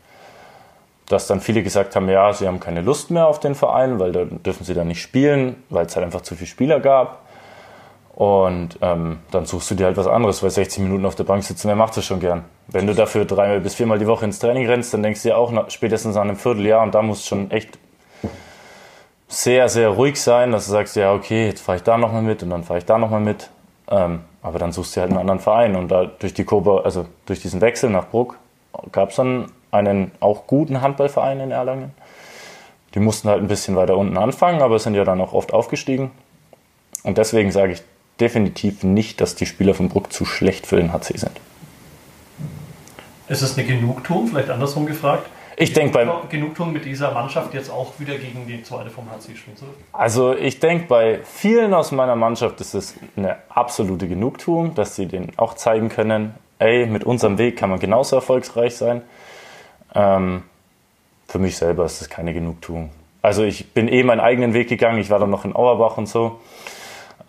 dass 1.08 1.28
dann 1.28 1.39
viele 1.39 1.62
gesagt 1.62 1.95
haben, 1.95 2.10
ja, 2.10 2.34
sie 2.34 2.47
haben 2.47 2.60
keine 2.60 2.82
Lust 2.82 3.12
mehr 3.12 3.28
auf 3.28 3.39
den 3.39 3.53
Verein, 3.53 3.99
weil 3.99 4.12
da 4.12 4.26
dürfen 4.26 4.66
sie 4.66 4.74
dann 4.74 4.88
nicht 4.88 5.01
spielen, 5.01 5.64
weil 5.70 5.86
es 5.86 5.95
halt 5.95 6.03
einfach 6.03 6.22
zu 6.22 6.36
viele 6.36 6.47
Spieler 6.47 6.80
gab. 6.80 7.24
Und 8.16 8.80
ähm, 8.82 9.20
dann 9.32 9.45
suchst 9.45 9.72
du 9.72 9.76
dir 9.76 9.88
halt 9.88 9.97
was 9.97 10.07
anderes, 10.07 10.41
weil 10.41 10.49
60 10.49 10.84
Minuten 10.84 11.05
auf 11.05 11.16
der 11.16 11.26
Bank 11.26 11.43
sitzen, 11.43 11.68
wer 11.68 11.76
macht 11.76 11.97
das 11.97 12.05
schon 12.05 12.22
gern? 12.22 12.45
Wenn 12.68 12.88
du 12.88 12.95
dafür 12.95 13.26
dreimal 13.26 13.59
bis 13.59 13.76
viermal 13.76 13.99
die 13.99 14.07
Woche 14.07 14.24
ins 14.24 14.39
Training 14.39 14.68
rennst, 14.68 14.93
dann 14.93 15.03
denkst 15.03 15.22
du 15.24 15.30
dir 15.30 15.38
auch 15.38 15.51
nach, 15.51 15.70
spätestens 15.70 16.16
an 16.16 16.30
einem 16.30 16.38
Vierteljahr 16.38 16.82
und 16.82 16.95
da 16.95 17.01
musst 17.01 17.26
du 17.26 17.28
schon 17.36 17.51
echt 17.51 17.78
sehr, 19.28 19.68
sehr 19.68 19.89
ruhig 19.89 20.22
sein, 20.22 20.53
dass 20.53 20.66
du 20.66 20.72
sagst, 20.72 20.95
ja, 20.95 21.13
okay, 21.13 21.47
jetzt 21.47 21.59
fahre 21.59 21.78
ich 21.78 21.84
da 21.84 21.97
nochmal 21.97 22.22
mit 22.22 22.41
und 22.41 22.51
dann 22.51 22.63
fahre 22.63 22.80
ich 22.80 22.86
da 22.86 22.97
nochmal 22.97 23.20
mit. 23.20 23.49
Ähm, 23.91 24.22
aber 24.41 24.59
dann 24.59 24.72
suchst 24.72 24.95
du 24.95 25.01
halt 25.01 25.09
einen 25.09 25.20
anderen 25.20 25.39
Verein. 25.41 25.76
Und 25.76 25.89
da 25.89 26.05
durch 26.05 26.34
die 26.34 26.45
Kobe, 26.45 26.84
also 26.86 27.07
durch 27.26 27.41
diesen 27.41 27.59
Wechsel 27.59 27.89
nach 27.89 28.07
Bruck 28.07 28.38
gab 28.93 29.09
es 29.09 29.18
dann 29.18 29.51
einen 29.72 30.11
auch 30.22 30.47
guten 30.47 30.82
Handballverein 30.82 31.41
in 31.41 31.51
Erlangen. 31.51 31.91
Die 32.93 32.99
mussten 32.99 33.28
halt 33.28 33.41
ein 33.41 33.47
bisschen 33.47 33.76
weiter 33.76 33.97
unten 33.97 34.18
anfangen, 34.18 34.61
aber 34.61 34.80
sind 34.80 34.95
ja 34.95 35.03
dann 35.03 35.20
auch 35.20 35.34
oft 35.34 35.53
aufgestiegen. 35.53 36.11
Und 37.03 37.18
deswegen 37.18 37.51
sage 37.51 37.74
ich 37.74 37.84
definitiv 38.20 38.84
nicht, 38.84 39.22
dass 39.22 39.36
die 39.36 39.45
Spieler 39.45 39.74
von 39.74 39.89
Bruck 39.89 40.11
zu 40.13 40.26
schlecht 40.26 40.68
für 40.68 40.78
den 40.78 40.93
HC 40.93 41.18
sind. 41.18 41.32
Ist 43.28 43.41
es 43.41 43.57
eine 43.57 43.66
Genugtuung, 43.66 44.28
vielleicht 44.28 44.49
andersrum 44.49 44.86
gefragt? 44.86 45.30
Ich 45.57 45.72
denke 45.72 45.93
bei 45.93 46.28
Genugtuung 46.30 46.74
mit 46.74 46.84
dieser 46.84 47.11
Mannschaft 47.11 47.53
jetzt 47.53 47.70
auch 47.70 47.93
wieder 47.97 48.18
gegen 48.18 48.45
die 48.45 48.61
zweite 48.63 48.89
vom 48.89 49.09
HC 49.09 49.38
spielen 49.38 49.55
zu 49.55 49.66
Also 49.93 50.36
ich 50.36 50.59
denke 50.59 50.88
bei 50.88 51.20
vielen 51.24 51.74
aus 51.74 51.91
meiner 51.93 52.16
Mannschaft 52.16 52.59
ist 52.59 52.74
es 52.74 52.95
eine 53.16 53.38
absolute 53.47 54.07
Genugtuung, 54.07 54.76
dass 54.76 54.95
sie 54.95 55.05
den 55.05 55.32
auch 55.38 55.53
zeigen 55.53 55.88
können, 55.88 56.36
ey, 56.59 56.86
mit 56.88 57.05
unserem 57.05 57.38
Weg 57.38 57.57
kann 57.57 57.70
man 57.70 57.80
genauso 57.80 58.18
erfolgreich 58.18 58.76
sein. 58.76 59.01
Ähm, 59.93 60.43
für 61.28 61.39
mich 61.39 61.55
selber 61.55 61.86
ist 61.86 62.01
es 62.01 62.09
keine 62.09 62.34
Genugtuung. 62.34 62.89
Also 63.22 63.43
ich 63.43 63.72
bin 63.72 63.88
eh 63.88 64.03
meinen 64.03 64.20
eigenen 64.20 64.53
Weg 64.53 64.68
gegangen, 64.68 64.99
ich 64.99 65.09
war 65.09 65.20
dann 65.20 65.30
noch 65.30 65.45
in 65.45 65.55
Auerbach 65.55 65.97
und 65.97 66.07
so. 66.07 66.41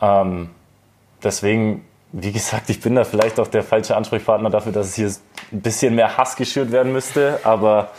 Ähm, 0.03 0.51
deswegen, 1.23 1.85
wie 2.12 2.33
gesagt, 2.33 2.71
ich 2.71 2.81
bin 2.81 2.95
da 2.95 3.05
vielleicht 3.05 3.39
auch 3.41 3.49
der 3.49 3.62
falsche 3.62 3.97
Ansprechpartner 3.97 4.51
dafür, 4.51 4.73
dass 4.73 4.89
es 4.89 4.95
hier 4.95 5.09
ein 5.53 5.61
bisschen 5.61 5.95
mehr 5.95 6.17
Hass 6.17 6.37
geschürt 6.37 6.73
werden 6.73 6.93
müsste, 6.93 7.41
aber 7.45 7.91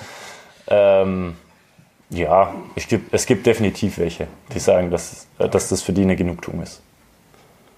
ähm, 0.68 1.36
ja, 2.09 2.53
geb, 2.88 3.01
es 3.11 3.26
gibt 3.26 3.45
definitiv 3.45 3.97
welche, 3.97 4.28
die 4.53 4.59
sagen, 4.59 4.91
dass, 4.91 5.28
dass 5.38 5.70
das 5.70 5.82
für 5.82 5.93
die 5.93 6.03
eine 6.03 6.15
Genugtuung 6.15 6.61
ist. 6.61 6.82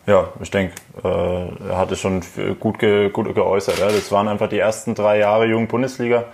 Ja, 0.05 0.29
ich 0.41 0.49
denke, 0.49 0.73
äh, 1.03 1.67
er 1.69 1.77
hatte 1.77 1.95
schon 1.95 2.21
gut, 2.59 2.79
ge, 2.79 3.09
gut 3.09 3.33
geäußert. 3.35 3.77
Ja. 3.77 3.87
Das 3.87 4.11
waren 4.11 4.27
einfach 4.27 4.49
die 4.49 4.57
ersten 4.57 4.95
drei 4.95 5.19
Jahre 5.19 5.45
Jugend-Bundesliga, 5.45 6.25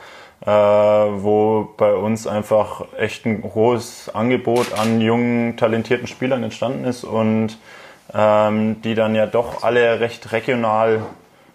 äh, 0.46 0.50
wo 0.50 1.74
bei 1.76 1.94
uns 1.94 2.26
einfach 2.26 2.86
echt 2.98 3.26
ein 3.26 3.44
hohes 3.44 4.10
Angebot 4.14 4.74
an 4.80 5.02
jungen, 5.02 5.58
talentierten 5.58 6.08
Spielern 6.08 6.44
entstanden 6.44 6.86
ist 6.86 7.04
und 7.04 7.58
ähm, 8.16 8.82
die 8.82 8.96
dann 8.96 9.16
ja 9.16 9.26
doch 9.26 9.64
alle 9.64 10.00
recht 10.00 10.32
regional 10.32 11.02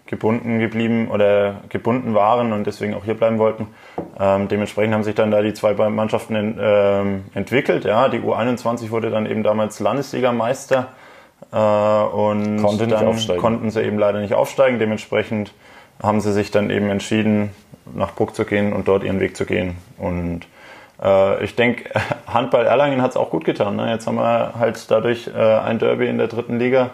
gebunden 0.07 0.59
geblieben 0.59 1.09
oder 1.09 1.61
gebunden 1.69 2.15
waren 2.15 2.53
und 2.53 2.67
deswegen 2.67 2.95
auch 2.95 3.05
hier 3.05 3.15
bleiben 3.15 3.39
wollten. 3.39 3.69
Ähm, 4.19 4.49
dementsprechend 4.49 4.93
haben 4.93 5.05
sich 5.05 5.15
dann 5.15 5.31
da 5.31 5.41
die 5.41 5.55
zwei 5.55 5.73
Mannschaften 5.89 6.35
in, 6.35 6.59
ähm, 6.61 7.25
entwickelt. 7.33 7.85
Ja, 7.85 8.09
die 8.09 8.19
U21 8.19 8.91
wurde 8.91 9.11
dann 9.11 9.27
eben 9.27 9.45
damals 9.45 9.79
Landesligameister 9.79 10.89
äh, 11.53 11.57
und 11.57 12.61
Konnte 12.61 12.89
dann 12.89 13.17
konnten 13.39 13.71
sie 13.71 13.83
eben 13.83 13.99
leider 13.99 14.21
nicht 14.21 14.35
aufsteigen. 14.35 14.81
Dementsprechend 14.81 15.55
haben 16.03 16.21
sie 16.21 16.33
sich 16.33 16.51
dann 16.51 16.71
eben 16.71 16.91
entschieden, 16.91 17.51
nach 17.95 18.13
Bruck 18.13 18.35
zu 18.35 18.45
gehen 18.45 18.73
und 18.73 18.89
dort 18.89 19.05
ihren 19.05 19.21
Weg 19.21 19.37
zu 19.37 19.47
gehen. 19.47 19.77
Und 19.97 20.41
ich 21.43 21.57
denke, 21.57 21.91
Handball 22.27 22.67
Erlangen 22.67 23.03
hat 23.03 23.11
es 23.13 23.17
auch 23.17 23.31
gut 23.31 23.45
getan. 23.45 23.77
Ne? 23.77 23.91
Jetzt 23.91 24.07
haben 24.07 24.17
wir 24.17 24.53
halt 24.59 24.91
dadurch 24.91 25.29
äh, 25.29 25.39
ein 25.39 25.79
Derby 25.79 26.07
in 26.07 26.19
der 26.19 26.29
dritten 26.29 26.59
Liga, 26.59 26.91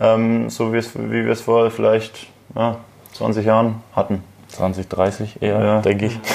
ähm, 0.00 0.50
so 0.50 0.72
wie 0.72 1.24
wir 1.24 1.32
es 1.32 1.40
vor 1.40 1.70
vielleicht 1.70 2.26
ja, 2.54 2.76
20 3.14 3.46
Jahren 3.46 3.82
hatten. 3.94 4.22
20, 4.48 4.88
30 4.88 5.42
eher, 5.42 5.60
ja. 5.60 5.80
denke 5.80 6.06
ich. 6.06 6.18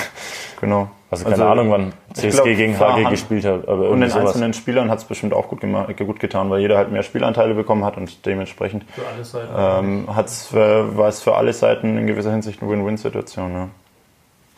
Genau. 0.61 0.87
Also 1.11 1.25
keine 1.25 1.35
also, 1.35 1.45
Ahnung, 1.45 1.71
wann 1.71 1.93
CSG 2.13 2.29
glaub, 2.29 2.45
gegen 2.45 2.79
HG 2.79 3.09
gespielt 3.09 3.43
hat. 3.43 3.67
Aber 3.67 3.89
und 3.89 3.99
den 3.99 4.09
sowas. 4.09 4.27
einzelnen 4.27 4.53
Spielern 4.53 4.89
hat 4.89 4.99
es 4.99 5.03
bestimmt 5.03 5.33
auch 5.33 5.49
gut, 5.49 5.59
gut 5.59 6.19
getan, 6.21 6.49
weil 6.49 6.61
jeder 6.61 6.77
halt 6.77 6.89
mehr 6.89 7.03
Spielanteile 7.03 7.53
bekommen 7.53 7.83
hat 7.83 7.97
und 7.97 8.25
dementsprechend 8.25 8.85
für 8.93 9.05
alle 9.05 9.25
Seiten. 9.25 9.53
Ähm, 9.57 10.15
hat's 10.15 10.47
für, 10.47 10.95
war 10.95 11.09
es 11.09 11.21
für 11.21 11.35
alle 11.35 11.51
Seiten 11.51 11.97
in 11.97 12.07
gewisser 12.07 12.31
Hinsicht 12.31 12.61
eine 12.61 12.71
Win-Win-Situation. 12.71 13.53
Ja. 13.53 13.65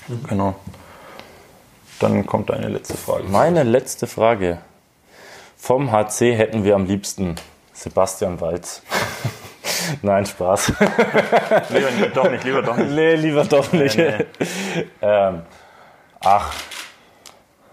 Mhm. 0.07 0.23
Genau. 0.29 0.55
Dann 1.99 2.25
kommt 2.25 2.49
deine 2.49 2.67
letzte 2.67 2.97
Frage. 2.97 3.23
Meine 3.23 3.63
letzte 3.63 4.07
Frage. 4.07 4.59
Vom 5.57 5.91
HC 5.91 6.35
hätten 6.35 6.63
wir 6.63 6.75
am 6.75 6.85
liebsten 6.85 7.35
Sebastian 7.73 8.39
Walz. 8.41 8.81
Nein, 10.01 10.25
Spaß. 10.25 10.73
lieber 11.69 12.07
doch 12.13 12.29
nicht, 12.29 12.43
lieber 12.43 12.61
doch 12.61 12.77
nicht. 12.77 12.91
Nee, 12.91 13.15
lieber 13.15 13.45
doch 13.45 13.71
nicht. 13.71 13.97
Nee, 13.97 14.25
nee. 14.39 14.85
ähm, 15.01 15.41
ach, 16.19 16.53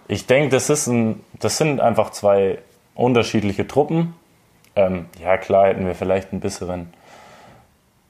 ich 0.08 0.26
denke, 0.26 0.50
das, 0.50 0.66
das 0.66 1.58
sind 1.58 1.80
einfach 1.80 2.10
zwei 2.10 2.58
unterschiedliche 2.94 3.66
Truppen. 3.66 4.14
Ähm, 4.76 5.06
ja, 5.22 5.36
klar 5.36 5.68
hätten 5.68 5.86
wir 5.86 5.94
vielleicht 5.94 6.32
ein 6.32 6.40
bisschen 6.40 6.92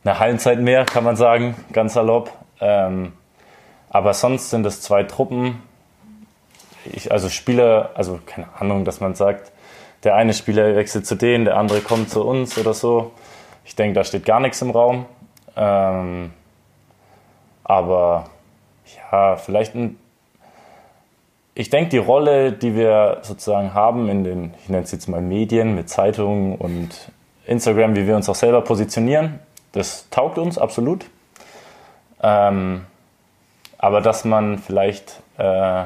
eine 0.05 0.19
Hallenzeit 0.19 0.61
mehr, 0.61 0.85
kann 0.85 1.05
man 1.05 1.17
sagen, 1.17 1.57
ganz 1.73 1.95
salopp. 1.95 2.33
Ähm, 2.61 3.13
aber 3.91 4.15
sonst 4.15 4.51
sind 4.51 4.65
es 4.67 4.81
zwei 4.81 5.03
Truppen. 5.05 5.63
Ich, 6.85 7.13
also 7.13 7.29
Spieler, 7.29 7.91
also 7.95 8.19
keine 8.25 8.49
Ahnung, 8.59 8.85
dass 8.85 9.01
man 9.01 9.15
sagt, 9.15 9.53
der 10.05 10.17
eine 10.17 10.35
Spieler 10.35 10.75
wechselt 10.75 11.07
zu 11.07 11.15
denen, 11.15 11.45
der 11.45 11.57
andere 11.57 11.81
kommt 11.81 12.11
zu 12.11 12.25
uns 12.25 12.59
oder 12.59 12.75
so. 12.75 13.13
Ich 13.65 13.77
denke, 13.77 13.95
da 13.95 14.05
steht 14.05 14.25
gar 14.25 14.41
nichts 14.41 14.61
im 14.63 14.71
Raum. 14.71 15.07
Ähm, 15.57 16.33
aber 17.65 18.27
ja, 19.13 19.37
vielleicht 19.37 19.75
ein. 19.75 19.99
Ich 21.55 21.69
denke, 21.69 21.91
die 21.91 21.99
Rolle, 21.99 22.53
die 22.53 22.75
wir 22.75 23.19
sozusagen 23.23 23.75
haben 23.75 24.09
in 24.09 24.25
den, 24.25 24.55
ich 24.63 24.71
nenne 24.71 24.85
es 24.85 24.93
jetzt 24.93 25.07
mal 25.07 25.21
Medien, 25.21 25.75
mit 25.75 25.89
Zeitungen 25.91 26.57
und 26.57 27.13
Instagram, 27.47 27.95
wie 27.95 28.07
wir 28.07 28.17
uns 28.17 28.29
auch 28.29 28.35
selber 28.35 28.63
positionieren, 28.63 29.39
das 29.73 30.09
taugt 30.11 30.39
uns 30.39 30.57
absolut. 30.57 31.05
Ähm, 32.23 32.87
aber 33.77 34.01
dass 34.01 34.25
man 34.25 34.59
vielleicht 34.59 35.21
äh, 35.37 35.85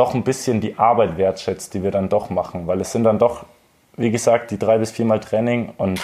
doch 0.00 0.14
ein 0.14 0.24
bisschen 0.24 0.62
die 0.62 0.78
Arbeit 0.78 1.18
wertschätzt, 1.18 1.74
die 1.74 1.82
wir 1.82 1.90
dann 1.90 2.08
doch 2.08 2.30
machen, 2.30 2.66
weil 2.66 2.80
es 2.80 2.90
sind 2.90 3.04
dann 3.04 3.18
doch, 3.18 3.44
wie 3.98 4.10
gesagt, 4.10 4.50
die 4.50 4.58
drei 4.58 4.78
bis 4.78 4.90
viermal 4.90 5.20
Training 5.20 5.74
und 5.76 6.00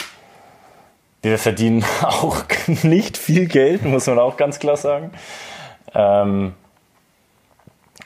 wir 1.23 1.39
verdienen 1.39 1.83
auch 2.03 2.45
nicht 2.83 3.17
viel 3.17 3.47
Geld, 3.47 3.87
muss 3.87 4.07
man 4.07 4.19
auch 4.19 4.37
ganz 4.37 4.59
klar 4.59 4.77
sagen. 4.77 5.13
Ähm, 5.95 6.53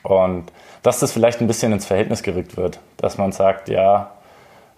und 0.03 0.45
dass 0.81 0.99
das 1.01 1.11
vielleicht 1.11 1.41
ein 1.41 1.47
bisschen 1.47 1.73
ins 1.73 1.85
Verhältnis 1.85 2.23
gerückt 2.23 2.55
wird, 2.55 2.79
dass 2.95 3.17
man 3.17 3.33
sagt, 3.33 3.67
ja, 3.67 4.11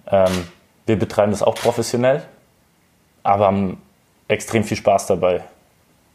ähm, 0.07 0.47
wir 0.87 0.97
betreiben 0.97 1.31
das 1.31 1.43
auch 1.43 1.53
professionell, 1.53 2.23
aber 3.21 3.45
haben 3.45 3.79
extrem 4.27 4.63
viel 4.63 4.77
Spaß 4.77 5.05
dabei. 5.05 5.43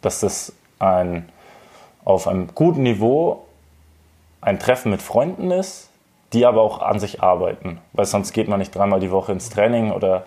Dass 0.02 0.18
das 0.18 0.52
ein, 0.80 1.28
auf 2.04 2.26
einem 2.26 2.48
guten 2.52 2.82
Niveau 2.82 3.44
ein 4.40 4.58
Treffen 4.58 4.90
mit 4.90 5.02
Freunden 5.02 5.50
ist, 5.50 5.90
die 6.32 6.46
aber 6.46 6.62
auch 6.62 6.80
an 6.80 7.00
sich 7.00 7.22
arbeiten. 7.22 7.80
Weil 7.92 8.04
sonst 8.04 8.32
geht 8.32 8.48
man 8.48 8.58
nicht 8.58 8.74
dreimal 8.74 9.00
die 9.00 9.10
Woche 9.10 9.32
ins 9.32 9.50
Training 9.50 9.92
oder 9.92 10.24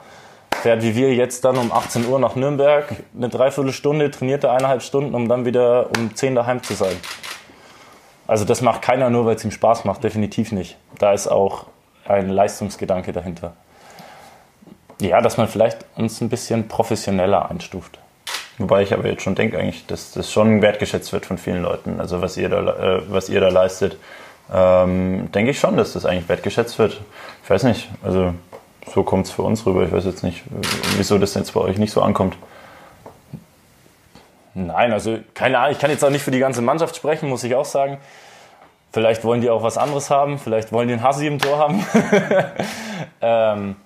fährt 0.62 0.84
wie 0.84 0.96
wir 0.96 1.14
jetzt 1.14 1.46
dann 1.46 1.58
um 1.58 1.72
18 1.72 2.08
Uhr 2.08 2.20
nach 2.20 2.36
Nürnberg, 2.36 2.96
eine 3.16 3.30
Dreiviertelstunde, 3.30 4.12
trainiert 4.12 4.44
er 4.44 4.52
eineinhalb 4.52 4.82
Stunden, 4.82 5.16
um 5.16 5.28
dann 5.28 5.46
wieder 5.46 5.90
um 5.98 6.14
10 6.14 6.36
daheim 6.36 6.62
zu 6.64 6.74
sein. 6.74 6.96
Also 8.28 8.46
das 8.46 8.62
macht 8.62 8.82
keiner 8.82 9.10
nur, 9.10 9.26
weil 9.26 9.36
es 9.36 9.44
ihm 9.44 9.52
Spaß 9.52 9.86
macht, 9.86 10.04
definitiv 10.04 10.52
nicht. 10.52 10.78
Da 11.00 11.14
ist 11.14 11.28
auch 11.28 11.66
ein 12.06 12.30
Leistungsgedanke 12.30 13.12
dahinter. 13.12 13.54
Ja, 15.00 15.22
dass 15.22 15.38
man 15.38 15.48
vielleicht 15.48 15.86
uns 15.96 16.22
ein 16.22 16.30
bisschen 16.30 16.68
professioneller 16.68 17.50
einstuft. 17.50 18.00
Wobei 18.58 18.84
ich 18.84 18.94
aber 18.94 19.08
jetzt 19.08 19.24
schon 19.24 19.36
denke 19.36 19.58
eigentlich, 19.58 19.86
dass 19.88 20.12
das 20.12 20.32
schon 20.32 20.62
wertgeschätzt 20.62 21.12
wird 21.14 21.26
von 21.26 21.38
vielen 21.38 21.64
Leuten. 21.64 22.00
Also 22.00 22.22
was 22.22 22.38
ihr 22.38 22.50
da, 22.50 22.98
äh, 22.98 23.02
was 23.08 23.30
ihr 23.30 23.40
da 23.40 23.50
leistet, 23.50 23.98
ähm, 24.54 25.32
denke 25.32 25.52
ich 25.52 25.60
schon, 25.60 25.78
dass 25.78 25.94
das 25.94 26.06
eigentlich 26.06 26.30
wertgeschätzt 26.30 26.78
wird. 26.78 27.02
Ich 27.44 27.50
weiß 27.50 27.64
nicht, 27.64 27.90
also 28.04 28.34
so 28.94 29.04
kommt 29.04 29.26
es 29.28 29.32
für 29.32 29.44
uns 29.44 29.66
rüber. 29.66 29.84
Ich 29.84 29.92
weiß 29.92 30.06
jetzt 30.06 30.24
nicht, 30.24 30.44
wieso 30.98 31.18
das 31.18 31.34
jetzt 31.34 31.54
bei 31.54 31.62
euch 31.62 31.78
nicht 31.78 31.92
so 31.92 32.02
ankommt. 32.02 32.36
Nein, 34.54 34.92
also 34.92 35.18
keine 35.34 35.60
Ahnung. 35.60 35.72
Ich 35.72 35.80
kann 35.80 35.90
jetzt 35.90 36.04
auch 36.04 36.10
nicht 36.10 36.24
für 36.24 36.32
die 36.32 36.40
ganze 36.40 36.62
Mannschaft 36.62 36.96
sprechen, 36.96 37.30
muss 37.30 37.44
ich 37.44 37.56
auch 37.56 37.66
sagen. 37.66 37.98
Vielleicht 38.92 39.24
wollen 39.24 39.40
die 39.40 39.50
auch 39.50 39.64
was 39.64 39.78
anderes 39.78 40.10
haben. 40.10 40.38
Vielleicht 40.38 40.74
wollen 40.74 40.90
die 40.90 40.96
einen 40.96 41.04
Hassi 41.04 41.26
im 41.26 41.40
Tor 41.40 41.58
haben. 41.58 41.86
ähm, 43.22 43.78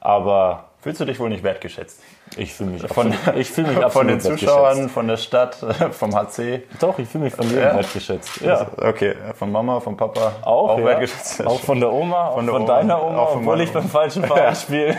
aber 0.00 0.68
Fühlst 0.80 1.00
du 1.00 1.04
dich 1.04 1.18
wohl 1.18 1.28
nicht 1.28 1.42
wertgeschätzt? 1.42 2.00
Ich 2.36 2.54
fühle 2.54 2.70
mich, 2.70 2.86
von, 2.86 3.14
ich 3.36 3.50
fühl 3.50 3.66
mich 3.66 3.78
Von 3.92 4.06
den 4.06 4.20
Zuschauern, 4.20 4.88
von 4.88 5.08
der 5.08 5.16
Stadt, 5.16 5.56
vom 5.92 6.14
HC? 6.14 6.62
Doch, 6.80 6.98
ich 6.98 7.08
fühle 7.08 7.24
mich 7.24 7.34
von 7.34 7.48
jedem 7.48 7.62
ja. 7.62 7.76
wertgeschätzt. 7.76 8.40
Ja. 8.40 8.66
Okay, 8.76 9.14
von 9.34 9.50
Mama, 9.50 9.80
von 9.80 9.96
Papa 9.96 10.32
auch, 10.42 10.70
auch 10.70 10.78
ja. 10.78 10.84
wertgeschätzt. 10.84 11.46
Auch 11.46 11.60
von 11.60 11.80
der 11.80 11.92
Oma, 11.92 12.32
von, 12.32 12.46
der 12.46 12.54
von 12.54 12.62
Oma, 12.62 12.76
deiner 12.76 13.02
Oma, 13.02 13.18
auch 13.18 13.36
obwohl 13.36 13.60
ich 13.60 13.72
beim 13.72 13.88
falschen 13.88 14.24
Verein 14.24 14.54
spiele. 14.54 14.96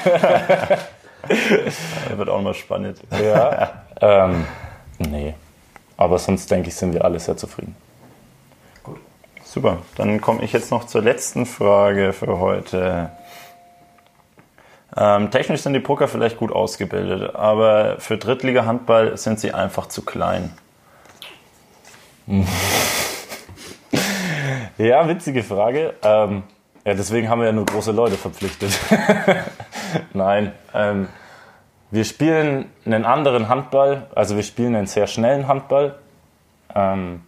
das 1.27 1.77
wird 2.17 2.30
auch 2.30 2.41
mal 2.41 2.53
spannend. 2.53 2.99
Ja. 3.11 3.84
ähm, 4.01 4.45
nee. 4.97 5.36
Aber 5.97 6.17
sonst 6.17 6.49
denke 6.49 6.69
ich, 6.69 6.75
sind 6.75 6.93
wir 6.93 7.03
alle 7.03 7.19
sehr 7.19 7.36
zufrieden. 7.36 7.75
Gut. 8.84 8.97
Super. 9.43 9.80
Dann 9.95 10.21
komme 10.21 10.43
ich 10.43 10.53
jetzt 10.53 10.71
noch 10.71 10.86
zur 10.86 11.01
letzten 11.01 11.45
Frage 11.45 12.13
für 12.13 12.39
heute. 12.39 13.11
Ähm, 14.97 15.31
technisch 15.31 15.61
sind 15.61 15.73
die 15.73 15.79
Brucker 15.79 16.07
vielleicht 16.07 16.37
gut 16.37 16.51
ausgebildet, 16.51 17.35
aber 17.35 17.99
für 17.99 18.17
Drittliga-Handball 18.17 19.17
sind 19.17 19.39
sie 19.39 19.53
einfach 19.53 19.87
zu 19.87 20.03
klein. 20.03 20.51
Ja, 24.79 25.05
witzige 25.09 25.43
Frage. 25.43 25.93
Ähm, 26.03 26.43
ja, 26.85 26.93
deswegen 26.93 27.27
haben 27.27 27.39
wir 27.39 27.47
ja 27.47 27.51
nur 27.51 27.65
große 27.65 27.91
Leute 27.91 28.15
verpflichtet. 28.15 28.79
Nein, 30.13 30.53
ähm, 30.73 31.09
wir 31.91 32.05
spielen 32.05 32.71
einen 32.85 33.03
anderen 33.03 33.49
Handball, 33.49 34.07
also 34.15 34.37
wir 34.37 34.43
spielen 34.43 34.77
einen 34.77 34.87
sehr 34.87 35.07
schnellen 35.07 35.49
Handball. 35.49 35.95
Ähm, 36.73 37.23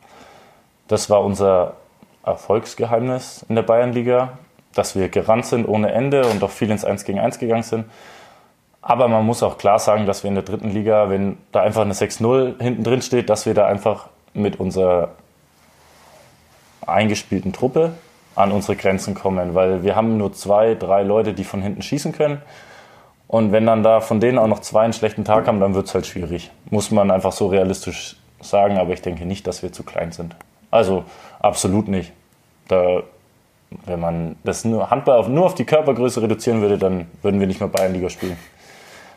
das 0.87 1.09
war 1.09 1.25
unser 1.25 1.75
Erfolgsgeheimnis 2.23 3.45
in 3.49 3.55
der 3.55 3.63
Bayernliga, 3.63 4.37
dass 4.73 4.95
wir 4.95 5.09
gerannt 5.09 5.45
sind 5.45 5.67
ohne 5.67 5.91
Ende 5.91 6.25
und 6.27 6.43
auch 6.43 6.49
viel 6.49 6.71
ins 6.71 6.85
1 6.85 7.03
gegen 7.05 7.19
1 7.19 7.39
gegangen 7.39 7.63
sind. 7.63 7.85
Aber 8.81 9.07
man 9.07 9.25
muss 9.25 9.43
auch 9.43 9.57
klar 9.57 9.79
sagen, 9.79 10.05
dass 10.05 10.23
wir 10.23 10.29
in 10.29 10.35
der 10.35 10.43
dritten 10.43 10.71
Liga, 10.71 11.09
wenn 11.09 11.37
da 11.51 11.61
einfach 11.61 11.81
eine 11.81 11.93
6-0 11.93 12.61
hinten 12.61 12.83
drin 12.83 13.01
steht, 13.01 13.29
dass 13.29 13.45
wir 13.45 13.53
da 13.53 13.67
einfach 13.67 14.07
mit 14.33 14.59
unserer 14.59 15.09
eingespielten 16.85 17.53
Truppe 17.53 17.93
an 18.35 18.51
unsere 18.51 18.75
Grenzen 18.75 19.13
kommen, 19.13 19.53
weil 19.53 19.83
wir 19.83 19.95
haben 19.95 20.17
nur 20.17 20.33
zwei, 20.33 20.73
drei 20.73 21.03
Leute, 21.03 21.33
die 21.33 21.43
von 21.43 21.61
hinten 21.61 21.81
schießen 21.81 22.11
können. 22.11 22.41
Und 23.27 23.51
wenn 23.51 23.65
dann 23.65 23.83
da 23.83 24.01
von 24.01 24.19
denen 24.19 24.37
auch 24.37 24.47
noch 24.47 24.59
zwei 24.59 24.81
einen 24.81 24.93
schlechten 24.93 25.23
Tag 25.25 25.47
haben, 25.47 25.59
dann 25.59 25.73
wird 25.73 25.87
es 25.87 25.93
halt 25.93 26.05
schwierig. 26.05 26.51
Muss 26.69 26.91
man 26.91 27.11
einfach 27.11 27.31
so 27.31 27.47
realistisch 27.47 28.17
sagen, 28.41 28.77
aber 28.77 28.93
ich 28.93 29.01
denke 29.01 29.25
nicht, 29.25 29.47
dass 29.47 29.63
wir 29.63 29.71
zu 29.71 29.83
klein 29.83 30.11
sind. 30.11 30.35
Also 30.69 31.05
absolut 31.39 31.87
nicht. 31.87 32.11
Da, 32.67 33.03
wenn 33.85 33.99
man 33.99 34.35
das 34.43 34.65
nur 34.65 34.89
Handball 34.89 35.17
auf, 35.17 35.27
nur 35.27 35.45
auf 35.45 35.55
die 35.55 35.65
Körpergröße 35.65 36.21
reduzieren 36.21 36.61
würde, 36.61 36.77
dann 36.77 37.07
würden 37.21 37.39
wir 37.39 37.47
nicht 37.47 37.59
mehr 37.59 37.69
Bayernliga 37.69 38.09
spielen. 38.09 38.37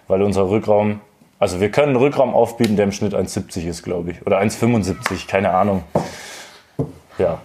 Weil 0.06 0.22
unser 0.22 0.48
Rückraum, 0.48 1.00
also 1.38 1.60
wir 1.60 1.70
können 1.70 1.88
einen 1.88 1.96
Rückraum 1.96 2.34
aufbieten, 2.34 2.76
der 2.76 2.84
im 2.84 2.92
Schnitt 2.92 3.14
1,70 3.14 3.66
ist, 3.66 3.82
glaube 3.82 4.12
ich. 4.12 4.26
Oder 4.26 4.40
1,75, 4.40 5.26
keine 5.26 5.50
Ahnung. 5.50 5.82
Ja. 7.18 7.38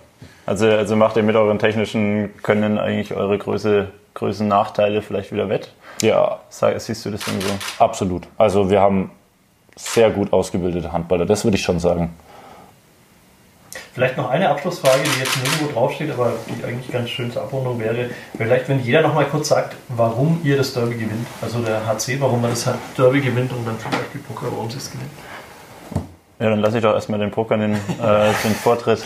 Also, 0.46 0.68
also 0.68 0.96
macht 0.96 1.16
ihr 1.16 1.24
mit 1.24 1.36
euren 1.36 1.60
technischen 1.60 2.32
Können 2.42 2.78
eigentlich 2.78 3.14
eure 3.14 3.38
Größe, 3.38 3.90
Größen 4.14 4.48
Nachteile 4.48 5.02
vielleicht 5.02 5.32
wieder 5.32 5.50
wett? 5.50 5.74
Ja. 6.02 6.40
Sag, 6.50 6.80
siehst 6.82 7.06
du 7.06 7.12
das 7.12 7.22
denn 7.26 7.40
so? 7.42 7.50
Absolut. 7.78 8.28
Also 8.38 8.70
wir 8.70 8.82
haben 8.82 9.12
sehr 9.76 10.10
gut 10.10 10.34
ausgebildete 10.34 10.92
Handballer, 10.92 11.26
das 11.26 11.44
würde 11.44 11.58
ich 11.58 11.64
schon 11.64 11.80
sagen. 11.80 12.16
Vielleicht 13.94 14.18
noch 14.18 14.30
eine 14.30 14.50
Abschlussfrage, 14.50 15.00
die 15.04 15.20
jetzt 15.20 15.36
nirgendwo 15.38 15.74
draufsteht, 15.74 16.12
aber 16.12 16.34
die 16.48 16.64
eigentlich 16.64 16.92
ganz 16.92 17.10
schön 17.10 17.32
zur 17.32 17.44
Abrundung 17.44 17.80
wäre. 17.80 18.10
Vielleicht, 18.38 18.70
wenn 18.70 18.82
jeder 18.82 19.02
noch 19.02 19.14
mal 19.14 19.26
kurz 19.26 19.50
sagt, 19.50 19.76
warum 19.90 20.40
ihr 20.44 20.58
das 20.58 20.74
Derby 20.74 20.96
gewinnt. 20.96 21.28
Also 21.42 21.60
der 21.60 21.86
HC, 21.86 22.20
warum 22.20 22.42
man 22.42 22.52
das 22.52 22.70
Derby 22.98 23.22
gewinnt 23.22 23.52
und 23.52 23.66
dann 23.66 23.78
vielleicht 23.78 24.14
die 24.14 24.20
Poker, 24.20 24.48
warum 24.52 24.70
sie 24.70 24.78
es 24.78 24.92
gewinnt. 24.92 25.12
Ja, 26.40 26.50
dann 26.50 26.60
lasse 26.60 26.78
ich 26.78 26.84
doch 26.84 26.94
erstmal 26.94 27.20
den 27.20 27.32
Poker 27.32 27.58
den, 27.58 27.74
äh, 27.74 27.78
den 28.44 28.56
Vortritt 28.56 29.04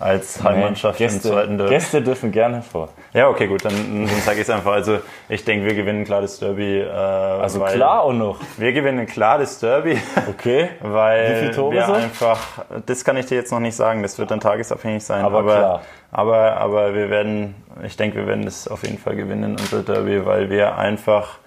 als 0.00 0.42
Heimmannschaft 0.42 0.98
Gäste, 0.98 1.28
im 1.28 1.34
zweiten 1.34 1.58
Derby. 1.58 1.74
Gäste 1.74 2.02
dürfen 2.02 2.30
gerne 2.30 2.62
vor. 2.62 2.90
Ja, 3.12 3.28
okay, 3.28 3.46
gut, 3.46 3.64
dann, 3.64 3.74
dann 3.74 4.06
sage 4.20 4.36
ich 4.36 4.42
es 4.42 4.50
einfach. 4.50 4.72
Also 4.72 4.98
ich 5.28 5.44
denke, 5.44 5.66
wir 5.66 5.74
gewinnen 5.74 6.04
klar 6.04 6.20
das 6.20 6.38
Derby. 6.38 6.80
Äh, 6.80 6.88
also 6.88 7.60
klar 7.60 8.02
auch 8.02 8.12
noch. 8.12 8.38
Wir 8.56 8.72
gewinnen 8.72 9.06
klar 9.06 9.38
das 9.38 9.58
Derby. 9.58 9.98
Okay. 10.28 10.70
weil 10.80 11.34
Wie 11.34 11.38
viele 11.40 11.50
Tore 11.52 11.74
wir 11.74 11.86
so? 11.86 11.92
einfach, 11.92 12.38
das 12.86 13.04
kann 13.04 13.16
ich 13.16 13.26
dir 13.26 13.34
jetzt 13.34 13.50
noch 13.50 13.60
nicht 13.60 13.74
sagen, 13.74 14.02
das 14.02 14.18
wird 14.18 14.30
dann 14.30 14.40
tagesabhängig 14.40 15.04
sein. 15.04 15.24
Aber, 15.24 15.40
aber 15.40 15.56
klar. 15.56 15.82
Aber, 16.10 16.56
aber 16.56 16.94
wir 16.94 17.10
werden, 17.10 17.54
ich 17.84 17.96
denke, 17.96 18.18
wir 18.18 18.26
werden 18.26 18.44
das 18.44 18.68
auf 18.68 18.84
jeden 18.84 18.98
Fall 18.98 19.16
gewinnen, 19.16 19.56
unser 19.58 19.82
Derby, 19.82 20.24
weil 20.24 20.48
wir 20.48 20.78
einfach, 20.78 21.38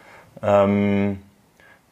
ähm, 0.44 1.20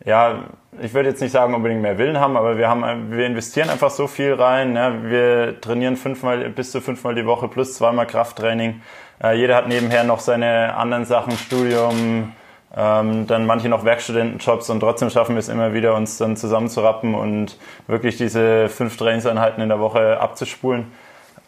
ja, 0.06 0.46
ich 0.82 0.94
würde 0.94 1.10
jetzt 1.10 1.22
nicht 1.22 1.32
sagen, 1.32 1.54
unbedingt 1.54 1.82
mehr 1.82 1.98
Willen 1.98 2.20
haben, 2.20 2.38
aber 2.38 2.58
wir 2.58 2.70
haben, 2.70 3.12
wir 3.12 3.26
investieren 3.26 3.70
einfach 3.70 3.90
so 3.90 4.08
viel 4.08 4.34
rein. 4.34 4.76
Ja. 4.76 5.04
Wir 5.04 5.60
trainieren 5.60 5.98
fünfmal, 5.98 6.50
bis 6.50 6.72
zu 6.72 6.82
fünfmal 6.82 7.16
die 7.16 7.26
Woche 7.26 7.48
plus 7.48 7.76
zweimal 7.76 8.08
Krafttraining. 8.08 8.82
Äh, 9.22 9.38
jeder 9.38 9.56
hat 9.56 9.68
nebenher 9.68 10.04
noch 10.04 10.20
seine 10.20 10.76
anderen 10.76 11.06
Sachen, 11.06 11.34
Studium, 11.34 12.34
ähm, 12.76 13.28
dann 13.28 13.46
manche 13.46 13.68
noch 13.68 13.84
Werkstudentenjobs 13.84 14.70
und 14.70 14.80
trotzdem 14.80 15.10
schaffen 15.10 15.36
wir 15.36 15.40
es 15.40 15.50
immer 15.50 15.74
wieder, 15.74 15.96
uns 15.96 16.18
dann 16.18 16.38
zusammenzurappen 16.38 17.16
und 17.16 17.58
wirklich 17.88 18.18
diese 18.18 18.70
fünf 18.70 18.96
Trainingseinheiten 18.96 19.62
in 19.62 19.70
der 19.70 19.80
Woche 19.80 20.20
abzuspulen. 20.20 20.92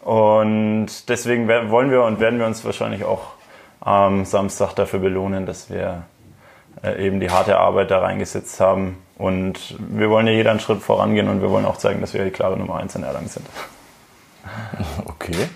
Und 0.02 1.08
deswegen 1.08 1.48
wollen 1.70 1.90
wir 1.90 2.02
und 2.02 2.18
werden 2.18 2.40
wir 2.40 2.46
uns 2.46 2.64
wahrscheinlich 2.64 3.04
auch 3.04 3.28
am 3.80 4.24
Samstag 4.24 4.74
dafür 4.74 4.98
belohnen, 4.98 5.46
dass 5.46 5.70
wir 5.70 6.02
eben 6.84 7.20
die 7.20 7.30
harte 7.30 7.58
Arbeit 7.58 7.90
da 7.90 7.98
reingesetzt 7.98 8.60
haben. 8.60 8.98
Und 9.16 9.76
wir 9.78 10.10
wollen 10.10 10.26
ja 10.26 10.32
jeder 10.32 10.50
einen 10.50 10.60
Schritt 10.60 10.82
vorangehen 10.82 11.28
und 11.28 11.42
wir 11.42 11.50
wollen 11.50 11.64
auch 11.64 11.76
zeigen, 11.76 12.00
dass 12.00 12.14
wir 12.14 12.24
die 12.24 12.30
klare 12.30 12.56
Nummer 12.56 12.76
1 12.76 12.96
in 12.96 13.04
Erlangen 13.04 13.28
sind. 13.28 13.46
Okay. 15.06 15.48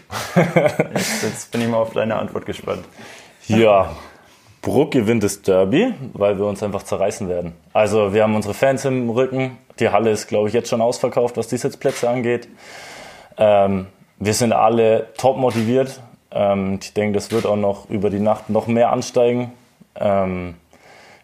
jetzt, 0.95 1.25
jetzt 1.25 1.51
bin 1.51 1.61
ich 1.61 1.69
mal 1.69 1.79
auf 1.79 1.93
deine 1.93 2.15
Antwort 2.15 2.47
gespannt. 2.47 2.85
Ja, 3.49 3.91
Bruck 4.63 4.93
gewinnt 4.93 5.23
das 5.23 5.43
Derby, 5.43 5.95
weil 6.13 6.39
wir 6.39 6.47
uns 6.47 6.63
einfach 6.63 6.83
zerreißen 6.83 7.29
werden. 7.29 7.53
Also 7.73 8.13
wir 8.13 8.23
haben 8.23 8.35
unsere 8.35 8.55
Fans 8.55 8.85
im 8.85 9.11
Rücken. 9.11 9.59
Die 9.79 9.91
Halle 9.91 10.11
ist, 10.11 10.29
glaube 10.29 10.49
ich, 10.49 10.55
jetzt 10.55 10.69
schon 10.69 10.81
ausverkauft, 10.81 11.37
was 11.37 11.49
die 11.49 11.57
Sitzplätze 11.57 12.09
angeht. 12.09 12.49
Ähm, 13.39 13.87
wir 14.19 14.35
sind 14.35 14.53
alle 14.53 15.09
top 15.17 15.37
motiviert. 15.37 16.01
Ähm, 16.31 16.79
ich 16.83 16.95
denke, 16.95 17.15
das 17.15 17.31
wird 17.31 17.47
auch 17.47 17.57
noch 17.57 17.89
über 17.91 18.11
die 18.11 18.19
Nacht 18.19 18.51
noch 18.51 18.67
mehr 18.67 18.91
ansteigen. 18.91 19.53
Ähm, 19.95 20.55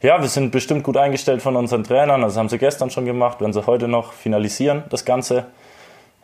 ja, 0.02 0.20
wir 0.20 0.28
sind 0.28 0.50
bestimmt 0.50 0.82
gut 0.82 0.96
eingestellt 0.96 1.42
von 1.42 1.54
unseren 1.54 1.84
Trainern. 1.84 2.24
Also 2.24 2.40
haben 2.40 2.48
sie 2.48 2.58
gestern 2.58 2.90
schon 2.90 3.04
gemacht, 3.04 3.40
werden 3.40 3.52
sie 3.52 3.66
heute 3.66 3.86
noch 3.86 4.12
finalisieren, 4.12 4.82
das 4.90 5.04
Ganze. 5.04 5.46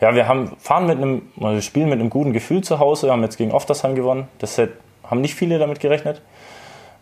Ja, 0.00 0.14
wir 0.14 0.26
haben, 0.28 0.56
fahren 0.58 0.86
mit 0.86 0.98
einem, 0.98 1.22
wir 1.36 1.62
spielen 1.62 1.88
mit 1.88 2.00
einem 2.00 2.10
guten 2.10 2.32
Gefühl 2.32 2.62
zu 2.62 2.80
Hause, 2.80 3.10
haben 3.10 3.22
jetzt 3.22 3.36
gegen 3.36 3.52
Oftersheim 3.52 3.94
gewonnen. 3.94 4.28
Das 4.38 4.58
haben 4.58 5.20
nicht 5.20 5.34
viele 5.34 5.58
damit 5.58 5.80
gerechnet. 5.80 6.22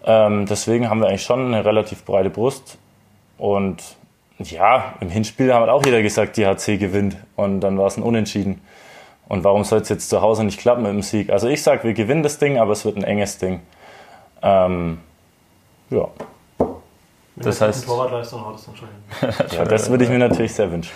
Ähm, 0.05 0.47
deswegen 0.47 0.89
haben 0.89 1.01
wir 1.01 1.09
eigentlich 1.09 1.25
schon 1.25 1.47
eine 1.47 1.65
relativ 1.65 2.05
breite 2.05 2.31
Brust. 2.31 2.79
Und 3.39 3.83
ja, 4.39 4.95
im 5.01 5.09
Hinspiel 5.09 5.53
hat 5.53 5.69
auch 5.69 5.85
jeder 5.85 6.03
gesagt, 6.03 6.37
die 6.37 6.47
HC 6.47 6.77
gewinnt. 6.77 7.17
Und 7.37 7.61
dann 7.61 7.79
war 7.79 7.87
es 7.87 7.97
ein 7.97 8.03
Unentschieden. 8.03 8.61
Und 9.29 9.45
warum 9.45 9.65
soll 9.65 9.81
es 9.81 9.89
jetzt 9.89 10.09
zu 10.09 10.21
Hause 10.21 10.45
nicht 10.45 10.61
klappen 10.61 10.83
mit 10.83 10.93
dem 10.93 11.03
Sieg? 11.03 11.31
Also 11.31 11.49
ich 11.49 11.63
sage, 11.63 11.85
wir 11.85 11.95
gewinnen 11.95 12.23
das 12.23 12.39
Ding, 12.39 12.59
aber 12.59 12.73
es 12.73 12.85
wird 12.85 12.97
ein 12.97 13.05
enges 13.05 13.39
Ding. 13.39 13.61
Ähm, 14.43 14.99
ja. 15.91 16.09
Das 17.37 17.61
heißt, 17.61 17.85
Torwartleistung 17.85 18.45
haut 18.47 18.57
es 18.57 18.65
dann 18.65 18.77
schon 18.77 18.89
hin. 18.89 19.47
ja, 19.59 19.65
das 19.67 19.91
würde 19.91 20.05
ich 20.05 20.11
mir 20.11 20.19
natürlich 20.19 20.55
sehr 20.55 20.73
wünschen. 20.73 20.93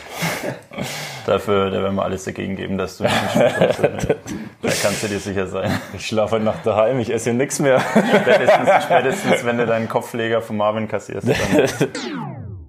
Dafür 1.27 1.71
da 1.71 1.83
werden 1.83 1.95
wir 1.95 2.03
alles 2.03 2.25
dagegen 2.25 2.57
geben, 2.57 2.79
dass 2.79 2.97
du 2.97 3.05
nicht 3.05 3.15
da 3.35 4.71
kannst 4.83 5.03
du 5.03 5.09
dir 5.09 5.19
sicher 5.19 5.47
sein. 5.47 5.79
Ich 5.95 6.07
schlafe 6.07 6.37
heute 6.37 6.47
Nacht 6.47 6.65
daheim, 6.65 6.99
ich 6.99 7.13
esse 7.13 7.31
hier 7.31 7.35
nichts 7.35 7.59
mehr. 7.59 7.81
Spätestens, 7.81 8.85
spätestens, 8.85 9.45
wenn 9.45 9.59
du 9.59 9.67
deinen 9.67 9.89
Kopfleger 9.89 10.41
von 10.41 10.57
Marvin 10.57 10.89
kassierst. 10.89 11.29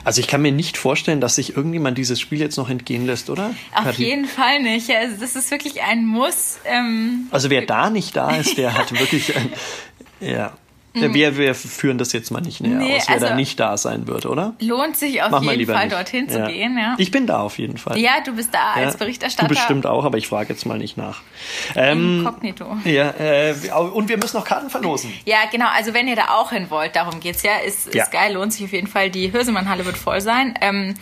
Also 0.04 0.20
ich 0.20 0.28
kann 0.28 0.42
mir 0.42 0.52
nicht 0.52 0.78
vorstellen, 0.78 1.22
dass 1.22 1.36
sich 1.36 1.56
irgendjemand 1.56 1.98
dieses 1.98 2.20
Spiel 2.20 2.40
jetzt 2.40 2.58
noch 2.58 2.70
entgehen 2.70 3.06
lässt, 3.06 3.30
oder? 3.30 3.52
Auf 3.74 3.86
Kathi? 3.86 4.04
jeden 4.04 4.26
Fall 4.26 4.62
nicht. 4.62 4.90
Also 4.90 5.16
das 5.20 5.36
ist 5.36 5.50
wirklich 5.52 5.82
ein 5.84 6.06
Muss. 6.06 6.60
Ähm 6.66 7.28
also 7.32 7.50
wer 7.50 7.66
da 7.66 7.90
nicht 7.90 8.18
da 8.18 8.36
ist, 8.36 8.58
der 8.58 8.74
hat 8.78 8.92
wirklich 8.92 9.36
ein, 9.36 9.50
ja. 10.20 10.54
Mhm. 10.94 11.14
Wir, 11.14 11.38
wir 11.38 11.56
führen 11.56 11.98
das 11.98 12.12
jetzt 12.12 12.32
mal 12.32 12.42
nicht 12.42 12.60
näher 12.60 12.76
nee, 12.78 12.98
aus, 12.98 13.08
wer 13.08 13.16
also 13.16 13.28
da 13.28 13.36
nicht 13.36 13.58
da 13.60 13.78
sein 13.78 14.08
wird, 14.08 14.26
oder? 14.26 14.56
Lohnt 14.60 14.98
sich 14.98 15.22
auf 15.22 15.32
Mach 15.32 15.42
jeden 15.42 15.66
Fall 15.66 15.86
nicht. 15.86 15.96
dorthin 15.96 16.28
ja. 16.28 16.46
zu 16.46 16.52
gehen, 16.52 16.78
ja. 16.78 16.96
Ich 16.98 17.12
bin 17.12 17.28
da 17.28 17.40
auf 17.40 17.58
jeden 17.60 17.78
Fall. 17.78 17.98
Ja, 17.98 18.20
du 18.26 18.34
bist 18.34 18.54
da 18.54 18.74
als 18.74 18.98
Berichterstatter. 18.98 19.48
Du 19.48 19.56
bestimmt 19.56 19.86
auch, 19.86 20.04
aber 20.04 20.18
ich 20.18 20.28
frage 20.28 20.50
jetzt 20.50 20.66
mal 20.66 20.78
nicht 20.78 20.98
nach. 20.98 21.22
Ähm, 21.76 22.20
Inkognito. 22.20 22.78
Ja, 22.84 23.12
äh, 23.12 23.56
und 23.94 24.10
wir 24.10 24.18
müssen 24.18 24.36
noch 24.36 24.46
Karten 24.46 24.70
verlosen. 24.70 25.14
Ja, 25.26 25.40
genau. 25.50 25.68
Also 25.74 25.94
wenn 25.94 26.10
ihr 26.10 26.18
da 26.18 26.30
auch 26.30 26.52
hin 26.52 26.70
wollt, 26.70 26.96
darum 26.96 27.22
geht's 27.22 27.44
ja. 27.44 27.58
Ist, 27.66 27.88
ist 27.88 27.96
ja. 27.96 28.06
geil, 28.08 28.34
lohnt 28.34 28.52
sich 28.52 28.66
auf 28.66 28.74
jeden 28.74 28.88
Fall. 28.88 29.10
Die 29.10 29.32
Hürsemann-Halle 29.32 29.86
wird 29.86 29.98
voll 29.98 30.20
sein. 30.20 30.56
Ähm, 30.60 30.96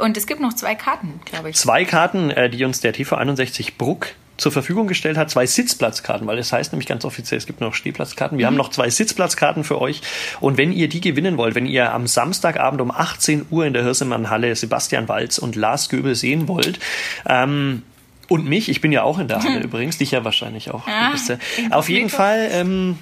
und 0.00 0.16
es 0.16 0.26
gibt 0.26 0.40
noch 0.40 0.52
zwei 0.52 0.74
Karten, 0.74 1.20
glaube 1.24 1.50
ich. 1.50 1.56
Zwei 1.56 1.84
Karten, 1.84 2.30
äh, 2.30 2.50
die 2.50 2.64
uns 2.64 2.80
der 2.80 2.92
TV61 2.92 3.72
Bruck 3.78 4.08
zur 4.36 4.52
Verfügung 4.52 4.86
gestellt 4.86 5.16
hat, 5.16 5.30
zwei 5.30 5.46
Sitzplatzkarten, 5.46 6.26
weil 6.26 6.38
es 6.38 6.48
das 6.48 6.58
heißt 6.58 6.72
nämlich 6.72 6.88
ganz 6.88 7.04
offiziell, 7.04 7.38
es 7.38 7.46
gibt 7.46 7.60
noch 7.60 7.74
Stehplatzkarten. 7.74 8.38
Wir 8.38 8.46
mhm. 8.46 8.48
haben 8.48 8.56
noch 8.56 8.70
zwei 8.70 8.90
Sitzplatzkarten 8.90 9.64
für 9.64 9.80
euch. 9.80 10.02
Und 10.40 10.58
wenn 10.58 10.72
ihr 10.72 10.88
die 10.88 11.00
gewinnen 11.00 11.36
wollt, 11.36 11.54
wenn 11.54 11.66
ihr 11.66 11.92
am 11.92 12.06
Samstagabend 12.06 12.80
um 12.80 12.90
18 12.90 13.46
Uhr 13.50 13.66
in 13.66 13.72
der 13.72 13.82
Hirsemann-Halle 13.84 14.54
Sebastian 14.54 15.08
Walz 15.08 15.38
und 15.38 15.56
Lars 15.56 15.88
Göbel 15.88 16.14
sehen 16.14 16.48
wollt, 16.48 16.78
ähm, 17.28 17.82
und 18.28 18.46
mich, 18.46 18.68
ich 18.68 18.80
bin 18.80 18.92
ja 18.92 19.02
auch 19.02 19.18
in 19.18 19.28
der 19.28 19.42
Halle 19.42 19.60
übrigens, 19.62 19.98
dich 19.98 20.10
ja 20.10 20.24
wahrscheinlich 20.24 20.70
auch. 20.72 20.86
Ja, 20.86 21.14
ja. 21.14 21.38
Auf 21.70 21.88
jeden 21.88 22.08
Fall, 22.08 22.48
ähm, 22.52 22.98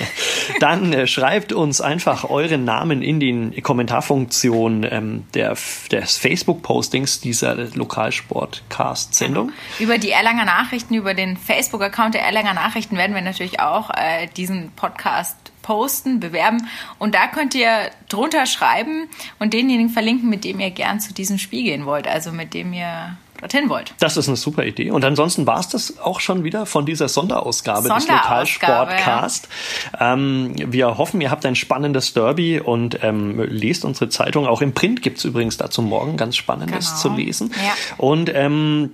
dann 0.60 0.92
äh, 0.92 1.06
schreibt 1.06 1.52
uns 1.52 1.80
einfach 1.80 2.28
euren 2.28 2.64
Namen 2.64 3.02
in 3.02 3.20
die 3.20 3.60
Kommentarfunktion 3.60 4.86
ähm, 4.88 5.24
der, 5.34 5.56
des 5.90 6.16
Facebook-Postings 6.16 7.20
dieser 7.20 7.54
Lokalsport-Cast-Sendung. 7.54 9.52
Über 9.78 9.98
die 9.98 10.10
Erlanger 10.10 10.44
Nachrichten, 10.44 10.94
über 10.94 11.14
den 11.14 11.36
Facebook-Account 11.36 12.14
der 12.14 12.22
Erlanger 12.22 12.54
Nachrichten 12.54 12.96
werden 12.96 13.14
wir 13.14 13.22
natürlich 13.22 13.60
auch 13.60 13.90
äh, 13.90 14.28
diesen 14.36 14.70
Podcast 14.72 15.36
posten, 15.62 16.18
bewerben 16.18 16.68
und 16.98 17.14
da 17.14 17.28
könnt 17.28 17.54
ihr 17.54 17.90
drunter 18.08 18.46
schreiben 18.46 19.08
und 19.38 19.54
denjenigen 19.54 19.90
verlinken, 19.90 20.28
mit 20.28 20.44
dem 20.44 20.58
ihr 20.58 20.70
gern 20.70 20.98
zu 20.98 21.14
diesem 21.14 21.38
Spiel 21.38 21.62
gehen 21.62 21.86
wollt, 21.86 22.08
also 22.08 22.32
mit 22.32 22.52
dem 22.52 22.72
ihr 22.72 23.16
dorthin 23.42 23.68
wollt. 23.68 23.94
Das 23.98 24.16
ist 24.16 24.28
eine 24.28 24.36
super 24.36 24.64
Idee. 24.64 24.90
Und 24.90 25.04
ansonsten 25.04 25.46
war 25.46 25.58
es 25.58 25.68
das 25.68 25.98
auch 25.98 26.20
schon 26.20 26.44
wieder 26.44 26.64
von 26.64 26.86
dieser 26.86 27.08
Sonderausgabe, 27.08 27.88
Sonderausgabe 27.88 28.44
des 28.44 28.60
Lokalsportcast. 28.60 29.48
Ja. 29.98 30.14
Ähm, 30.14 30.54
wir 30.56 30.96
hoffen, 30.96 31.20
ihr 31.20 31.30
habt 31.30 31.44
ein 31.44 31.56
spannendes 31.56 32.14
Derby 32.14 32.60
und 32.60 33.02
ähm, 33.02 33.40
lest 33.40 33.84
unsere 33.84 34.08
Zeitung. 34.08 34.46
Auch 34.46 34.62
im 34.62 34.72
Print 34.72 35.02
gibt 35.02 35.18
es 35.18 35.24
übrigens 35.24 35.56
dazu 35.56 35.82
morgen 35.82 36.16
ganz 36.16 36.36
Spannendes 36.36 36.88
genau. 36.88 37.00
zu 37.00 37.08
lesen. 37.10 37.52
Ja. 37.56 37.72
Und 37.98 38.30
ähm, 38.32 38.92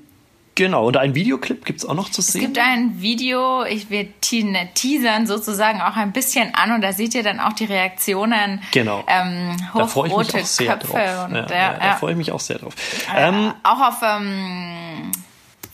Genau, 0.59 0.89
und 0.89 0.97
ein 0.97 1.15
Videoclip 1.15 1.65
gibt 1.65 1.79
es 1.79 1.87
auch 1.87 1.95
noch 1.95 2.11
zu 2.11 2.21
sehen. 2.21 2.41
Es 2.41 2.47
gibt 2.49 2.59
ein 2.59 3.01
Video, 3.01 3.63
ich 3.63 3.91
werde 3.91 4.11
teasern 4.21 5.25
sozusagen 5.29 5.81
auch 5.81 5.95
ein 5.95 6.11
bisschen 6.11 6.53
an 6.53 6.73
und 6.73 6.81
da 6.81 6.93
seht 6.93 7.15
ihr 7.15 7.23
dann 7.23 7.39
auch 7.39 7.53
die 7.53 7.67
Reaktionen. 7.67 8.61
Genau. 8.73 9.05
Ähm, 9.07 9.57
da 9.73 9.87
freue 9.87 10.09
ich 10.09 10.17
mich 10.17 10.35
auch 10.35 10.45
sehr 10.45 10.77
Köpfe 10.77 10.87
drauf. 10.89 11.27
Und, 11.27 11.35
ja, 11.37 11.47
ja, 11.49 11.57
ja, 11.57 11.79
da 11.79 11.95
freue 11.95 12.11
ich 12.11 12.19
mich 12.19 12.33
auch 12.33 12.41
sehr 12.41 12.59
drauf. 12.59 12.75
Ähm, 13.17 13.55
auch 13.63 13.81
auf 13.81 14.03
ähm, 14.03 15.13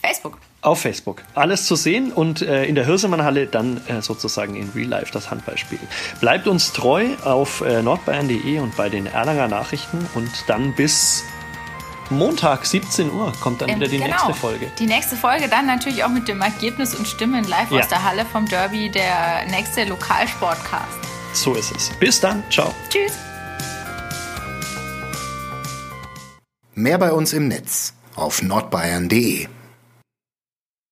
Facebook. 0.03 0.37
Auf 0.61 0.81
Facebook. 0.81 1.23
Alles 1.33 1.65
zu 1.65 1.75
sehen 1.75 2.11
und 2.11 2.43
äh, 2.43 2.65
in 2.65 2.75
der 2.75 2.85
Hirsemannhalle 2.85 3.47
dann 3.47 3.81
äh, 3.87 4.03
sozusagen 4.03 4.55
in 4.55 4.69
Real 4.75 4.87
Life 4.87 5.11
das 5.11 5.31
Handballspiel. 5.31 5.79
Bleibt 6.21 6.47
uns 6.47 6.73
treu 6.73 7.07
auf 7.23 7.61
äh, 7.61 7.81
nordbayern.de 7.81 8.59
und 8.59 8.77
bei 8.77 8.89
den 8.89 9.07
Erlanger 9.07 9.47
Nachrichten 9.47 10.07
und 10.13 10.29
dann 10.45 10.75
bis 10.75 11.23
Montag, 12.11 12.65
17 12.65 13.11
Uhr, 13.11 13.33
kommt 13.41 13.61
dann 13.61 13.69
ähm, 13.69 13.75
wieder 13.77 13.87
die 13.87 13.97
genau. 13.97 14.09
nächste 14.09 14.33
Folge. 14.33 14.71
Die 14.79 14.85
nächste 14.85 15.15
Folge 15.15 15.47
dann 15.47 15.65
natürlich 15.65 16.03
auch 16.03 16.09
mit 16.09 16.27
dem 16.27 16.41
Ergebnis 16.41 16.95
und 16.95 17.07
Stimmen 17.07 17.43
live 17.45 17.71
ja. 17.71 17.81
aus 17.81 17.87
der 17.87 18.03
Halle 18.03 18.25
vom 18.25 18.47
Derby, 18.47 18.89
der 18.89 19.45
nächste 19.49 19.85
Lokalsportcast. 19.85 20.99
So 21.33 21.55
ist 21.55 21.75
es. 21.75 21.89
Bis 21.99 22.19
dann. 22.19 22.43
Ciao. 22.49 22.73
Tschüss. 22.89 23.13
Mehr 26.75 26.97
bei 26.97 27.11
uns 27.11 27.33
im 27.33 27.47
Netz 27.47 27.93
auf 28.15 28.41
nordbayern.de 28.41 29.47